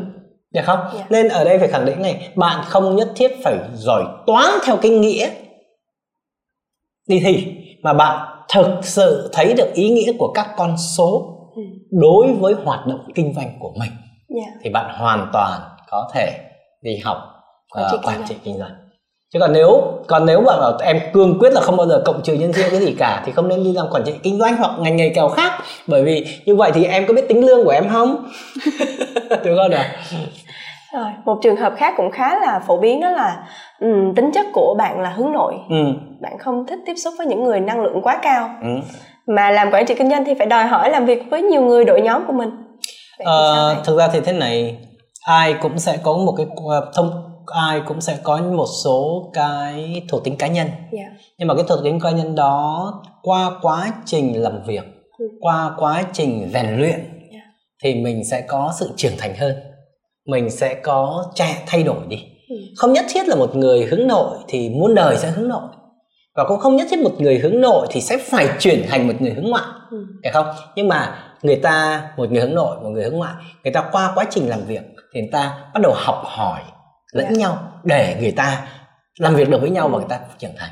được 0.57 0.63
không 0.65 0.81
yeah. 0.81 0.95
Dạ. 0.95 1.07
nên 1.11 1.29
ở 1.29 1.45
đây 1.45 1.59
phải 1.59 1.69
khẳng 1.69 1.85
định 1.85 2.03
này 2.03 2.29
bạn 2.35 2.65
không 2.67 2.97
nhất 2.97 3.09
thiết 3.17 3.33
phải 3.45 3.59
giỏi 3.75 4.05
toán 4.27 4.51
theo 4.65 4.77
cái 4.77 4.91
nghĩa 4.91 5.31
đi 7.09 7.21
thi 7.25 7.55
mà 7.83 7.93
bạn 7.93 8.29
thực 8.53 8.67
sự 8.83 9.31
thấy 9.33 9.55
được 9.55 9.73
ý 9.75 9.91
nghĩa 9.91 10.13
của 10.19 10.33
các 10.35 10.49
con 10.57 10.77
số 10.79 11.39
ừ. 11.57 11.63
đối 11.91 12.33
với 12.33 12.55
hoạt 12.65 12.87
động 12.87 13.01
kinh 13.15 13.35
doanh 13.35 13.57
của 13.61 13.73
mình 13.79 13.91
yeah. 14.37 14.49
Dạ. 14.49 14.59
thì 14.63 14.71
bạn 14.71 14.95
hoàn 14.99 15.31
toàn 15.33 15.61
có 15.91 16.11
thể 16.15 16.39
đi 16.83 16.97
học 17.05 17.17
uh, 17.81 18.07
quản 18.07 18.23
trị 18.29 18.35
kinh 18.45 18.59
doanh 18.59 18.73
chứ 19.33 19.39
còn 19.41 19.53
nếu 19.53 19.83
còn 20.07 20.27
nếu 20.27 20.41
mà 20.41 20.57
bảo 20.61 20.79
em 20.83 21.01
cương 21.13 21.39
quyết 21.39 21.53
là 21.53 21.61
không 21.61 21.77
bao 21.77 21.87
giờ 21.87 22.03
cộng 22.05 22.23
trừ 22.23 22.35
nhân 22.35 22.53
chia 22.53 22.71
cái 22.71 22.81
gì 22.81 22.95
cả 22.99 23.23
thì 23.27 23.33
không 23.33 23.49
nên 23.49 23.65
đi 23.65 23.73
làm 23.73 23.87
quản 23.91 24.03
trị 24.05 24.13
kinh 24.23 24.39
doanh 24.39 24.57
hoặc 24.57 24.73
ngành 24.79 24.97
nghề 24.97 25.09
kèo 25.09 25.29
khác. 25.29 25.53
Bởi 25.87 26.05
vì 26.05 26.27
như 26.45 26.57
vậy 26.57 26.71
thì 26.75 26.85
em 26.85 27.07
có 27.07 27.15
biết 27.15 27.29
tính 27.29 27.47
lương 27.47 27.65
của 27.65 27.71
em 27.71 27.89
không? 27.89 28.29
Được 29.45 29.57
không 29.57 29.71
ạ 29.71 29.97
rồi 30.97 31.11
một 31.25 31.39
trường 31.43 31.57
hợp 31.57 31.73
khác 31.77 31.95
cũng 31.97 32.11
khá 32.11 32.39
là 32.39 32.61
phổ 32.67 32.77
biến 32.77 33.01
đó 33.01 33.11
là 33.11 33.47
um, 33.81 34.15
tính 34.15 34.31
chất 34.35 34.47
của 34.53 34.75
bạn 34.79 35.01
là 35.01 35.11
hướng 35.11 35.33
nội. 35.33 35.55
Ừ. 35.71 35.77
bạn 36.21 36.39
không 36.39 36.67
thích 36.67 36.79
tiếp 36.87 36.95
xúc 36.97 37.15
với 37.19 37.27
những 37.27 37.45
người 37.45 37.61
năng 37.61 37.83
lượng 37.83 38.03
quá 38.03 38.19
cao. 38.23 38.51
Ừ. 38.63 38.69
mà 39.27 39.51
làm 39.51 39.71
quản 39.73 39.87
trị 39.87 39.95
kinh 39.95 40.11
doanh 40.11 40.25
thì 40.25 40.35
phải 40.39 40.47
đòi 40.47 40.67
hỏi 40.67 40.91
làm 40.91 41.07
việc 41.07 41.23
với 41.31 41.43
nhiều 41.43 41.63
người 41.63 41.85
đội 41.85 42.01
nhóm 42.01 42.27
của 42.27 42.33
mình. 42.33 42.51
Ờ, 43.19 43.77
thực 43.85 43.99
ra 43.99 44.09
thì 44.09 44.21
thế 44.21 44.33
này 44.33 44.79
ai 45.27 45.55
cũng 45.63 45.79
sẽ 45.79 45.99
có 46.03 46.13
một 46.13 46.35
cái 46.37 46.47
ờ, 46.71 46.91
thông 46.95 47.11
ai 47.47 47.83
cũng 47.87 48.01
sẽ 48.01 48.19
có 48.23 48.37
một 48.37 48.67
số 48.85 49.31
cái 49.35 50.03
thuộc 50.09 50.25
tính 50.25 50.37
cá 50.37 50.47
nhân 50.47 50.67
yeah. 50.67 50.93
Dạ. 50.93 51.17
nhưng 51.39 51.49
mà 51.49 51.55
cái 51.55 51.65
thuộc 51.69 51.79
tính 51.85 52.01
cá 52.01 52.11
nhân 52.11 52.35
đó 52.35 52.93
qua 53.23 53.51
quá 53.63 53.93
trình 54.05 54.43
làm 54.43 54.63
việc 54.67 54.85
ừ. 55.19 55.29
qua 55.41 55.71
quá 55.79 56.05
trình 56.13 56.51
rèn 56.53 56.77
luyện 56.77 56.91
yeah. 56.91 57.33
Dạ. 57.33 57.41
thì 57.83 57.95
mình 57.95 58.25
sẽ 58.25 58.41
có 58.41 58.73
sự 58.79 58.91
trưởng 58.97 59.17
thành 59.19 59.37
hơn 59.37 59.57
mình 60.27 60.51
sẽ 60.51 60.75
có 60.75 61.25
trẻ 61.35 61.63
thay 61.67 61.83
đổi 61.83 62.07
đi 62.09 62.17
ừ. 62.49 62.57
không 62.77 62.93
nhất 62.93 63.05
thiết 63.09 63.29
là 63.29 63.37
một 63.37 63.57
người 63.57 63.85
hướng 63.85 64.07
nội 64.07 64.37
thì 64.49 64.71
muôn 64.71 64.95
đời 64.95 65.17
sẽ 65.17 65.31
hướng 65.31 65.49
nội 65.49 65.69
và 66.37 66.45
cũng 66.49 66.59
không 66.59 66.77
nhất 66.77 66.87
thiết 66.91 66.99
một 66.99 67.13
người 67.19 67.39
hướng 67.39 67.61
nội 67.61 67.87
thì 67.91 68.01
sẽ 68.01 68.19
phải 68.19 68.49
chuyển 68.59 68.85
thành 68.89 69.07
một 69.07 69.15
người 69.21 69.33
hướng 69.33 69.51
ngoại 69.51 69.65
ừ. 69.91 70.07
phải 70.23 70.33
không 70.33 70.47
nhưng 70.77 70.89
mà 70.89 71.19
người 71.43 71.57
ta 71.57 72.03
một 72.17 72.31
người 72.31 72.41
hướng 72.43 72.55
nội 72.55 72.77
một 72.83 72.89
người 72.89 73.05
hướng 73.05 73.17
ngoại 73.17 73.35
người 73.65 73.73
ta 73.73 73.85
qua 73.93 74.13
quá 74.15 74.25
trình 74.31 74.49
làm 74.49 74.61
việc 74.67 74.83
thì 75.15 75.21
người 75.21 75.31
ta 75.33 75.71
bắt 75.75 75.81
đầu 75.83 75.93
học 75.97 76.23
hỏi 76.25 76.61
lẫn 77.13 77.25
yeah. 77.25 77.37
Dạ. 77.37 77.41
nhau 77.41 77.59
để 77.85 78.17
người 78.21 78.33
ta 78.33 78.69
làm 79.19 79.35
việc 79.35 79.49
được 79.49 79.61
với 79.61 79.71
nhau 79.71 79.89
và 79.89 79.99
người 79.99 80.09
ta 80.09 80.21
trưởng 80.39 80.57
thành 80.57 80.71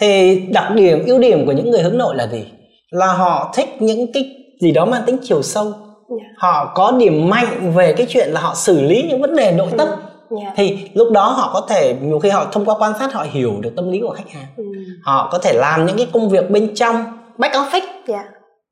thì 0.00 0.40
đặc 0.52 0.72
điểm 0.74 1.04
ưu 1.06 1.18
điểm 1.18 1.46
của 1.46 1.52
những 1.52 1.70
người 1.70 1.82
hướng 1.82 1.98
nội 1.98 2.16
là 2.16 2.26
gì 2.26 2.44
là 2.90 3.06
họ 3.06 3.52
thích 3.54 3.82
những 3.82 4.12
cái 4.12 4.36
gì 4.60 4.72
đó 4.72 4.84
mang 4.84 5.02
tính 5.06 5.16
chiều 5.22 5.42
sâu 5.42 5.64
yeah. 5.64 5.76
Dạ. 6.08 6.16
họ 6.38 6.72
có 6.74 6.92
điểm 6.98 7.30
mạnh 7.30 7.72
về 7.74 7.92
cái 7.92 8.06
chuyện 8.10 8.28
là 8.28 8.40
họ 8.40 8.54
xử 8.54 8.82
lý 8.82 9.02
những 9.08 9.20
vấn 9.20 9.36
đề 9.36 9.52
nội 9.52 9.68
tâm 9.78 9.88
yeah. 9.88 10.00
Dạ. 10.30 10.52
thì 10.56 10.78
lúc 10.94 11.12
đó 11.12 11.28
họ 11.28 11.50
có 11.52 11.66
thể 11.68 11.96
nhiều 12.02 12.18
khi 12.18 12.28
họ 12.28 12.46
thông 12.52 12.64
qua 12.64 12.74
quan 12.78 12.92
sát 12.98 13.12
họ 13.12 13.26
hiểu 13.30 13.54
được 13.60 13.72
tâm 13.76 13.92
lý 13.92 14.00
của 14.00 14.14
khách 14.16 14.30
hàng 14.30 14.46
ừ. 14.56 14.64
họ 15.02 15.28
có 15.32 15.38
thể 15.38 15.52
làm 15.52 15.86
những 15.86 15.96
cái 15.96 16.08
công 16.12 16.28
việc 16.28 16.50
bên 16.50 16.74
trong 16.74 17.04
back 17.38 17.54
office 17.54 17.86
yeah. 18.08 18.26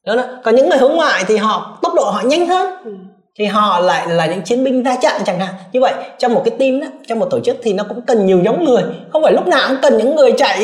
Đó, 0.06 0.16
đó. 0.16 0.22
còn 0.44 0.54
những 0.54 0.68
người 0.68 0.78
hướng 0.78 0.92
ngoại 0.96 1.24
thì 1.26 1.36
họ 1.36 1.78
tốc 1.82 1.92
độ 1.94 2.10
họ 2.10 2.22
nhanh 2.24 2.46
hơn 2.46 2.84
ừ. 2.84 2.90
Thì 3.38 3.44
họ 3.44 3.80
lại 3.80 4.08
là 4.08 4.26
những 4.26 4.42
chiến 4.42 4.64
binh 4.64 4.82
ra 4.82 4.96
trận 5.02 5.12
chẳng 5.24 5.40
hạn 5.40 5.54
như 5.72 5.80
vậy 5.80 5.94
trong 6.18 6.34
một 6.34 6.42
cái 6.44 6.54
team 6.58 6.80
đó 6.80 6.86
trong 7.08 7.18
một 7.18 7.26
tổ 7.30 7.40
chức 7.40 7.56
thì 7.62 7.72
nó 7.72 7.84
cũng 7.88 8.00
cần 8.00 8.26
nhiều 8.26 8.38
nhóm 8.38 8.64
người 8.64 8.82
không 9.12 9.22
phải 9.22 9.32
lúc 9.32 9.46
nào 9.46 9.68
cũng 9.68 9.78
cần 9.82 9.98
những 9.98 10.16
người 10.16 10.32
chạy 10.36 10.58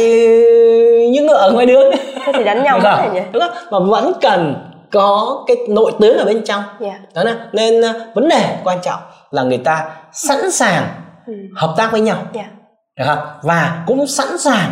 như 1.10 1.22
ngựa 1.22 1.36
ở 1.36 1.52
ngoài 1.52 1.66
đường 1.66 1.90
thế 2.26 2.32
thì 2.34 2.44
đánh 2.44 2.62
nhau 2.62 2.80
đúng 2.82 2.92
không? 2.92 3.14
Nhỉ? 3.14 3.20
đúng 3.32 3.42
không 3.42 3.52
mà 3.70 3.90
vẫn 3.90 4.12
cần 4.20 4.54
có 4.92 5.44
cái 5.46 5.56
nội 5.68 5.92
tướng 6.00 6.18
ở 6.18 6.24
bên 6.24 6.44
trong 6.44 6.62
yeah. 6.80 7.00
Dạ. 7.14 7.24
đó 7.24 7.30
nên 7.52 7.80
uh, 7.80 8.14
vấn 8.14 8.28
đề 8.28 8.56
quan 8.64 8.78
trọng 8.82 9.00
là 9.30 9.42
người 9.42 9.58
ta 9.58 9.90
sẵn 10.12 10.50
sàng 10.50 10.88
ừ. 11.26 11.32
hợp 11.56 11.74
tác 11.76 11.92
với 11.92 12.00
nhau 12.00 12.16
yeah. 12.16 12.34
Dạ. 12.34 12.50
được 12.98 13.04
không 13.06 13.28
và 13.42 13.84
cũng 13.86 14.06
sẵn 14.06 14.38
sàng 14.38 14.70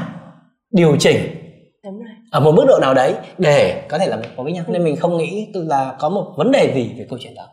điều 0.70 0.96
chỉnh 1.00 1.18
Đúng 1.84 1.98
rồi. 1.98 2.14
ở 2.30 2.40
một 2.40 2.52
mức 2.52 2.64
độ 2.68 2.78
nào 2.82 2.94
đấy 2.94 3.14
để 3.38 3.82
có 3.88 3.98
thể 3.98 4.06
làm 4.06 4.20
việc 4.20 4.28
với 4.36 4.52
nhau 4.52 4.64
ừ. 4.66 4.72
nên 4.72 4.84
mình 4.84 4.96
không 4.96 5.16
nghĩ 5.16 5.48
là 5.54 5.94
có 5.98 6.08
một 6.08 6.32
vấn 6.36 6.50
đề 6.50 6.72
gì 6.74 6.94
về 6.98 7.06
câu 7.10 7.18
chuyện 7.22 7.34
đó 7.34 7.44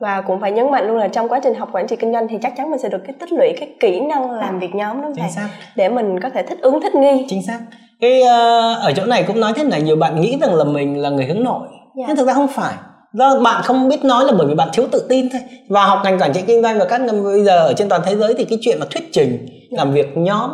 và 0.00 0.20
cũng 0.20 0.40
phải 0.40 0.52
nhấn 0.52 0.70
mạnh 0.70 0.86
luôn 0.88 0.96
là 0.96 1.08
trong 1.08 1.28
quá 1.28 1.40
trình 1.42 1.54
học 1.54 1.68
quản 1.72 1.86
trị 1.86 1.96
kinh 1.96 2.12
doanh 2.12 2.28
thì 2.28 2.36
chắc 2.42 2.52
chắn 2.56 2.70
mình 2.70 2.80
sẽ 2.80 2.88
được 2.88 3.00
cái 3.06 3.14
tích 3.20 3.32
lũy 3.32 3.48
cái 3.60 3.68
kỹ 3.80 4.00
năng 4.00 4.30
làm 4.30 4.58
việc 4.58 4.74
nhóm 4.74 5.02
đúng 5.02 5.14
không 5.14 5.26
thầy 5.36 5.44
để 5.76 5.88
mình 5.88 6.20
có 6.22 6.30
thể 6.34 6.42
thích 6.42 6.58
ứng 6.60 6.80
thích 6.80 6.94
nghi 6.94 7.26
chính 7.28 7.42
xác 7.46 7.58
cái 8.00 8.20
uh, 8.22 8.82
ở 8.82 8.92
chỗ 8.96 9.04
này 9.04 9.24
cũng 9.26 9.40
nói 9.40 9.52
thế 9.56 9.64
này 9.64 9.82
nhiều 9.82 9.96
bạn 9.96 10.20
nghĩ 10.20 10.38
rằng 10.40 10.54
là 10.54 10.64
mình 10.64 11.02
là 11.02 11.10
người 11.10 11.24
hướng 11.24 11.44
nội. 11.44 11.68
Dạ. 11.98 12.04
nhưng 12.08 12.16
thực 12.16 12.26
ra 12.26 12.34
không 12.34 12.48
phải 12.48 12.74
do 13.12 13.40
bạn 13.40 13.62
không 13.62 13.88
biết 13.88 14.04
nói 14.04 14.24
là 14.24 14.32
bởi 14.38 14.46
vì 14.46 14.54
bạn 14.54 14.68
thiếu 14.72 14.86
tự 14.92 15.06
tin 15.08 15.28
thôi 15.32 15.40
và 15.68 15.84
học 15.84 16.00
ngành 16.04 16.18
quản 16.18 16.32
trị 16.32 16.42
kinh 16.46 16.62
doanh 16.62 16.78
và 16.78 16.84
các 16.84 17.00
năm 17.00 17.24
bây 17.24 17.44
giờ 17.44 17.58
ở 17.58 17.72
trên 17.72 17.88
toàn 17.88 18.02
thế 18.04 18.16
giới 18.16 18.34
thì 18.38 18.44
cái 18.44 18.58
chuyện 18.62 18.80
mà 18.80 18.86
thuyết 18.90 19.12
trình. 19.12 19.46
Dạ. 19.70 19.76
làm 19.78 19.92
việc 19.92 20.16
nhóm 20.16 20.50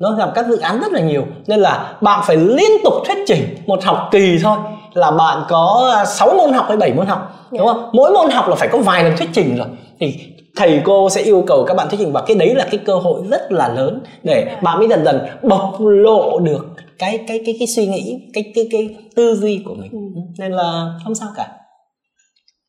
nó 0.00 0.10
làm 0.18 0.28
các 0.34 0.46
dự 0.46 0.58
án 0.58 0.80
rất 0.80 0.92
là 0.92 1.00
nhiều 1.00 1.24
nên 1.46 1.60
là 1.60 1.96
bạn 2.00 2.20
phải 2.26 2.36
liên 2.36 2.70
tục 2.84 2.92
thuyết 3.06 3.18
trình 3.26 3.42
một 3.66 3.84
học 3.84 4.08
kỳ 4.12 4.38
thôi 4.42 4.56
là 4.94 5.10
bạn 5.10 5.42
có 5.48 5.94
6 6.06 6.34
môn 6.38 6.52
học 6.52 6.64
hay 6.68 6.76
7 6.76 6.92
môn 6.94 7.06
học 7.06 7.48
đúng 7.50 7.66
không? 7.66 7.90
Mỗi 7.92 8.12
môn 8.12 8.30
học 8.30 8.48
là 8.48 8.56
phải 8.56 8.68
có 8.68 8.78
vài 8.78 9.04
lần 9.04 9.16
thuyết 9.16 9.28
trình 9.32 9.56
rồi. 9.56 9.66
Thì 10.00 10.14
thầy 10.56 10.82
cô 10.84 11.10
sẽ 11.10 11.22
yêu 11.22 11.44
cầu 11.46 11.64
các 11.64 11.74
bạn 11.74 11.88
thuyết 11.88 11.98
trình 12.00 12.12
và 12.12 12.22
cái 12.26 12.36
đấy 12.36 12.54
là 12.54 12.66
cái 12.70 12.80
cơ 12.86 12.94
hội 12.94 13.22
rất 13.30 13.52
là 13.52 13.68
lớn 13.68 14.02
để 14.22 14.56
bạn 14.62 14.78
mới 14.78 14.88
dần 14.88 15.04
dần 15.04 15.20
bộc 15.42 15.74
lộ 15.80 16.38
được 16.38 16.66
cái 16.98 17.24
cái 17.28 17.40
cái 17.46 17.56
cái 17.58 17.68
suy 17.68 17.86
nghĩ 17.86 18.18
cái 18.34 18.52
cái 18.54 18.68
cái 18.70 18.96
tư 19.16 19.34
duy 19.34 19.62
của 19.64 19.74
mình. 19.74 19.90
Ừ. 19.92 20.20
nên 20.38 20.52
là 20.52 20.94
không 21.04 21.14
sao 21.14 21.28
cả. 21.36 21.48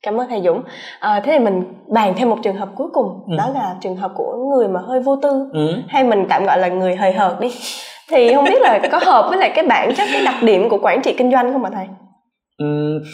Cảm 0.04 0.22
ơn 0.22 0.30
thầy 0.30 0.42
Dũng. 0.42 0.62
À, 1.00 1.22
thế 1.26 1.32
thì 1.32 1.46
mình 1.46 1.64
bàn 1.94 2.14
thêm 2.18 2.30
một 2.30 2.38
trường 2.44 2.56
hợp 2.56 2.70
cuối 2.76 2.88
cùng 2.94 3.08
ừ. 3.28 3.38
đó 3.38 3.50
là 3.54 3.76
trường 3.82 3.96
hợp 3.96 4.12
của 4.16 4.36
người 4.52 4.68
mà 4.68 4.80
hơi 4.88 5.00
vô 5.00 5.16
tư 5.22 5.50
ừ. 5.54 5.74
hay 5.88 6.04
mình 6.04 6.26
tạm 6.30 6.46
gọi 6.46 6.60
là 6.60 6.68
người 6.68 6.96
hời 6.96 7.14
hợt 7.14 7.40
đi. 7.40 7.52
Thì 8.12 8.34
không 8.36 8.46
biết 8.46 8.62
là 8.62 8.80
có 8.92 9.00
hợp 9.02 9.26
với 9.30 9.38
lại 9.38 9.52
cái 9.56 9.66
bản 9.68 9.96
chất 9.96 10.08
cái 10.14 10.22
đặc 10.26 10.36
điểm 10.42 10.70
của 10.70 10.78
quản 10.82 11.02
trị 11.02 11.16
kinh 11.18 11.32
doanh 11.32 11.54
không 11.54 11.64
ạ 11.64 11.72
thầy 11.74 11.86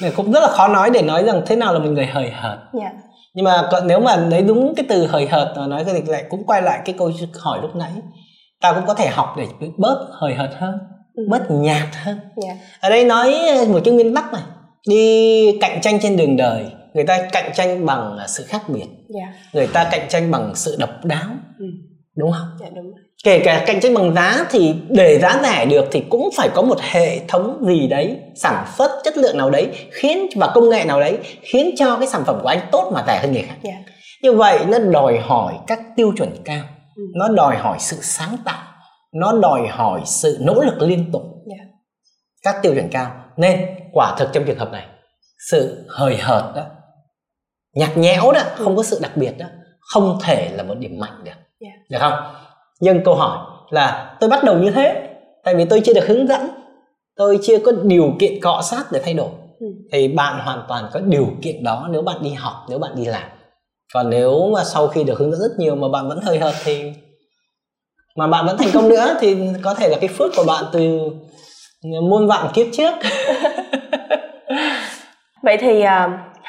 ừ, 0.02 0.10
cũng 0.16 0.32
rất 0.32 0.40
là 0.40 0.48
khó 0.48 0.68
nói 0.68 0.90
để 0.94 1.02
nói 1.02 1.24
rằng 1.24 1.42
thế 1.46 1.56
nào 1.56 1.74
là 1.74 1.80
mình 1.80 1.94
người 1.94 2.06
hời 2.06 2.30
hợt 2.30 2.58
yeah. 2.58 2.74
Dạ. 2.74 2.92
nhưng 3.34 3.46
mà 3.46 3.70
nếu 3.86 4.00
mà 4.00 4.16
lấy 4.16 4.42
đúng 4.42 4.76
cái 4.76 4.86
từ 4.90 5.08
hời 5.08 5.28
hợt 5.28 5.54
mà 5.58 5.68
nói 5.68 5.84
thì 5.86 6.02
lại 6.08 6.24
cũng 6.30 6.44
quay 6.46 6.62
lại 6.62 6.82
cái 6.86 6.96
câu 6.98 7.12
hỏi 7.40 7.60
lúc 7.62 7.76
nãy 7.76 7.92
ta 8.62 8.74
cũng 8.74 8.86
có 8.88 8.94
thể 8.94 9.08
học 9.08 9.36
để 9.38 9.46
bớt 9.78 10.08
hời 10.12 10.34
hợt 10.34 10.50
hơn 10.58 10.78
ừ. 11.16 11.24
bớt 11.30 11.52
nhạt 11.52 11.88
hơn 12.04 12.20
yeah. 12.46 12.58
Dạ. 12.58 12.66
ở 12.80 12.90
đây 12.90 13.06
nói 13.06 13.36
một 13.70 13.80
cái 13.86 13.94
nguyên 13.94 14.16
tắc 14.16 14.34
này 14.34 14.44
đi 14.88 15.58
cạnh 15.62 15.82
tranh 15.82 16.00
trên 16.02 16.18
đường 16.18 16.38
đời 16.38 16.66
người 16.94 17.04
ta 17.04 17.28
cạnh 17.32 17.52
tranh 17.54 17.86
bằng 17.86 18.18
sự 18.28 18.44
khác 18.48 18.62
biệt 18.68 18.86
yeah. 19.16 19.30
Dạ. 19.34 19.34
người 19.54 19.68
ta 19.68 19.88
cạnh 19.92 20.08
tranh 20.10 20.32
bằng 20.32 20.56
sự 20.56 20.76
độc 20.80 21.06
đáo 21.06 21.30
ừ. 21.60 21.66
Đúng 22.18 22.32
không 22.32 22.48
yeah, 22.62 22.74
đúng 22.74 22.94
kể 23.24 23.42
cả 23.46 23.64
cạnh 23.68 23.80
tranh 23.80 23.94
bằng 23.94 24.14
giá 24.16 24.46
thì 24.50 24.76
để 24.90 25.20
giá 25.20 25.40
rẻ 25.44 25.66
được 25.66 25.86
thì 25.92 26.04
cũng 26.10 26.30
phải 26.38 26.50
có 26.56 26.62
một 26.62 26.78
hệ 26.82 27.20
thống 27.28 27.64
gì 27.68 27.88
đấy 27.88 28.18
sản 28.36 28.66
xuất 28.78 28.92
chất 29.04 29.18
lượng 29.18 29.38
nào 29.38 29.50
đấy 29.50 29.70
khiến 29.92 30.28
và 30.36 30.52
công 30.56 30.70
nghệ 30.70 30.86
nào 30.86 31.00
đấy 31.00 31.18
khiến 31.42 31.76
cho 31.78 31.98
cái 31.98 32.08
sản 32.08 32.24
phẩm 32.26 32.40
của 32.42 32.48
anh 32.48 32.60
tốt 32.72 32.92
mà 32.94 33.04
rẻ 33.08 33.20
hơn 33.20 33.32
người 33.32 33.42
khác. 33.42 33.56
Dạ. 33.64 33.72
như 34.22 34.34
vậy 34.34 34.60
nó 34.68 34.80
đòi 34.80 35.18
hỏi 35.18 35.54
các 35.68 35.80
tiêu 35.96 36.14
chuẩn 36.18 36.30
cao 36.46 36.64
ừ. 36.96 37.04
nó 37.16 37.28
đòi 37.28 37.58
hỏi 37.58 37.78
sự 37.80 37.98
sáng 38.02 38.38
tạo 38.46 38.64
nó 39.14 39.40
đòi 39.42 39.68
hỏi 39.68 40.02
sự 40.06 40.38
nỗ 40.42 40.62
lực 40.62 40.82
liên 40.82 41.12
tục. 41.14 41.24
Dạ. 41.46 41.64
các 42.44 42.56
tiêu 42.62 42.74
chuẩn 42.74 42.90
cao 42.90 43.12
nên 43.38 43.66
quả 43.94 44.16
thực 44.20 44.30
trong 44.34 44.44
trường 44.46 44.58
hợp 44.58 44.72
này 44.72 44.86
sự 45.52 45.86
hời 45.90 46.18
hợt 46.18 46.44
đó 46.56 46.64
nhạt 47.74 47.98
nhẽo 47.98 48.32
đó 48.32 48.42
không 48.56 48.76
có 48.76 48.84
sự 48.84 49.00
đặc 49.02 49.12
biệt 49.18 49.38
đó 49.38 49.46
không 49.80 50.20
thể 50.24 50.52
là 50.54 50.64
một 50.64 50.76
điểm 50.78 51.00
mạnh 51.00 51.24
được 51.24 51.47
yeah. 51.60 51.74
Dạ. 51.90 51.98
được 51.98 51.98
không 52.00 52.34
nhưng 52.80 53.04
câu 53.04 53.16
hỏi 53.16 53.38
là 53.70 54.16
tôi 54.20 54.30
bắt 54.30 54.44
đầu 54.44 54.58
như 54.58 54.72
thế 54.72 55.10
tại 55.44 55.56
vì 55.56 55.66
tôi 55.66 55.82
chưa 55.86 55.94
được 55.94 56.08
hướng 56.08 56.28
dẫn 56.28 56.42
tôi 57.16 57.40
chưa 57.44 57.60
có 57.60 57.72
điều 57.84 58.14
kiện 58.20 58.42
cọ 58.42 58.62
sát 58.64 58.84
để 58.92 59.02
thay 59.04 59.14
đổi 59.14 59.30
ừ. 59.60 59.68
thì 59.92 60.08
bạn 60.08 60.40
hoàn 60.40 60.66
toàn 60.68 60.90
có 60.94 61.00
điều 61.00 61.28
kiện 61.42 61.64
đó 61.64 61.88
nếu 61.92 62.02
bạn 62.02 62.18
đi 62.22 62.30
học 62.30 62.54
nếu 62.70 62.80
bạn 62.80 62.92
đi 62.96 63.06
làm 63.06 63.30
còn 63.94 64.10
nếu 64.10 64.50
mà 64.54 64.64
sau 64.64 64.88
khi 64.88 65.04
được 65.04 65.20
hướng 65.20 65.32
dẫn 65.32 65.40
rất 65.40 65.52
nhiều 65.58 65.76
mà 65.76 65.88
bạn 65.90 66.10
vẫn 66.10 66.20
hơi 66.22 66.40
hợt 66.40 66.56
thì 66.64 66.94
mà 68.16 68.28
bạn 68.28 68.46
vẫn 68.46 68.58
thành 68.58 68.70
công 68.74 68.90
nữa 68.90 69.18
thì 69.20 69.38
có 69.64 69.74
thể 69.74 69.90
là 69.90 69.98
cái 70.02 70.10
phước 70.10 70.32
của 70.36 70.44
bạn 70.48 70.64
từ 70.72 71.00
muôn 71.84 72.28
vạn 72.28 72.48
kiếp 72.54 72.68
trước 72.74 72.94
vậy 75.44 75.58
thì 75.58 75.84
uh, 75.84 75.88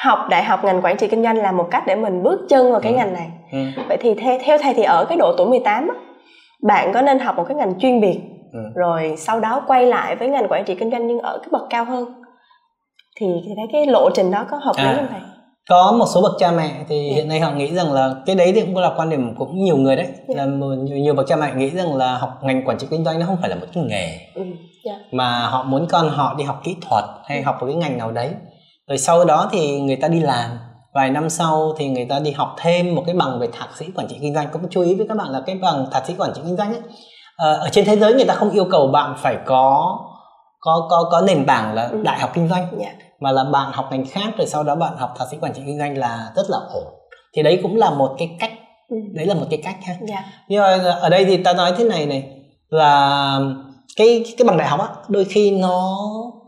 học 0.02 0.18
đại 0.30 0.44
học 0.44 0.64
ngành 0.64 0.82
quản 0.82 0.96
trị 0.96 1.08
kinh 1.08 1.22
doanh 1.22 1.36
là 1.36 1.52
một 1.52 1.68
cách 1.70 1.82
để 1.86 1.94
mình 1.94 2.22
bước 2.22 2.46
chân 2.48 2.72
vào 2.72 2.80
cái 2.80 2.92
ừ. 2.92 2.96
ngành 2.96 3.12
này 3.12 3.28
ừ. 3.52 3.58
vậy 3.88 3.96
thì 4.00 4.14
theo, 4.14 4.38
theo 4.44 4.58
thầy 4.62 4.74
thì 4.74 4.82
ở 4.82 5.04
cái 5.08 5.18
độ 5.18 5.34
tuổi 5.38 5.46
18 5.46 5.88
á, 5.88 5.94
bạn 6.62 6.92
có 6.94 7.02
nên 7.02 7.18
học 7.18 7.36
một 7.36 7.44
cái 7.48 7.56
ngành 7.56 7.78
chuyên 7.80 8.00
biệt 8.00 8.20
ừ. 8.52 8.60
rồi 8.74 9.14
sau 9.18 9.40
đó 9.40 9.62
quay 9.66 9.86
lại 9.86 10.16
với 10.16 10.28
ngành 10.28 10.46
quản 10.48 10.64
trị 10.64 10.74
kinh 10.74 10.90
doanh 10.90 11.06
nhưng 11.06 11.18
ở 11.18 11.38
cái 11.38 11.48
bậc 11.52 11.62
cao 11.70 11.84
hơn 11.84 12.04
thì 13.20 13.26
thì 13.44 13.52
thấy 13.56 13.66
cái 13.72 13.86
lộ 13.86 14.10
trình 14.14 14.30
đó 14.30 14.44
có 14.50 14.56
hợp 14.56 14.72
lý 14.76 14.84
à, 14.84 14.94
không 14.96 15.06
thầy 15.10 15.20
có 15.68 15.92
một 15.98 16.06
số 16.14 16.22
bậc 16.22 16.32
cha 16.38 16.50
mẹ 16.50 16.70
thì 16.88 17.00
yeah. 17.00 17.10
Dạ. 17.10 17.16
hiện 17.16 17.28
nay 17.28 17.40
họ 17.40 17.50
nghĩ 17.50 17.74
rằng 17.74 17.92
là 17.92 18.14
cái 18.26 18.36
đấy 18.36 18.52
thì 18.54 18.60
cũng 18.60 18.76
là 18.76 18.92
quan 18.96 19.10
điểm 19.10 19.34
cũng 19.38 19.64
nhiều 19.64 19.76
người 19.76 19.96
đấy 19.96 20.04
yeah. 20.04 20.18
Dạ. 20.28 20.34
là 20.36 20.46
nhiều, 20.76 20.96
nhiều 20.96 21.14
bậc 21.14 21.26
cha 21.28 21.36
mẹ 21.36 21.54
nghĩ 21.54 21.70
rằng 21.70 21.96
là 21.96 22.18
học 22.18 22.38
ngành 22.42 22.64
quản 22.64 22.78
trị 22.78 22.86
kinh 22.90 23.04
doanh 23.04 23.18
nó 23.18 23.26
không 23.26 23.36
phải 23.40 23.50
là 23.50 23.56
một 23.56 23.66
cái 23.74 23.84
nghề 23.84 24.18
ừ. 24.34 24.42
yeah. 24.42 24.56
Dạ. 24.84 24.94
mà 25.12 25.46
họ 25.46 25.62
muốn 25.62 25.86
con 25.90 26.08
họ 26.08 26.34
đi 26.38 26.44
học 26.44 26.60
kỹ 26.64 26.76
thuật 26.80 27.04
hay 27.24 27.38
ừ. 27.38 27.44
học 27.44 27.56
một 27.60 27.66
cái 27.66 27.74
ngành 27.74 27.98
nào 27.98 28.10
đấy 28.10 28.30
rồi 28.88 28.98
sau 28.98 29.24
đó 29.24 29.48
thì 29.52 29.80
người 29.80 29.96
ta 29.96 30.08
đi 30.08 30.20
làm 30.20 30.58
vài 30.94 31.10
năm 31.10 31.30
sau 31.30 31.74
thì 31.78 31.88
người 31.88 32.04
ta 32.04 32.18
đi 32.18 32.30
học 32.30 32.56
thêm 32.58 32.94
một 32.94 33.02
cái 33.06 33.14
bằng 33.14 33.38
về 33.38 33.48
thạc 33.52 33.76
sĩ 33.76 33.86
quản 33.94 34.08
trị 34.08 34.16
kinh 34.20 34.34
doanh 34.34 34.48
cũng 34.52 34.62
chú 34.70 34.82
ý 34.82 34.94
với 34.94 35.06
các 35.08 35.16
bạn 35.16 35.28
là 35.30 35.40
cái 35.46 35.56
bằng 35.56 35.86
thạc 35.90 36.06
sĩ 36.06 36.14
quản 36.18 36.32
trị 36.34 36.40
kinh 36.44 36.56
doanh 36.56 36.72
ấy 36.72 36.80
à, 37.36 37.52
ở 37.52 37.68
trên 37.72 37.84
thế 37.84 37.96
giới 37.96 38.14
người 38.14 38.24
ta 38.24 38.34
không 38.34 38.50
yêu 38.50 38.64
cầu 38.70 38.86
bạn 38.86 39.14
phải 39.18 39.36
có 39.46 39.98
có 40.60 40.86
có 40.90 41.08
có 41.10 41.20
nền 41.20 41.46
tảng 41.46 41.74
là 41.74 41.88
ừ. 41.88 42.02
đại 42.02 42.20
học 42.20 42.30
kinh 42.34 42.48
doanh 42.48 42.60
yeah. 42.60 42.72
Dạ. 42.80 43.06
mà 43.20 43.32
là 43.32 43.44
bạn 43.44 43.72
học 43.72 43.88
ngành 43.90 44.06
khác 44.06 44.34
rồi 44.38 44.46
sau 44.46 44.62
đó 44.62 44.74
bạn 44.74 44.96
học 44.96 45.14
thạc 45.18 45.28
sĩ 45.30 45.36
quản 45.40 45.52
trị 45.54 45.62
kinh 45.66 45.78
doanh 45.78 45.98
là 45.98 46.32
rất 46.36 46.50
là 46.50 46.58
ổn 46.74 46.84
thì 47.34 47.42
đấy 47.42 47.60
cũng 47.62 47.76
là 47.76 47.90
một 47.90 48.14
cái 48.18 48.36
cách 48.40 48.52
ừ. 48.88 48.96
đấy 49.14 49.26
là 49.26 49.34
một 49.34 49.46
cái 49.50 49.60
cách 49.64 49.76
ha 49.82 49.92
yeah. 49.92 50.08
Dạ. 50.08 50.24
nhưng 50.48 50.62
mà 50.62 50.90
ở 51.00 51.08
đây 51.08 51.24
thì 51.24 51.36
ta 51.36 51.52
nói 51.52 51.72
thế 51.76 51.84
này 51.84 52.06
này 52.06 52.24
là 52.68 53.40
cái 53.96 54.24
cái 54.38 54.44
bằng 54.46 54.56
đại 54.56 54.68
học 54.68 54.80
á 54.80 54.88
đôi 55.08 55.24
khi 55.24 55.50
nó 55.50 55.98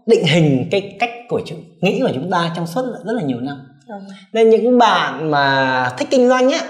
định 0.06 0.24
hình 0.24 0.68
cái 0.70 0.96
cách 1.00 1.10
của 1.28 1.40
chúng 1.46 1.58
nghĩ 1.80 2.00
của 2.02 2.10
chúng 2.14 2.30
ta 2.30 2.50
trong 2.56 2.66
suốt 2.66 2.82
rất 3.04 3.12
là 3.12 3.22
nhiều 3.22 3.40
năm 3.40 3.56
ừ. 3.88 3.94
nên 4.32 4.50
những 4.50 4.78
bạn 4.78 5.30
mà 5.30 5.92
thích 5.98 6.08
kinh 6.10 6.28
doanh 6.28 6.50
á 6.50 6.60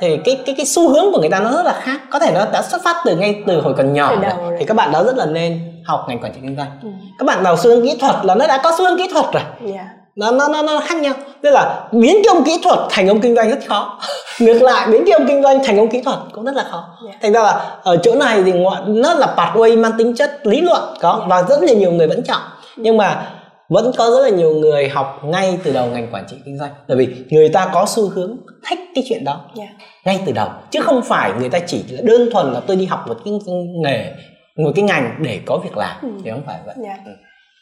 thì 0.00 0.16
cái 0.24 0.40
cái 0.46 0.54
cái 0.54 0.66
xu 0.66 0.88
hướng 0.88 1.12
của 1.12 1.20
người 1.20 1.30
ta 1.30 1.40
nó 1.40 1.52
rất 1.52 1.66
là 1.66 1.80
khác 1.82 2.00
có 2.10 2.18
thể 2.18 2.32
nó 2.34 2.44
đã 2.52 2.62
xuất 2.62 2.82
phát 2.84 2.96
từ 3.04 3.16
ngay 3.16 3.42
từ 3.46 3.60
hồi 3.60 3.74
còn 3.76 3.92
nhỏ 3.92 4.16
rồi. 4.22 4.56
thì 4.58 4.64
các 4.64 4.76
bạn 4.76 4.92
đó 4.92 5.04
rất 5.04 5.16
là 5.16 5.26
nên 5.26 5.60
học 5.84 6.04
ngành 6.08 6.18
quản 6.22 6.32
trị 6.32 6.38
kinh 6.42 6.56
doanh 6.56 6.70
ừ. 6.82 6.88
các 7.18 7.24
bạn 7.26 7.42
nào 7.42 7.56
xu 7.56 7.70
hướng 7.70 7.82
kỹ 7.82 7.96
thuật 8.00 8.16
là 8.22 8.34
nó 8.34 8.46
đã 8.46 8.60
có 8.62 8.72
xu 8.78 8.84
hướng 8.84 8.98
kỹ 8.98 9.08
thuật 9.12 9.26
rồi 9.32 9.42
yeah. 9.42 9.74
Dạ. 9.74 9.88
nó 10.16 10.30
nó 10.30 10.48
nó 10.48 10.62
nó 10.62 10.80
khác 10.80 10.96
nhau 10.96 11.14
tức 11.42 11.50
là 11.50 11.88
biến 11.92 12.16
cái 12.24 12.34
ông 12.34 12.44
kỹ 12.44 12.60
thuật 12.64 12.78
thành 12.90 13.08
ông 13.08 13.20
kinh 13.20 13.36
doanh 13.36 13.50
rất 13.50 13.58
khó 13.68 13.98
ngược 14.40 14.62
lại 14.62 14.88
biến 14.90 15.02
cái 15.06 15.12
ông 15.12 15.26
kinh 15.28 15.42
doanh 15.42 15.64
thành 15.64 15.78
ông 15.78 15.88
kỹ 15.88 16.02
thuật 16.02 16.18
cũng 16.32 16.44
rất 16.44 16.54
là 16.54 16.64
khó 16.70 16.84
yeah. 17.04 17.14
Dạ. 17.14 17.18
thành 17.22 17.32
ra 17.32 17.42
là 17.42 17.78
ở 17.82 17.96
chỗ 17.96 18.14
này 18.14 18.42
thì 18.44 18.52
nó 18.86 19.14
là 19.14 19.34
pathway 19.36 19.80
mang 19.80 19.92
tính 19.98 20.14
chất 20.14 20.46
lý 20.46 20.60
luận 20.60 20.82
có 21.00 21.10
yeah. 21.10 21.20
Dạ. 21.20 21.26
và 21.28 21.42
rất 21.42 21.62
là 21.62 21.72
nhiều 21.72 21.92
người 21.92 22.06
vẫn 22.06 22.22
chọn 22.22 22.40
nhưng 22.76 22.96
mà 22.96 23.32
vẫn 23.72 23.92
có 23.98 24.10
rất 24.10 24.20
là 24.22 24.28
nhiều 24.28 24.54
người 24.54 24.88
học 24.88 25.20
ngay 25.24 25.58
từ 25.64 25.72
đầu 25.72 25.86
ngành 25.86 26.08
quản 26.12 26.24
trị 26.28 26.36
kinh 26.44 26.58
doanh 26.58 26.70
bởi 26.88 26.96
vì 26.96 27.24
người 27.30 27.48
ta 27.48 27.70
có 27.72 27.84
xu 27.88 28.08
hướng 28.08 28.36
thích 28.68 28.78
cái 28.94 29.04
chuyện 29.08 29.24
đó 29.24 29.40
yeah. 29.56 29.70
Dạ. 29.78 29.86
ngay 30.04 30.20
từ 30.26 30.32
đầu 30.32 30.48
chứ 30.70 30.80
không 30.80 31.02
phải 31.02 31.32
người 31.40 31.48
ta 31.48 31.58
chỉ 31.58 31.84
là 31.88 32.00
đơn 32.04 32.28
thuần 32.32 32.52
là 32.52 32.60
tôi 32.66 32.76
đi 32.76 32.86
học 32.86 33.04
một 33.08 33.16
cái 33.24 33.34
nghề 33.82 34.12
một 34.56 34.70
cái 34.76 34.82
ngành 34.82 35.14
để 35.22 35.40
có 35.46 35.58
việc 35.64 35.76
làm 35.76 35.96
ừ. 36.02 36.08
thì 36.24 36.30
không 36.30 36.42
phải 36.46 36.58
vậy 36.66 36.74
yeah. 36.84 36.98
Dạ. 36.98 37.12
ừ. 37.12 37.12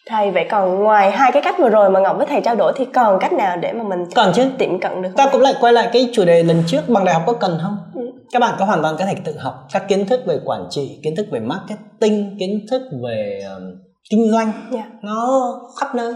thầy 0.06 0.30
vậy 0.30 0.46
còn 0.50 0.82
ngoài 0.82 1.10
hai 1.10 1.32
cái 1.32 1.42
cách 1.42 1.54
vừa 1.58 1.68
rồi 1.68 1.90
mà 1.90 2.00
ngọc 2.00 2.16
với 2.16 2.26
thầy 2.26 2.40
trao 2.40 2.56
đổi 2.56 2.72
thì 2.76 2.84
còn 2.94 3.18
cách 3.20 3.32
nào 3.32 3.56
để 3.56 3.72
mà 3.72 3.84
mình 3.84 4.04
còn 4.14 4.32
chứ 4.34 4.50
tiệm 4.58 4.80
cận 4.80 5.02
được 5.02 5.08
không 5.08 5.16
ta 5.16 5.28
cũng 5.32 5.40
lại 5.40 5.54
quay 5.60 5.72
lại 5.72 5.88
cái 5.92 6.10
chủ 6.12 6.24
đề 6.24 6.42
lần 6.42 6.62
trước 6.66 6.88
bằng 6.88 7.04
đại 7.04 7.14
học 7.14 7.22
có 7.26 7.32
cần 7.32 7.58
không 7.62 7.76
ừ. 7.94 8.12
các 8.32 8.38
bạn 8.38 8.54
có 8.58 8.64
hoàn 8.64 8.82
toàn 8.82 8.96
có 8.98 9.04
thể 9.06 9.14
tự 9.24 9.38
học 9.38 9.54
các 9.72 9.88
kiến 9.88 10.06
thức 10.06 10.20
về 10.26 10.38
quản 10.44 10.66
trị 10.70 11.00
kiến 11.02 11.16
thức 11.16 11.26
về 11.30 11.40
marketing 11.40 12.36
kiến 12.38 12.66
thức 12.70 12.82
về 13.02 13.44
um, 13.56 13.89
kinh 14.10 14.30
doanh 14.30 14.52
yeah. 14.52 14.72
Dạ. 14.72 14.98
nó 15.02 15.52
khắp 15.80 15.94
nơi 15.94 16.14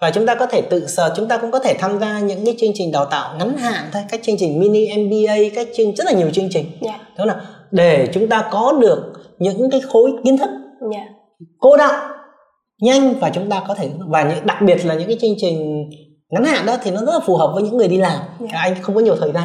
và 0.00 0.10
chúng 0.10 0.26
ta 0.26 0.34
có 0.34 0.46
thể 0.46 0.62
tự 0.62 0.86
sở 0.86 1.12
chúng 1.16 1.28
ta 1.28 1.38
cũng 1.38 1.50
có 1.50 1.58
thể 1.58 1.74
tham 1.78 2.00
gia 2.00 2.20
những 2.20 2.44
cái 2.44 2.54
chương 2.58 2.70
trình 2.74 2.92
đào 2.92 3.04
tạo 3.04 3.34
ngắn 3.38 3.56
hạn 3.56 3.84
thôi 3.92 4.02
các 4.08 4.20
chương 4.22 4.36
trình 4.38 4.60
mini 4.60 4.96
MBA 4.96 5.36
các 5.54 5.68
chương 5.76 5.94
rất 5.94 6.04
là 6.06 6.12
nhiều 6.12 6.30
chương 6.30 6.48
trình 6.50 6.64
yeah. 6.64 7.00
Dạ. 7.00 7.06
đó 7.18 7.24
là 7.24 7.40
để 7.70 8.08
chúng 8.12 8.28
ta 8.28 8.48
có 8.50 8.72
được 8.80 9.12
những 9.38 9.70
cái 9.70 9.80
khối 9.80 10.12
kiến 10.24 10.38
thức 10.38 10.50
yeah. 10.92 10.92
Dạ. 10.92 11.14
cô 11.58 11.76
đọng 11.76 11.94
nhanh 12.80 13.14
và 13.20 13.30
chúng 13.30 13.50
ta 13.50 13.62
có 13.68 13.74
thể 13.74 13.90
và 14.08 14.22
những 14.22 14.46
đặc 14.46 14.62
biệt 14.62 14.86
là 14.86 14.94
những 14.94 15.08
cái 15.08 15.16
chương 15.20 15.34
trình 15.38 15.88
ngắn 16.30 16.44
hạn 16.44 16.66
đó 16.66 16.76
thì 16.82 16.90
nó 16.90 17.00
rất 17.00 17.12
là 17.12 17.20
phù 17.26 17.36
hợp 17.36 17.50
với 17.54 17.62
những 17.62 17.76
người 17.76 17.88
đi 17.88 17.96
làm 17.96 18.18
yeah. 18.40 18.52
Anh 18.52 18.74
không 18.82 18.94
có 18.94 19.00
nhiều 19.00 19.16
thời 19.20 19.32
gian 19.32 19.44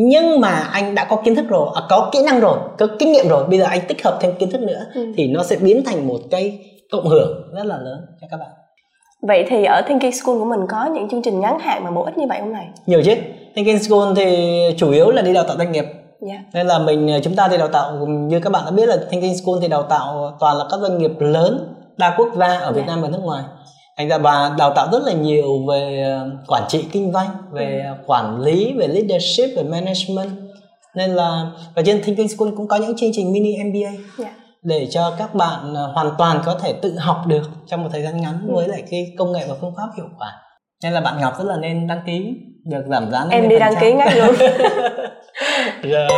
nhưng 0.00 0.40
mà 0.40 0.50
anh 0.50 0.94
đã 0.94 1.04
có 1.04 1.16
kiến 1.16 1.34
thức 1.34 1.48
rồi 1.48 1.68
à, 1.74 1.82
có 1.88 2.10
kỹ 2.12 2.18
năng 2.22 2.40
rồi 2.40 2.58
có 2.78 2.86
kinh 2.98 3.12
nghiệm 3.12 3.28
rồi 3.28 3.44
bây 3.48 3.58
giờ 3.58 3.64
anh 3.64 3.80
tích 3.88 4.04
hợp 4.04 4.18
thêm 4.20 4.32
kiến 4.38 4.50
thức 4.50 4.60
nữa 4.60 4.86
ừ. 4.94 5.12
thì 5.16 5.26
nó 5.26 5.44
sẽ 5.44 5.56
biến 5.56 5.82
thành 5.84 6.08
một 6.08 6.18
cái 6.30 6.58
cộng 6.92 7.08
hưởng 7.08 7.50
rất 7.54 7.66
là 7.66 7.78
lớn 7.78 8.00
cho 8.20 8.26
các 8.30 8.36
bạn 8.36 8.48
Vậy 9.22 9.44
thì 9.48 9.64
ở 9.64 9.82
Thinking 9.82 10.12
School 10.12 10.38
của 10.38 10.44
mình 10.44 10.60
có 10.68 10.86
những 10.86 11.08
chương 11.10 11.22
trình 11.22 11.40
ngắn 11.40 11.58
hạn 11.58 11.84
mà 11.84 11.90
bổ 11.90 12.04
ích 12.04 12.18
như 12.18 12.26
vậy 12.28 12.38
không 12.40 12.52
này? 12.52 12.68
Nhiều 12.86 13.02
chứ. 13.04 13.14
Thinking 13.54 13.78
School 13.78 14.14
thì 14.16 14.56
chủ 14.76 14.90
yếu 14.90 15.10
là 15.10 15.22
đi 15.22 15.32
đào 15.32 15.44
tạo 15.44 15.56
doanh 15.56 15.72
nghiệp. 15.72 15.84
Yeah. 16.28 16.40
Nên 16.52 16.66
là 16.66 16.78
mình 16.78 17.20
chúng 17.22 17.36
ta 17.36 17.48
thì 17.48 17.58
đào 17.58 17.68
tạo 17.68 18.06
như 18.06 18.40
các 18.40 18.50
bạn 18.50 18.64
đã 18.64 18.70
biết 18.70 18.86
là 18.86 18.96
Thinking 19.10 19.34
School 19.34 19.58
thì 19.62 19.68
đào 19.68 19.82
tạo 19.82 20.36
toàn 20.40 20.56
là 20.56 20.64
các 20.70 20.80
doanh 20.80 20.98
nghiệp 20.98 21.12
lớn 21.18 21.74
đa 21.96 22.14
quốc 22.16 22.28
gia 22.36 22.58
ở 22.58 22.72
Việt 22.72 22.80
yeah. 22.80 22.88
Nam 22.88 23.02
và 23.02 23.08
nước 23.08 23.20
ngoài 23.22 23.44
thành 23.96 24.08
ra 24.08 24.18
bà 24.18 24.54
đào 24.58 24.72
tạo 24.74 24.88
rất 24.92 25.02
là 25.06 25.12
nhiều 25.12 25.66
về 25.68 26.02
ờ, 26.02 26.30
quản 26.46 26.62
trị 26.68 26.84
kinh 26.92 27.12
doanh 27.12 27.28
về 27.52 27.82
ừ. 27.86 28.04
quản 28.06 28.40
lý 28.40 28.72
về 28.72 28.88
leadership 28.88 29.56
về 29.56 29.62
management 29.62 30.30
nên 30.94 31.10
là 31.10 31.50
và 31.74 31.82
trên 31.82 32.02
Thinking 32.02 32.28
School 32.28 32.48
cũng 32.56 32.68
có 32.68 32.76
những 32.76 32.96
chương 32.96 33.10
trình 33.12 33.32
mini 33.32 33.56
MBA 33.64 33.90
yeah. 34.24 34.32
Để 34.62 34.88
cho 34.90 35.14
các 35.18 35.34
bạn 35.34 35.74
ờ, 35.74 35.92
hoàn 35.94 36.10
toàn 36.18 36.40
có 36.44 36.54
thể 36.62 36.72
tự 36.82 36.98
học 36.98 37.16
được 37.26 37.50
trong 37.66 37.82
một 37.82 37.88
thời 37.92 38.02
gian 38.02 38.20
ngắn 38.20 38.46
ừ. 38.48 38.54
với 38.54 38.68
lại 38.68 38.82
cái 38.90 39.06
công 39.18 39.32
nghệ 39.32 39.44
và 39.48 39.54
phương 39.60 39.74
pháp 39.76 39.88
hiệu 39.96 40.06
quả. 40.18 40.32
Nên 40.82 40.92
là 40.92 41.00
bạn 41.00 41.20
Ngọc 41.20 41.38
rất 41.38 41.44
là 41.44 41.56
nên 41.56 41.86
đăng 41.86 42.00
ký 42.06 42.34
được 42.64 42.84
giảm 42.90 43.10
giá 43.10 43.26
em 43.30 43.48
đi 43.48 43.58
đăng 43.58 43.74
ký 43.80 43.92
ngay 43.92 44.16
luôn. 44.16 44.34
Rồi. 45.82 46.08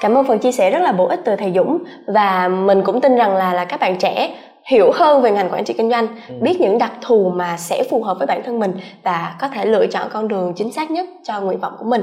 Cảm 0.00 0.14
ơn 0.14 0.26
phần 0.26 0.38
chia 0.38 0.52
sẻ 0.52 0.70
rất 0.70 0.82
là 0.82 0.92
bổ 0.92 1.06
ích 1.06 1.20
từ 1.24 1.36
thầy 1.36 1.52
Dũng. 1.54 1.78
Và 2.06 2.48
mình 2.48 2.82
cũng 2.84 3.00
tin 3.00 3.16
rằng 3.16 3.36
là 3.36 3.52
là 3.52 3.64
các 3.64 3.80
bạn 3.80 3.98
trẻ 3.98 4.30
hiểu 4.70 4.92
hơn 4.94 5.22
về 5.22 5.30
ngành 5.30 5.50
quản 5.50 5.64
trị 5.64 5.74
kinh 5.78 5.90
doanh 5.90 6.06
ừ. 6.28 6.34
biết 6.40 6.60
những 6.60 6.78
đặc 6.78 6.92
thù 7.02 7.32
mà 7.34 7.56
sẽ 7.56 7.84
phù 7.90 8.02
hợp 8.02 8.16
với 8.18 8.26
bản 8.26 8.42
thân 8.44 8.58
mình 8.58 8.72
và 9.02 9.36
có 9.40 9.48
thể 9.48 9.64
lựa 9.64 9.86
chọn 9.86 10.08
con 10.12 10.28
đường 10.28 10.52
chính 10.56 10.72
xác 10.72 10.90
nhất 10.90 11.06
cho 11.24 11.40
nguyện 11.40 11.60
vọng 11.60 11.72
của 11.78 11.84
mình. 11.84 12.02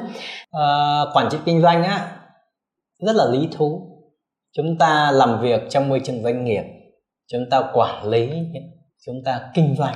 À, 0.52 1.02
quản 1.14 1.28
trị 1.32 1.38
kinh 1.46 1.62
doanh 1.62 1.84
á 1.84 2.00
rất 3.00 3.16
là 3.16 3.26
lý 3.32 3.50
thú 3.58 3.95
chúng 4.58 4.78
ta 4.78 5.12
làm 5.12 5.42
việc 5.42 5.62
trong 5.70 5.90
môi 5.90 6.02
trường 6.04 6.24
doanh 6.24 6.46
nghiệp 6.46 6.64
chúng 7.32 7.50
ta 7.52 7.62
quản 7.74 8.10
lý 8.10 8.30
chúng 9.06 9.16
ta 9.26 9.42
kinh 9.54 9.76
doanh. 9.78 9.96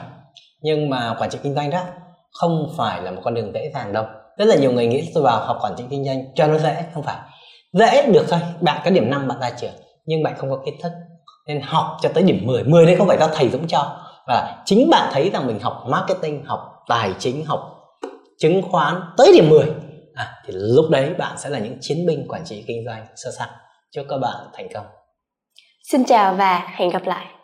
Nhưng 0.62 0.90
mà 0.90 1.16
quản 1.20 1.30
trị 1.30 1.40
kinh 1.44 1.56
doanh 1.56 1.70
đó 1.70 1.84
không 2.32 2.74
phải 2.78 3.02
là 3.02 3.12
một 3.12 3.22
con 3.24 3.34
đường 3.34 3.52
dễ 3.54 3.72
dàng 3.74 3.94
đâu. 3.94 4.06
Rất 4.38 4.46
là 4.46 4.56
nhiều 4.56 4.72
người 4.72 4.88
nghĩ 4.88 5.12
tôi 5.14 5.24
vào 5.24 5.46
học 5.46 5.58
quản 5.62 5.74
trị 5.78 5.84
kinh 5.90 6.06
doanh 6.06 6.26
cho 6.36 6.48
nó 6.48 6.58
dễ 6.58 6.84
không 6.94 7.04
phải. 7.04 7.18
Dễ 7.74 8.12
được 8.12 8.26
thôi 8.30 8.40
bạn 8.62 8.82
có 8.86 8.92
điểm 8.92 9.10
5 9.10 9.28
bạn 9.28 9.40
ra 9.42 9.50
trường 9.50 9.74
nhưng 10.06 10.24
bạn 10.24 10.34
không 10.38 10.50
có 10.50 10.62
kiến 10.66 10.76
thức. 10.82 10.92
Nên 11.48 11.62
học 11.62 11.98
cho 12.02 12.10
tới 12.14 12.24
điểm 12.24 12.42
10 12.46 12.64
10 12.64 12.86
đấy 12.86 12.96
không 12.96 13.08
phải 13.08 13.18
do 13.18 13.28
thầy 13.28 13.50
Dũng 13.50 13.68
cho. 13.68 13.98
Và 14.28 14.64
chính 14.66 14.90
bạn 14.90 15.10
thấy 15.14 15.30
rằng 15.30 15.48
mình 15.48 15.60
học 15.60 15.84
marketing 15.88 16.46
học 16.46 16.60
tài 16.88 17.14
chính 17.20 17.46
học 17.46 17.60
chứng 18.38 18.62
khoán 18.62 19.02
tới 19.18 19.32
điểm 19.34 19.50
10 19.50 19.66
à, 20.16 20.42
thì 20.46 20.54
lúc 20.56 20.86
đấy 20.90 21.14
bạn 21.18 21.38
sẽ 21.38 21.50
là 21.50 21.60
những 21.60 21.78
chiến 21.82 22.06
binh 22.08 22.28
quản 22.30 22.46
trị 22.46 22.64
kinh 22.68 22.86
doanh 22.86 23.06
sơ 23.16 23.32
sắc 23.38 23.50
chúc 23.92 24.06
các 24.10 24.18
bạn 24.18 24.48
thành 24.54 24.68
công. 24.74 24.86
Xin 25.92 26.06
chào 26.06 26.34
và 26.34 26.60
hẹn 26.76 26.90
gặp 26.90 27.04
lại. 27.06 27.39